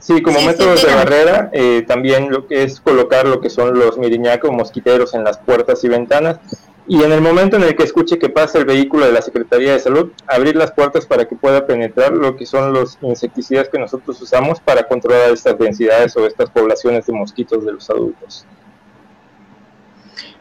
Sí, 0.00 0.22
como 0.22 0.38
sí, 0.38 0.46
métodos 0.46 0.78
sí, 0.78 0.86
de 0.86 0.94
barrera, 0.94 1.50
eh, 1.52 1.84
también 1.88 2.30
lo 2.30 2.46
que 2.46 2.62
es 2.62 2.80
colocar 2.80 3.26
lo 3.26 3.40
que 3.40 3.50
son 3.50 3.76
los 3.76 3.98
miriñacos 3.98 4.52
mosquiteros 4.52 5.12
en 5.12 5.24
las 5.24 5.38
puertas 5.38 5.82
y 5.82 5.88
ventanas. 5.88 6.38
Y 6.86 7.02
en 7.02 7.12
el 7.12 7.20
momento 7.20 7.56
en 7.56 7.62
el 7.62 7.76
que 7.76 7.84
escuche 7.84 8.18
que 8.18 8.28
pasa 8.28 8.58
el 8.58 8.64
vehículo 8.64 9.06
de 9.06 9.12
la 9.12 9.22
Secretaría 9.22 9.72
de 9.72 9.78
Salud, 9.78 10.10
abrir 10.26 10.56
las 10.56 10.72
puertas 10.72 11.06
para 11.06 11.26
que 11.26 11.36
pueda 11.36 11.64
penetrar 11.64 12.12
lo 12.12 12.36
que 12.36 12.44
son 12.44 12.72
los 12.72 12.98
insecticidas 13.02 13.68
que 13.68 13.78
nosotros 13.78 14.20
usamos 14.20 14.60
para 14.60 14.88
controlar 14.88 15.30
estas 15.30 15.56
densidades 15.58 16.16
o 16.16 16.26
estas 16.26 16.50
poblaciones 16.50 17.06
de 17.06 17.12
mosquitos 17.12 17.64
de 17.64 17.72
los 17.72 17.88
adultos. 17.88 18.44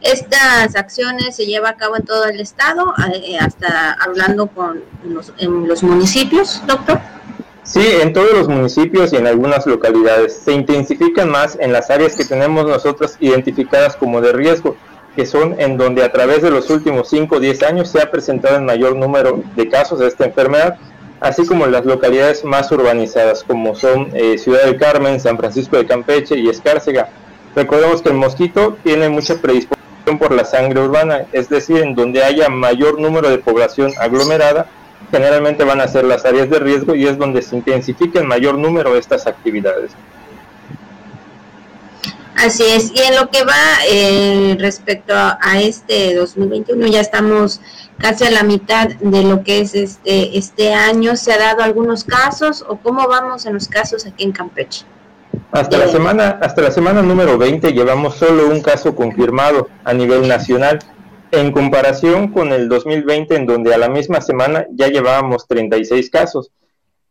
Estas 0.01 0.75
acciones 0.75 1.35
se 1.35 1.45
lleva 1.45 1.69
a 1.69 1.77
cabo 1.77 1.95
en 1.95 2.03
todo 2.03 2.25
el 2.25 2.39
estado, 2.39 2.91
eh, 3.13 3.37
hasta 3.37 3.93
hablando 3.93 4.47
con 4.47 4.81
los, 5.03 5.31
en 5.37 5.67
los 5.67 5.83
municipios, 5.83 6.61
doctor. 6.65 6.99
Sí, 7.63 7.87
en 8.01 8.11
todos 8.11 8.33
los 8.33 8.47
municipios 8.47 9.13
y 9.13 9.17
en 9.17 9.27
algunas 9.27 9.67
localidades. 9.67 10.41
Se 10.43 10.51
intensifican 10.51 11.29
más 11.29 11.55
en 11.59 11.71
las 11.71 11.91
áreas 11.91 12.15
que 12.15 12.25
tenemos 12.25 12.65
nosotros 12.65 13.15
identificadas 13.19 13.95
como 13.95 14.19
de 14.21 14.33
riesgo, 14.33 14.75
que 15.15 15.25
son 15.25 15.59
en 15.59 15.77
donde 15.77 16.03
a 16.03 16.11
través 16.11 16.41
de 16.41 16.51
los 16.51 16.69
últimos 16.69 17.09
5 17.09 17.35
o 17.35 17.39
10 17.39 17.63
años 17.63 17.89
se 17.89 18.01
ha 18.01 18.11
presentado 18.11 18.55
el 18.55 18.63
mayor 18.63 18.95
número 18.95 19.43
de 19.55 19.67
casos 19.67 19.99
de 19.99 20.07
esta 20.07 20.25
enfermedad, 20.25 20.77
así 21.19 21.45
como 21.45 21.67
las 21.67 21.85
localidades 21.85 22.43
más 22.43 22.71
urbanizadas, 22.71 23.43
como 23.43 23.75
son 23.75 24.09
eh, 24.13 24.37
Ciudad 24.37 24.63
del 24.63 24.77
Carmen, 24.77 25.19
San 25.19 25.37
Francisco 25.37 25.77
de 25.77 25.85
Campeche 25.85 26.37
y 26.37 26.49
Escárcega. 26.49 27.09
Recordemos 27.55 28.01
que 28.01 28.09
el 28.09 28.15
mosquito 28.15 28.77
tiene 28.83 29.09
mucha 29.09 29.35
predisposición 29.35 30.17
por 30.17 30.33
la 30.33 30.45
sangre 30.45 30.81
urbana, 30.81 31.25
es 31.31 31.49
decir, 31.49 31.77
en 31.77 31.95
donde 31.95 32.23
haya 32.23 32.49
mayor 32.49 32.99
número 32.99 33.29
de 33.29 33.37
población 33.37 33.91
aglomerada, 33.99 34.67
generalmente 35.11 35.65
van 35.65 35.81
a 35.81 35.87
ser 35.87 36.05
las 36.05 36.25
áreas 36.25 36.49
de 36.49 36.59
riesgo 36.59 36.95
y 36.95 37.05
es 37.05 37.17
donde 37.17 37.41
se 37.41 37.55
intensifica 37.55 38.19
el 38.19 38.27
mayor 38.27 38.57
número 38.57 38.93
de 38.93 38.99
estas 38.99 39.27
actividades. 39.27 39.91
Así 42.43 42.63
es, 42.63 42.91
y 42.95 42.99
en 42.99 43.15
lo 43.15 43.29
que 43.29 43.43
va 43.43 43.53
eh, 43.87 44.55
respecto 44.59 45.13
a, 45.13 45.37
a, 45.39 45.61
este 45.61 46.15
2021, 46.15 46.87
ya 46.87 46.99
estamos 46.99 47.61
casi 47.99 48.23
a 48.23 48.31
la 48.31 48.41
mitad 48.41 48.87
de 48.87 49.21
lo 49.21 49.43
que 49.43 49.59
es 49.59 49.75
este, 49.75 50.35
este 50.35 50.73
año. 50.73 51.15
¿Se 51.15 51.31
ha 51.33 51.37
dado 51.37 51.61
algunos 51.61 52.03
casos 52.03 52.65
o 52.67 52.77
cómo 52.77 53.07
vamos 53.07 53.45
en 53.45 53.53
los 53.53 53.67
casos 53.67 54.07
aquí 54.07 54.23
en 54.23 54.31
Campeche? 54.31 54.85
Hasta 55.51 55.77
la 55.77 55.87
semana, 55.87 56.39
hasta 56.41 56.63
la 56.63 56.71
semana 56.71 57.03
número 57.03 57.37
20 57.37 57.73
llevamos 57.73 58.15
solo 58.15 58.47
un 58.47 58.61
caso 58.61 58.95
confirmado 58.95 59.69
a 59.83 59.93
nivel 59.93 60.27
nacional 60.27 60.79
en 61.29 61.51
comparación 61.51 62.29
con 62.29 62.51
el 62.53 62.69
2020, 62.69 63.35
en 63.35 63.45
donde 63.45 63.73
a 63.73 63.77
la 63.77 63.87
misma 63.87 64.19
semana 64.19 64.65
ya 64.71 64.87
llevábamos 64.87 65.47
36 65.47 66.09
casos. 66.09 66.51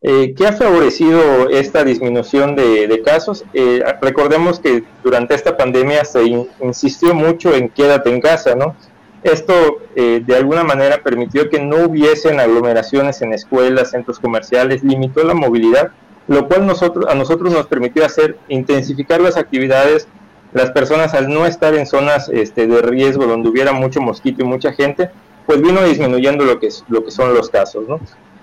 Eh, 0.03 0.32
¿Qué 0.34 0.46
ha 0.46 0.53
favorecido 0.55 1.51
esta 1.51 1.84
disminución 1.84 2.57
de, 2.57 3.03
casos? 3.05 3.44
Eh, 3.53 3.82
recordemos 4.01 4.59
que 4.59 4.82
durante 5.05 5.34
esta 5.34 5.59
pandemia 5.59 6.07
se 6.07 6.24
in, 6.24 6.48
insistió 6.62 7.14
mucho 7.14 7.55
en 7.55 7.68
quédate 7.68 8.09
en 8.09 8.22
casa, 8.22 8.55
¿no? 8.55 8.74
Esto 9.22 9.82
eh, 9.96 10.22
de 10.24 10.36
alguna 10.36 10.64
manera 10.64 11.03
permitió 11.03 11.51
que 11.51 11.61
no 11.61 11.84
hubiesen 11.84 12.40
aglomeraciones 12.40 13.20
en 13.20 13.34
escuelas, 13.34 13.90
centros 13.90 14.18
comerciales, 14.18 14.82
limitó 14.82 15.22
la 15.22 15.34
movilidad, 15.34 15.90
lo 16.28 16.48
cual 16.48 16.66
nosotros, 16.66 17.05
a 17.07 17.14
nosotros 17.14 17.53
nos 17.53 17.66
permitió 17.66 18.07
hacer 18.07 18.38
intensificar 18.48 19.20
las 19.20 19.36
actividades 19.36 20.09
las 20.53 20.70
personas 20.72 21.14
al 21.14 21.28
no 21.28 21.46
estar 21.46 21.74
en 21.74 21.86
zonas 21.86 22.28
este, 22.28 22.66
de 22.66 22.82
riesgo 22.82 23.26
donde 23.26 23.48
hubiera 23.48 23.72
mucho 23.72 24.01
mosquito 24.01 24.42
y 24.42 24.46
mucha 24.46 24.72
gente, 24.72 25.11
pues 25.46 25.61
vino 25.61 25.82
disminuyendo 25.84 26.44
lo 26.44 26.59
que, 26.59 26.70
lo 26.88 27.05
que 27.05 27.11
son 27.11 27.34
los 27.34 27.51
casos. 27.51 27.86
¿no? 27.86 28.01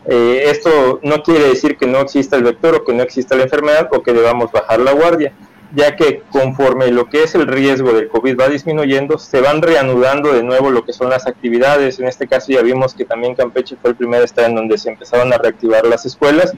Eh, 0.09 0.43
esto 0.45 0.99
no 1.03 1.21
quiere 1.21 1.49
decir 1.49 1.77
que 1.77 1.85
no 1.85 1.99
exista 1.99 2.37
el 2.37 2.43
vector 2.43 2.75
o 2.75 2.85
que 2.85 2.93
no 2.93 3.03
exista 3.03 3.35
la 3.35 3.43
enfermedad 3.43 3.89
o 3.91 4.01
que 4.01 4.13
debamos 4.13 4.51
bajar 4.53 4.79
la 4.79 4.93
guardia, 4.93 5.33
ya 5.75 5.97
que 5.97 6.23
conforme 6.31 6.87
lo 6.91 7.07
que 7.07 7.23
es 7.23 7.35
el 7.35 7.45
riesgo 7.45 7.91
del 7.91 8.07
COVID 8.07 8.39
va 8.39 8.47
disminuyendo, 8.47 9.17
se 9.17 9.41
van 9.41 9.61
reanudando 9.61 10.31
de 10.31 10.43
nuevo 10.43 10.71
lo 10.71 10.85
que 10.85 10.93
son 10.93 11.09
las 11.09 11.27
actividades. 11.27 11.99
En 11.99 12.07
este 12.07 12.25
caso 12.25 12.53
ya 12.53 12.61
vimos 12.61 12.93
que 12.93 13.03
también 13.03 13.35
Campeche 13.35 13.75
fue 13.81 13.89
el 13.91 13.97
primer 13.97 14.23
estado 14.23 14.47
en 14.47 14.55
donde 14.55 14.77
se 14.77 14.89
empezaron 14.89 15.33
a 15.33 15.37
reactivar 15.37 15.85
las 15.85 16.05
escuelas. 16.05 16.53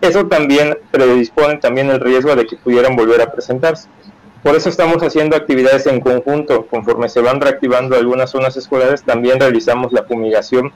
Eso 0.00 0.26
también 0.26 0.76
predispone 0.90 1.58
también 1.58 1.90
el 1.90 2.00
riesgo 2.00 2.34
de 2.34 2.46
que 2.46 2.56
pudieran 2.56 2.96
volver 2.96 3.22
a 3.22 3.30
presentarse. 3.30 3.88
Por 4.48 4.56
eso 4.56 4.70
estamos 4.70 5.02
haciendo 5.02 5.36
actividades 5.36 5.84
en 5.84 6.00
conjunto. 6.00 6.66
Conforme 6.68 7.10
se 7.10 7.20
van 7.20 7.38
reactivando 7.38 7.96
algunas 7.96 8.30
zonas 8.30 8.56
escolares, 8.56 9.02
también 9.02 9.38
realizamos 9.38 9.92
la 9.92 10.04
fumigación 10.04 10.72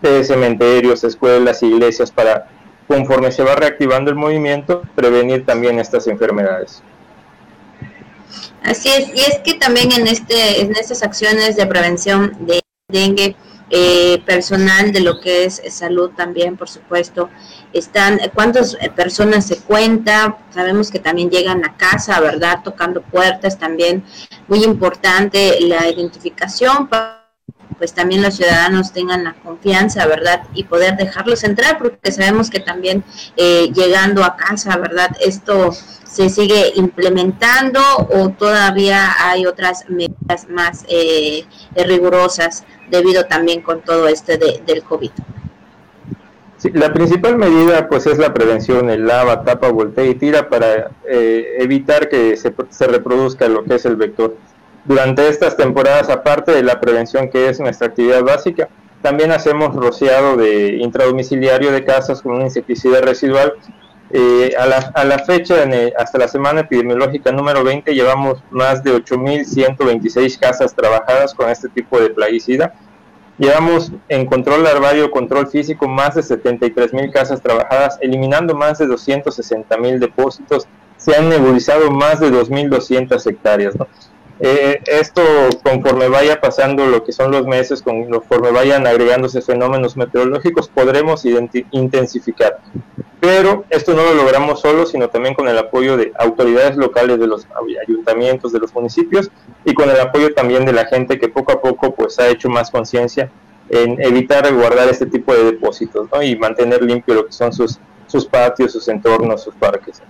de 0.00 0.24
cementerios, 0.24 1.04
escuelas, 1.04 1.62
iglesias, 1.62 2.10
para, 2.10 2.48
conforme 2.88 3.30
se 3.30 3.42
va 3.42 3.56
reactivando 3.56 4.10
el 4.10 4.16
movimiento, 4.16 4.80
prevenir 4.94 5.44
también 5.44 5.78
estas 5.78 6.06
enfermedades. 6.06 6.82
Así 8.62 8.88
es, 8.88 9.10
y 9.14 9.20
es 9.20 9.40
que 9.44 9.52
también 9.52 9.92
en, 9.92 10.06
este, 10.06 10.62
en 10.62 10.74
estas 10.74 11.02
acciones 11.02 11.56
de 11.56 11.66
prevención 11.66 12.34
de 12.40 12.60
dengue, 12.88 13.36
eh, 13.70 14.20
personal 14.26 14.92
de 14.92 15.00
lo 15.00 15.20
que 15.20 15.44
es 15.44 15.62
salud 15.70 16.10
también, 16.16 16.56
por 16.56 16.68
supuesto. 16.68 17.30
Están, 17.72 18.20
¿cuántas 18.34 18.76
personas 18.96 19.46
se 19.46 19.58
cuenta? 19.58 20.38
Sabemos 20.50 20.90
que 20.90 20.98
también 20.98 21.30
llegan 21.30 21.64
a 21.64 21.76
casa, 21.76 22.20
¿verdad? 22.20 22.60
Tocando 22.64 23.00
puertas 23.00 23.58
también. 23.58 24.04
Muy 24.48 24.64
importante 24.64 25.60
la 25.60 25.88
identificación 25.88 26.88
para 26.88 27.19
pues 27.80 27.94
también 27.94 28.20
los 28.20 28.34
ciudadanos 28.36 28.92
tengan 28.92 29.24
la 29.24 29.32
confianza, 29.42 30.06
¿verdad? 30.06 30.42
Y 30.52 30.64
poder 30.64 30.98
dejarlos 30.98 31.44
entrar, 31.44 31.78
porque 31.78 32.12
sabemos 32.12 32.50
que 32.50 32.60
también 32.60 33.02
eh, 33.38 33.70
llegando 33.72 34.22
a 34.22 34.36
casa, 34.36 34.76
¿verdad? 34.76 35.08
Esto 35.18 35.72
se 35.72 36.28
sigue 36.28 36.72
implementando 36.74 37.80
o 38.10 38.28
todavía 38.28 39.08
hay 39.18 39.46
otras 39.46 39.88
medidas 39.88 40.46
más 40.50 40.84
eh, 40.88 41.46
rigurosas 41.74 42.64
debido 42.90 43.24
también 43.24 43.62
con 43.62 43.80
todo 43.80 44.08
este 44.08 44.36
de, 44.36 44.62
del 44.66 44.82
COVID. 44.82 45.10
Sí, 46.58 46.70
la 46.74 46.92
principal 46.92 47.38
medida 47.38 47.88
pues 47.88 48.06
es 48.06 48.18
la 48.18 48.34
prevención, 48.34 48.90
el 48.90 49.06
lava, 49.06 49.42
tapa, 49.42 49.70
voltea 49.70 50.04
y 50.04 50.16
tira 50.16 50.50
para 50.50 50.90
eh, 51.08 51.56
evitar 51.60 52.10
que 52.10 52.36
se, 52.36 52.52
se, 52.68 52.86
reproduzca 52.86 53.48
lo 53.48 53.64
que 53.64 53.76
es 53.76 53.86
el 53.86 53.96
vector. 53.96 54.36
Durante 54.84 55.28
estas 55.28 55.56
temporadas, 55.56 56.08
aparte 56.08 56.52
de 56.52 56.62
la 56.62 56.80
prevención 56.80 57.28
que 57.28 57.48
es 57.48 57.60
nuestra 57.60 57.88
actividad 57.88 58.22
básica, 58.22 58.68
también 59.02 59.32
hacemos 59.32 59.74
rociado 59.74 60.36
de 60.36 60.76
intradomiciliario 60.76 61.72
de 61.72 61.84
casas 61.84 62.22
con 62.22 62.32
un 62.32 62.42
insecticida 62.42 63.00
residual. 63.00 63.54
Eh, 64.12 64.54
a, 64.58 64.66
la, 64.66 64.78
a, 64.94 65.04
la, 65.04 65.20
fecha, 65.20 65.62
el, 65.62 65.92
hasta 65.96 66.18
la 66.18 66.26
semana 66.26 66.62
epidemiológica 66.62 67.30
número 67.30 67.62
20, 67.62 67.94
llevamos 67.94 68.42
más 68.50 68.82
de 68.82 68.92
8.126 68.92 70.38
casas 70.38 70.74
trabajadas 70.74 71.32
con 71.32 71.48
este 71.48 71.68
tipo 71.68 72.00
de 72.00 72.10
plaguicida 72.10 72.74
Llevamos 73.40 73.90
en 74.10 74.26
control 74.26 74.64
larvario, 74.64 75.10
control 75.10 75.46
físico, 75.46 75.88
más 75.88 76.14
de 76.14 76.22
73 76.22 76.92
mil 76.92 77.10
casas 77.10 77.40
trabajadas, 77.40 77.96
eliminando 78.02 78.54
más 78.54 78.76
de 78.76 78.86
260 78.86 79.78
mil 79.78 79.98
depósitos. 79.98 80.68
Se 80.98 81.16
han 81.16 81.30
nebulizado 81.30 81.90
más 81.90 82.20
de 82.20 82.30
2.200 82.30 83.26
hectáreas. 83.26 83.74
Eh, 84.42 84.80
esto, 84.86 85.22
conforme 85.62 86.08
vaya 86.08 86.40
pasando 86.40 86.86
lo 86.86 87.04
que 87.04 87.12
son 87.12 87.30
los 87.30 87.46
meses, 87.46 87.82
conforme 87.82 88.50
vayan 88.50 88.86
agregándose 88.86 89.42
fenómenos 89.42 89.98
meteorológicos, 89.98 90.68
podremos 90.68 91.24
intensificar. 91.70 92.58
Pero 93.20 93.64
esto 93.68 93.92
no 93.92 94.02
lo 94.02 94.14
logramos 94.14 94.60
solo, 94.60 94.86
sino 94.86 95.10
también 95.10 95.34
con 95.34 95.46
el 95.46 95.58
apoyo 95.58 95.98
de 95.98 96.12
autoridades 96.18 96.76
locales 96.76 97.18
de 97.18 97.26
los 97.26 97.46
ayuntamientos, 97.86 98.50
de 98.52 98.60
los 98.60 98.74
municipios 98.74 99.30
y 99.66 99.74
con 99.74 99.90
el 99.90 100.00
apoyo 100.00 100.32
también 100.32 100.64
de 100.64 100.72
la 100.72 100.86
gente 100.86 101.18
que 101.18 101.28
poco 101.28 101.52
a 101.52 101.60
poco 101.60 101.94
pues 101.94 102.18
ha 102.18 102.28
hecho 102.28 102.48
más 102.48 102.70
conciencia 102.70 103.30
en 103.68 104.00
evitar 104.00 104.52
guardar 104.54 104.88
este 104.88 105.04
tipo 105.04 105.34
de 105.34 105.44
depósitos 105.44 106.08
¿no? 106.10 106.22
y 106.22 106.34
mantener 106.36 106.82
limpio 106.82 107.14
lo 107.14 107.26
que 107.26 107.32
son 107.32 107.52
sus, 107.52 107.78
sus 108.06 108.24
patios, 108.24 108.72
sus 108.72 108.88
entornos, 108.88 109.42
sus 109.42 109.54
parques. 109.54 110.00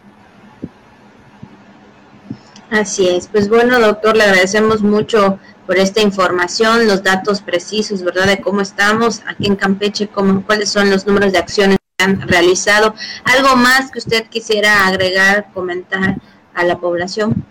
Así 2.71 3.09
es, 3.09 3.27
pues 3.27 3.49
bueno 3.49 3.81
doctor, 3.81 4.16
le 4.16 4.23
agradecemos 4.23 4.81
mucho 4.81 5.41
por 5.66 5.77
esta 5.79 6.01
información, 6.01 6.87
los 6.87 7.03
datos 7.03 7.41
precisos, 7.41 8.03
¿verdad? 8.03 8.27
De 8.27 8.41
cómo 8.41 8.61
estamos 8.61 9.23
aquí 9.27 9.47
en 9.47 9.57
Campeche, 9.57 10.09
cómo, 10.09 10.45
cuáles 10.45 10.68
son 10.68 10.91
los 10.91 11.07
números 11.07 11.33
de 11.33 11.39
acciones 11.39 11.79
que 11.97 12.05
han 12.05 12.29
realizado. 12.29 12.95
¿Algo 13.25 13.57
más 13.57 13.91
que 13.91 13.99
usted 13.99 14.27
quisiera 14.29 14.87
agregar, 14.87 15.49
comentar 15.53 16.16
a 16.55 16.64
la 16.64 16.79
población? 16.79 17.45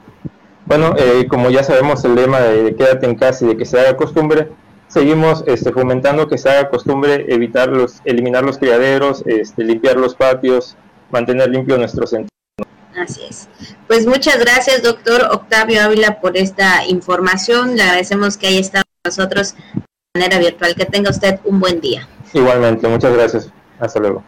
Bueno, 0.66 0.96
eh, 0.98 1.28
como 1.30 1.50
ya 1.50 1.64
sabemos 1.64 2.04
el 2.06 2.16
lema 2.16 2.40
de, 2.40 2.76
quédate 2.76 3.06
en 3.06 3.16
casa 3.16 3.46
y 3.46 3.48
de 3.50 3.58
que 3.58 3.66
se 3.66 3.80
haga 3.80 3.98
costumbre, 3.98 4.50
seguimos 4.88 5.44
este, 5.48 5.72
fomentando 5.72 6.28
que 6.28 6.38
se 6.38 6.50
haga 6.50 6.70
costumbre 6.70 7.26
evitar 7.30 7.70
los, 7.70 8.02
eliminar 8.06 8.44
los 8.44 8.58
criaderos, 8.58 9.24
este, 9.26 9.64
limpiar 9.64 9.98
los 9.98 10.16
patios, 10.16 10.78
mantener 11.10 11.50
limpio 11.50 11.78
nuestro 11.78 12.06
centro. 12.06 12.30
Así 12.96 13.22
es. 13.30 13.48
Pues 13.90 14.06
muchas 14.06 14.38
gracias, 14.38 14.84
doctor 14.84 15.30
Octavio 15.32 15.82
Ávila, 15.82 16.22
por 16.22 16.38
esta 16.38 16.86
información. 16.86 17.76
Le 17.76 17.82
agradecemos 17.82 18.38
que 18.38 18.46
haya 18.46 18.60
estado 18.60 18.84
con 18.84 19.10
nosotros 19.12 19.56
de 19.74 19.82
manera 20.14 20.38
virtual. 20.38 20.76
Que 20.76 20.86
tenga 20.86 21.10
usted 21.10 21.40
un 21.44 21.60
buen 21.60 21.82
día. 21.82 22.08
Igualmente, 22.32 22.88
muchas 22.88 23.12
gracias. 23.12 23.50
Hasta 23.80 24.00
luego. 24.00 24.24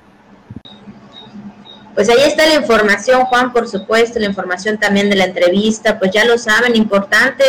Pues 1.93 2.09
ahí 2.09 2.23
está 2.25 2.47
la 2.47 2.55
información, 2.55 3.23
Juan, 3.25 3.53
por 3.53 3.67
supuesto, 3.67 4.17
la 4.17 4.25
información 4.25 4.79
también 4.79 5.11
de 5.11 5.15
la 5.15 5.25
entrevista, 5.25 5.99
pues 5.99 6.09
ya 6.09 6.25
lo 6.25 6.39
saben, 6.39 6.75
importante, 6.75 7.43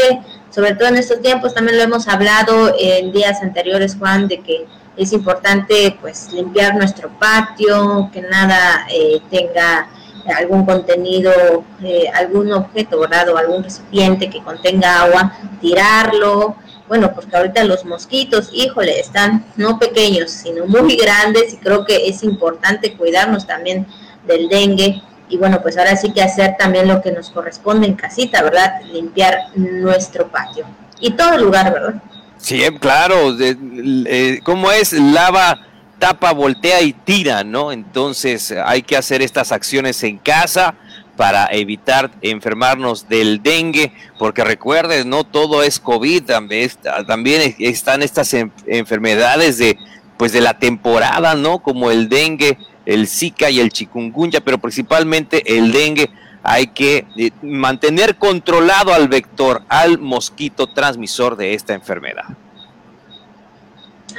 sobre 0.51 0.75
todo 0.75 0.89
en 0.89 0.97
estos 0.97 1.23
tiempos, 1.23 1.55
también 1.55 1.79
lo 1.79 1.85
hemos 1.85 2.09
hablado 2.09 2.75
en 2.79 3.11
días 3.13 3.41
anteriores, 3.41 3.97
Juan, 3.99 4.29
de 4.29 4.41
que 4.41 4.67
es 4.99 5.15
importante 5.15 5.97
pues 5.99 6.31
limpiar 6.31 6.75
nuestro 6.75 7.09
patio, 7.19 8.11
que 8.13 8.21
nada 8.21 8.87
eh, 8.91 9.23
tenga 9.31 9.89
algún 10.37 10.65
contenido, 10.65 11.65
eh, 11.83 12.07
algún 12.15 12.53
objeto, 12.53 13.01
¿verdad? 13.01 13.29
O 13.31 13.37
algún 13.37 13.63
recipiente 13.63 14.31
que 14.31 14.43
contenga 14.43 15.03
agua, 15.03 15.33
tirarlo. 15.61 16.57
Bueno, 16.89 17.15
porque 17.15 17.37
ahorita 17.37 17.65
los 17.65 17.85
mosquitos, 17.85 18.51
híjole, 18.53 19.01
están 19.01 19.45
no 19.57 19.79
pequeños, 19.79 20.31
sino 20.31 20.67
muy 20.67 20.97
grandes 21.03 21.55
y 21.55 21.57
creo 21.57 21.85
que 21.85 22.09
es 22.09 22.23
importante 22.23 22.97
cuidarnos 22.97 23.47
también 23.47 23.87
del 24.27 24.49
dengue. 24.49 25.03
Y 25.29 25.39
bueno, 25.39 25.63
pues 25.63 25.79
ahora 25.79 25.97
sí 25.97 26.13
que 26.13 26.23
hacer 26.23 26.57
también 26.59 26.89
lo 26.89 27.01
que 27.01 27.11
nos 27.11 27.31
corresponde 27.31 27.87
en 27.87 27.95
casita, 27.95 28.43
¿verdad? 28.43 28.83
Limpiar 28.93 29.39
nuestro 29.55 30.29
patio 30.29 30.67
y 31.01 31.13
todo 31.13 31.35
el 31.35 31.43
lugar, 31.43 31.73
¿verdad? 31.73 32.03
Sí, 32.37 32.61
claro. 32.81 33.37
Eh, 33.41 34.41
¿Cómo 34.45 34.71
es? 34.71 34.93
Lava 34.93 35.59
tapa, 36.03 36.33
voltea 36.33 36.83
y 36.83 36.95
tira, 36.95 37.45
¿no? 37.45 37.71
Entonces 37.71 38.53
hay 38.67 38.83
que 38.83 38.97
hacer 38.97 39.23
estas 39.23 39.53
acciones 39.53 40.03
en 40.03 40.19
casa 40.19 40.75
para 41.17 41.47
evitar 41.53 42.11
enfermarnos 42.23 43.09
del 43.09 43.41
dengue, 43.41 43.93
porque 44.19 44.43
recuerden, 44.43 45.09
no 45.09 45.23
todo 45.23 45.63
es 45.63 45.79
COVID, 45.79 46.25
también, 46.25 47.55
están 47.61 48.03
estas 48.03 48.35
enfermedades 48.67 49.59
de 49.59 49.79
pues 50.17 50.33
de 50.33 50.41
la 50.41 50.59
temporada, 50.59 51.37
¿no? 51.37 51.61
Como 51.61 51.93
el 51.93 52.09
dengue, 52.09 52.59
el 52.85 53.07
Zika 53.07 53.51
y 53.51 53.61
el 53.61 53.71
chikungunya, 53.71 54.41
pero 54.41 54.59
principalmente 54.59 55.57
el 55.57 55.71
dengue 55.71 56.11
hay 56.43 56.67
que 56.67 57.07
eh, 57.17 57.31
mantener 57.43 58.17
controlado 58.17 58.93
al 58.93 59.07
vector, 59.07 59.63
al 59.69 60.01
mosquito 60.01 60.67
transmisor 60.67 61.37
de 61.37 61.55
esta 61.55 61.75
enfermedad. 61.75 62.25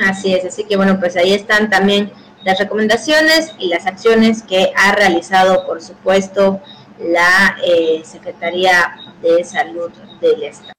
Así 0.02 0.34
es, 0.34 0.46
así 0.46 0.64
que 0.64 0.76
bueno, 0.76 1.00
pues 1.00 1.16
ahí 1.16 1.34
están 1.34 1.70
también 1.70 2.12
las 2.44 2.60
recomendaciones 2.60 3.54
y 3.60 3.68
las 3.68 3.86
acciones 3.86 4.44
que 4.44 4.72
ha 4.76 4.94
realizado, 4.94 5.66
por 5.66 5.82
supuesto, 5.82 6.62
la 7.00 7.58
eh, 7.66 8.02
Secretaría 8.06 8.96
de 9.22 9.44
Salud 9.44 9.92
del 10.22 10.44
Estado. 10.44 10.74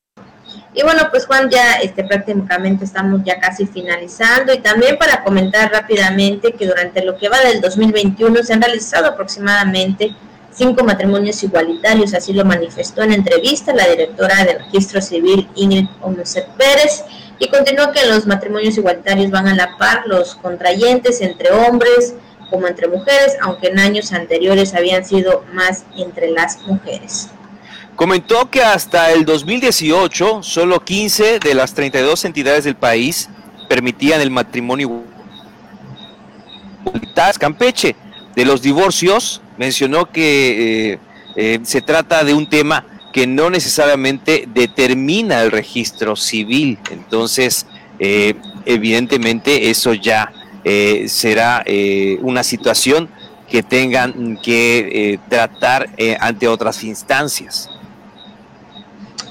Y 0.77 0.83
bueno, 0.83 1.03
pues 1.11 1.27
Juan, 1.27 1.49
ya 1.51 1.75
este, 1.75 2.03
prácticamente 2.05 2.85
estamos 2.85 3.23
ya 3.25 3.39
casi 3.39 3.65
finalizando 3.67 4.53
y 4.53 4.59
también 4.59 4.99
para 4.99 5.23
comentar 5.23 5.71
rápidamente 5.71 6.53
que 6.53 6.67
durante 6.67 7.05
lo 7.05 7.17
que 7.17 7.29
va 7.29 7.41
del 7.41 7.61
2021 7.61 8.43
se 8.43 8.53
han 8.53 8.62
realizado 8.62 9.07
aproximadamente 9.07 10.15
cinco 10.51 10.85
matrimonios 10.85 11.43
igualitarios, 11.43 12.15
así 12.15 12.33
lo 12.33 12.45
manifestó 12.45 13.03
en 13.03 13.12
entrevista 13.12 13.73
la 13.73 13.89
directora 13.89 14.45
del 14.45 14.59
Registro 14.59 15.01
Civil 15.01 15.49
Ingrid 15.55 15.87
Omuset 16.01 16.49
Pérez 16.57 17.05
y 17.39 17.49
continuó 17.49 17.93
que 17.93 18.07
los 18.07 18.26
matrimonios 18.26 18.76
igualitarios 18.76 19.30
van 19.30 19.49
a 19.49 19.55
la 19.55 19.76
par 19.76 20.05
los 20.07 20.35
contrayentes 20.37 21.20
entre 21.20 21.51
hombres 21.51 22.14
como 22.51 22.66
entre 22.66 22.89
mujeres, 22.89 23.37
aunque 23.41 23.68
en 23.68 23.78
años 23.78 24.12
anteriores 24.12 24.74
habían 24.74 25.05
sido 25.05 25.45
más 25.53 25.85
entre 25.97 26.30
las 26.30 26.61
mujeres. 26.62 27.28
Comentó 27.97 28.51
que 28.51 28.62
hasta 28.62 29.12
el 29.12 29.24
2018 29.24 30.43
solo 30.43 30.80
15 30.85 31.39
de 31.39 31.55
las 31.55 31.74
32 31.74 32.24
entidades 32.24 32.64
del 32.64 32.76
país 32.76 33.28
permitían 33.68 34.20
el 34.20 34.30
matrimonio 34.30 35.03
Campeche. 37.39 37.97
De 38.35 38.45
los 38.45 38.62
divorcios, 38.62 39.41
mencionó 39.57 40.11
que 40.11 40.93
eh, 40.93 40.99
eh, 41.37 41.61
se 41.62 41.82
trata 41.82 42.24
de 42.24 42.35
un 42.35 42.49
tema 42.49 42.85
que 43.15 43.29
no 43.29 43.49
necesariamente 43.49 44.49
determina 44.53 45.41
el 45.43 45.53
registro 45.53 46.17
civil. 46.17 46.81
Entonces, 46.91 47.65
eh, 48.01 48.35
evidentemente 48.67 49.71
eso 49.71 49.95
ya 49.95 50.33
eh, 50.65 51.05
será 51.07 51.62
eh, 51.65 52.19
una 52.23 52.43
situación 52.43 53.09
que 53.49 53.62
tengan 53.62 54.37
que 54.43 55.21
tratar 55.29 55.89
ante 56.19 56.49
otras 56.49 56.83
instancias. 56.83 57.71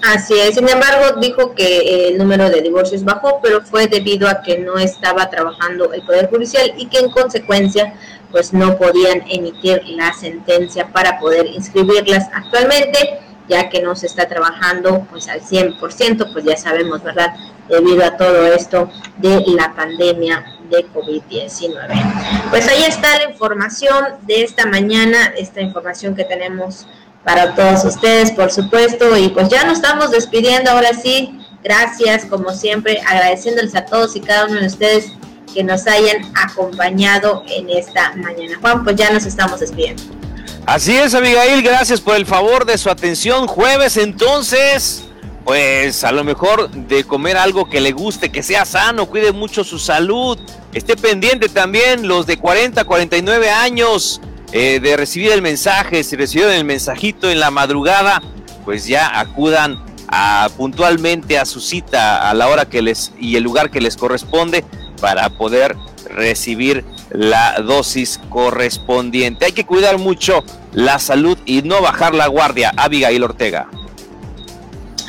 Así 0.02 0.34
es, 0.34 0.56
sin 0.56 0.70
embargo, 0.70 1.20
dijo 1.20 1.54
que 1.54 2.08
el 2.08 2.18
número 2.18 2.50
de 2.50 2.62
divorcios 2.62 3.04
bajó, 3.04 3.42
pero 3.44 3.66
fue 3.66 3.88
debido 3.88 4.30
a 4.30 4.42
que 4.44 4.60
no 4.60 4.78
estaba 4.78 5.30
trabajando 5.30 5.92
el 5.92 6.04
Poder 6.04 6.30
Judicial 6.30 6.74
y 6.78 6.86
que 6.86 7.00
en 7.00 7.10
consecuencia 7.10 7.94
pues 8.32 8.54
no 8.54 8.78
podían 8.78 9.24
emitir 9.30 9.82
la 9.90 10.14
sentencia 10.14 10.88
para 10.88 11.20
poder 11.20 11.48
inscribirlas. 11.48 12.30
Actualmente 12.34 13.23
ya 13.48 13.70
que 13.70 13.82
no 13.82 13.96
se 13.96 14.08
está 14.08 14.28
trabajando 14.28 15.06
pues 15.10 15.28
al 15.28 15.42
100%, 15.42 16.32
pues 16.32 16.46
ya 16.46 16.58
sabemos, 16.58 17.04
¿verdad? 17.04 17.34
Debido 17.68 18.04
a 18.04 18.18
todo 18.18 18.46
esto 18.48 18.90
de 19.18 19.44
la 19.48 19.74
pandemia 19.74 20.46
de 20.70 20.86
COVID-19. 20.94 22.50
Pues 22.50 22.68
ahí 22.68 22.84
está 22.84 23.18
la 23.18 23.32
información 23.32 24.06
de 24.22 24.44
esta 24.44 24.66
mañana, 24.66 25.34
esta 25.38 25.62
información 25.62 26.16
que 26.16 26.24
tenemos 26.24 26.88
para 27.24 27.56
todos 27.56 27.86
ustedes, 27.86 28.32
por 28.32 28.52
supuesto, 28.52 29.18
y 29.18 29.30
pues 29.30 29.50
ya 29.50 29.64
nos 29.64 29.78
estamos 29.78 30.12
despidiendo 30.12 30.72
ahora 30.72 30.94
sí. 30.94 31.40
Gracias, 31.64 32.26
como 32.26 32.52
siempre, 32.52 33.00
agradeciéndoles 33.08 33.74
a 33.76 33.86
todos 33.86 34.16
y 34.18 34.20
cada 34.20 34.46
uno 34.48 34.60
de 34.60 34.68
ustedes 34.68 35.14
que 35.54 35.64
nos 35.64 35.88
hayan 35.88 36.32
acompañado 36.36 37.44
en 37.48 37.70
esta 37.70 38.14
mañana. 38.16 38.58
Juan, 38.60 38.84
pues 38.84 38.98
ya 38.98 39.12
nos 39.12 39.26
estamos 39.26 39.62
despidiendo. 39.62 40.23
Así 40.66 40.96
es, 40.96 41.14
Abigail, 41.14 41.62
gracias 41.62 42.00
por 42.00 42.16
el 42.16 42.26
favor 42.26 42.66
de 42.66 42.78
su 42.78 42.90
atención. 42.90 43.48
Jueves, 43.48 43.98
entonces, 43.98 45.04
pues 45.44 46.06
a 46.06 46.14
lo 46.14 46.24
mejor 46.24 46.70
de 46.72 47.04
comer 47.04 47.36
algo 47.36 47.70
que 47.70 47.82
le 47.82 47.92
guste, 47.92 48.32
que 48.32 48.42
sea 48.44 48.64
sano, 48.64 49.08
cuide 49.08 49.34
mucho 49.34 49.66
su 49.66 49.78
salud. 49.78 50.40
Esté 50.74 50.96
pendiente 50.96 51.50
también 51.50 52.08
los 52.08 52.26
de 52.28 52.38
40, 52.38 52.86
49 52.86 53.50
años 53.50 54.22
eh, 54.54 54.80
de 54.82 54.96
recibir 54.96 55.34
el 55.34 55.42
mensaje. 55.42 56.02
Si 56.06 56.16
recibieron 56.16 56.54
el 56.54 56.64
mensajito 56.64 57.30
en 57.30 57.42
la 57.42 57.52
madrugada, 57.52 58.22
pues 58.64 58.88
ya 58.88 59.20
acudan 59.20 59.84
a, 60.08 60.48
puntualmente 60.56 61.40
a 61.40 61.46
su 61.46 61.60
cita 61.60 62.30
a 62.30 62.34
la 62.34 62.48
hora 62.48 62.70
que 62.70 62.82
les 62.82 63.12
y 63.20 63.36
el 63.36 63.44
lugar 63.44 63.70
que 63.70 63.82
les 63.82 63.98
corresponde 63.98 64.64
para 65.02 65.30
poder 65.30 65.76
recibir 66.06 66.86
la 67.14 67.60
dosis 67.62 68.20
correspondiente. 68.30 69.46
Hay 69.46 69.52
que 69.54 69.66
cuidar 69.66 69.98
mucho 69.98 70.44
la 70.72 71.00
salud 71.00 71.38
y 71.46 71.62
no 71.62 71.82
bajar 71.82 72.14
la 72.16 72.28
guardia. 72.28 72.74
Abigail 72.76 73.24
Ortega. 73.24 73.68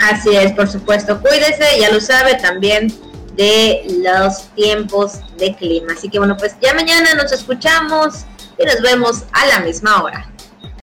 Así 0.02 0.36
es, 0.36 0.52
por 0.52 0.68
supuesto. 0.68 1.20
Cuídese, 1.20 1.64
ya 1.80 1.90
lo 1.90 2.00
sabe 2.00 2.34
también 2.34 2.92
de 3.36 3.84
los 4.02 4.44
tiempos 4.54 5.20
de 5.38 5.54
clima. 5.56 5.94
Así 5.96 6.08
que 6.08 6.18
bueno, 6.18 6.36
pues 6.36 6.54
ya 6.60 6.74
mañana 6.74 7.14
nos 7.14 7.32
escuchamos 7.32 8.24
y 8.58 8.64
nos 8.64 8.80
vemos 8.82 9.24
a 9.32 9.46
la 9.46 9.60
misma 9.60 10.02
hora. 10.02 10.33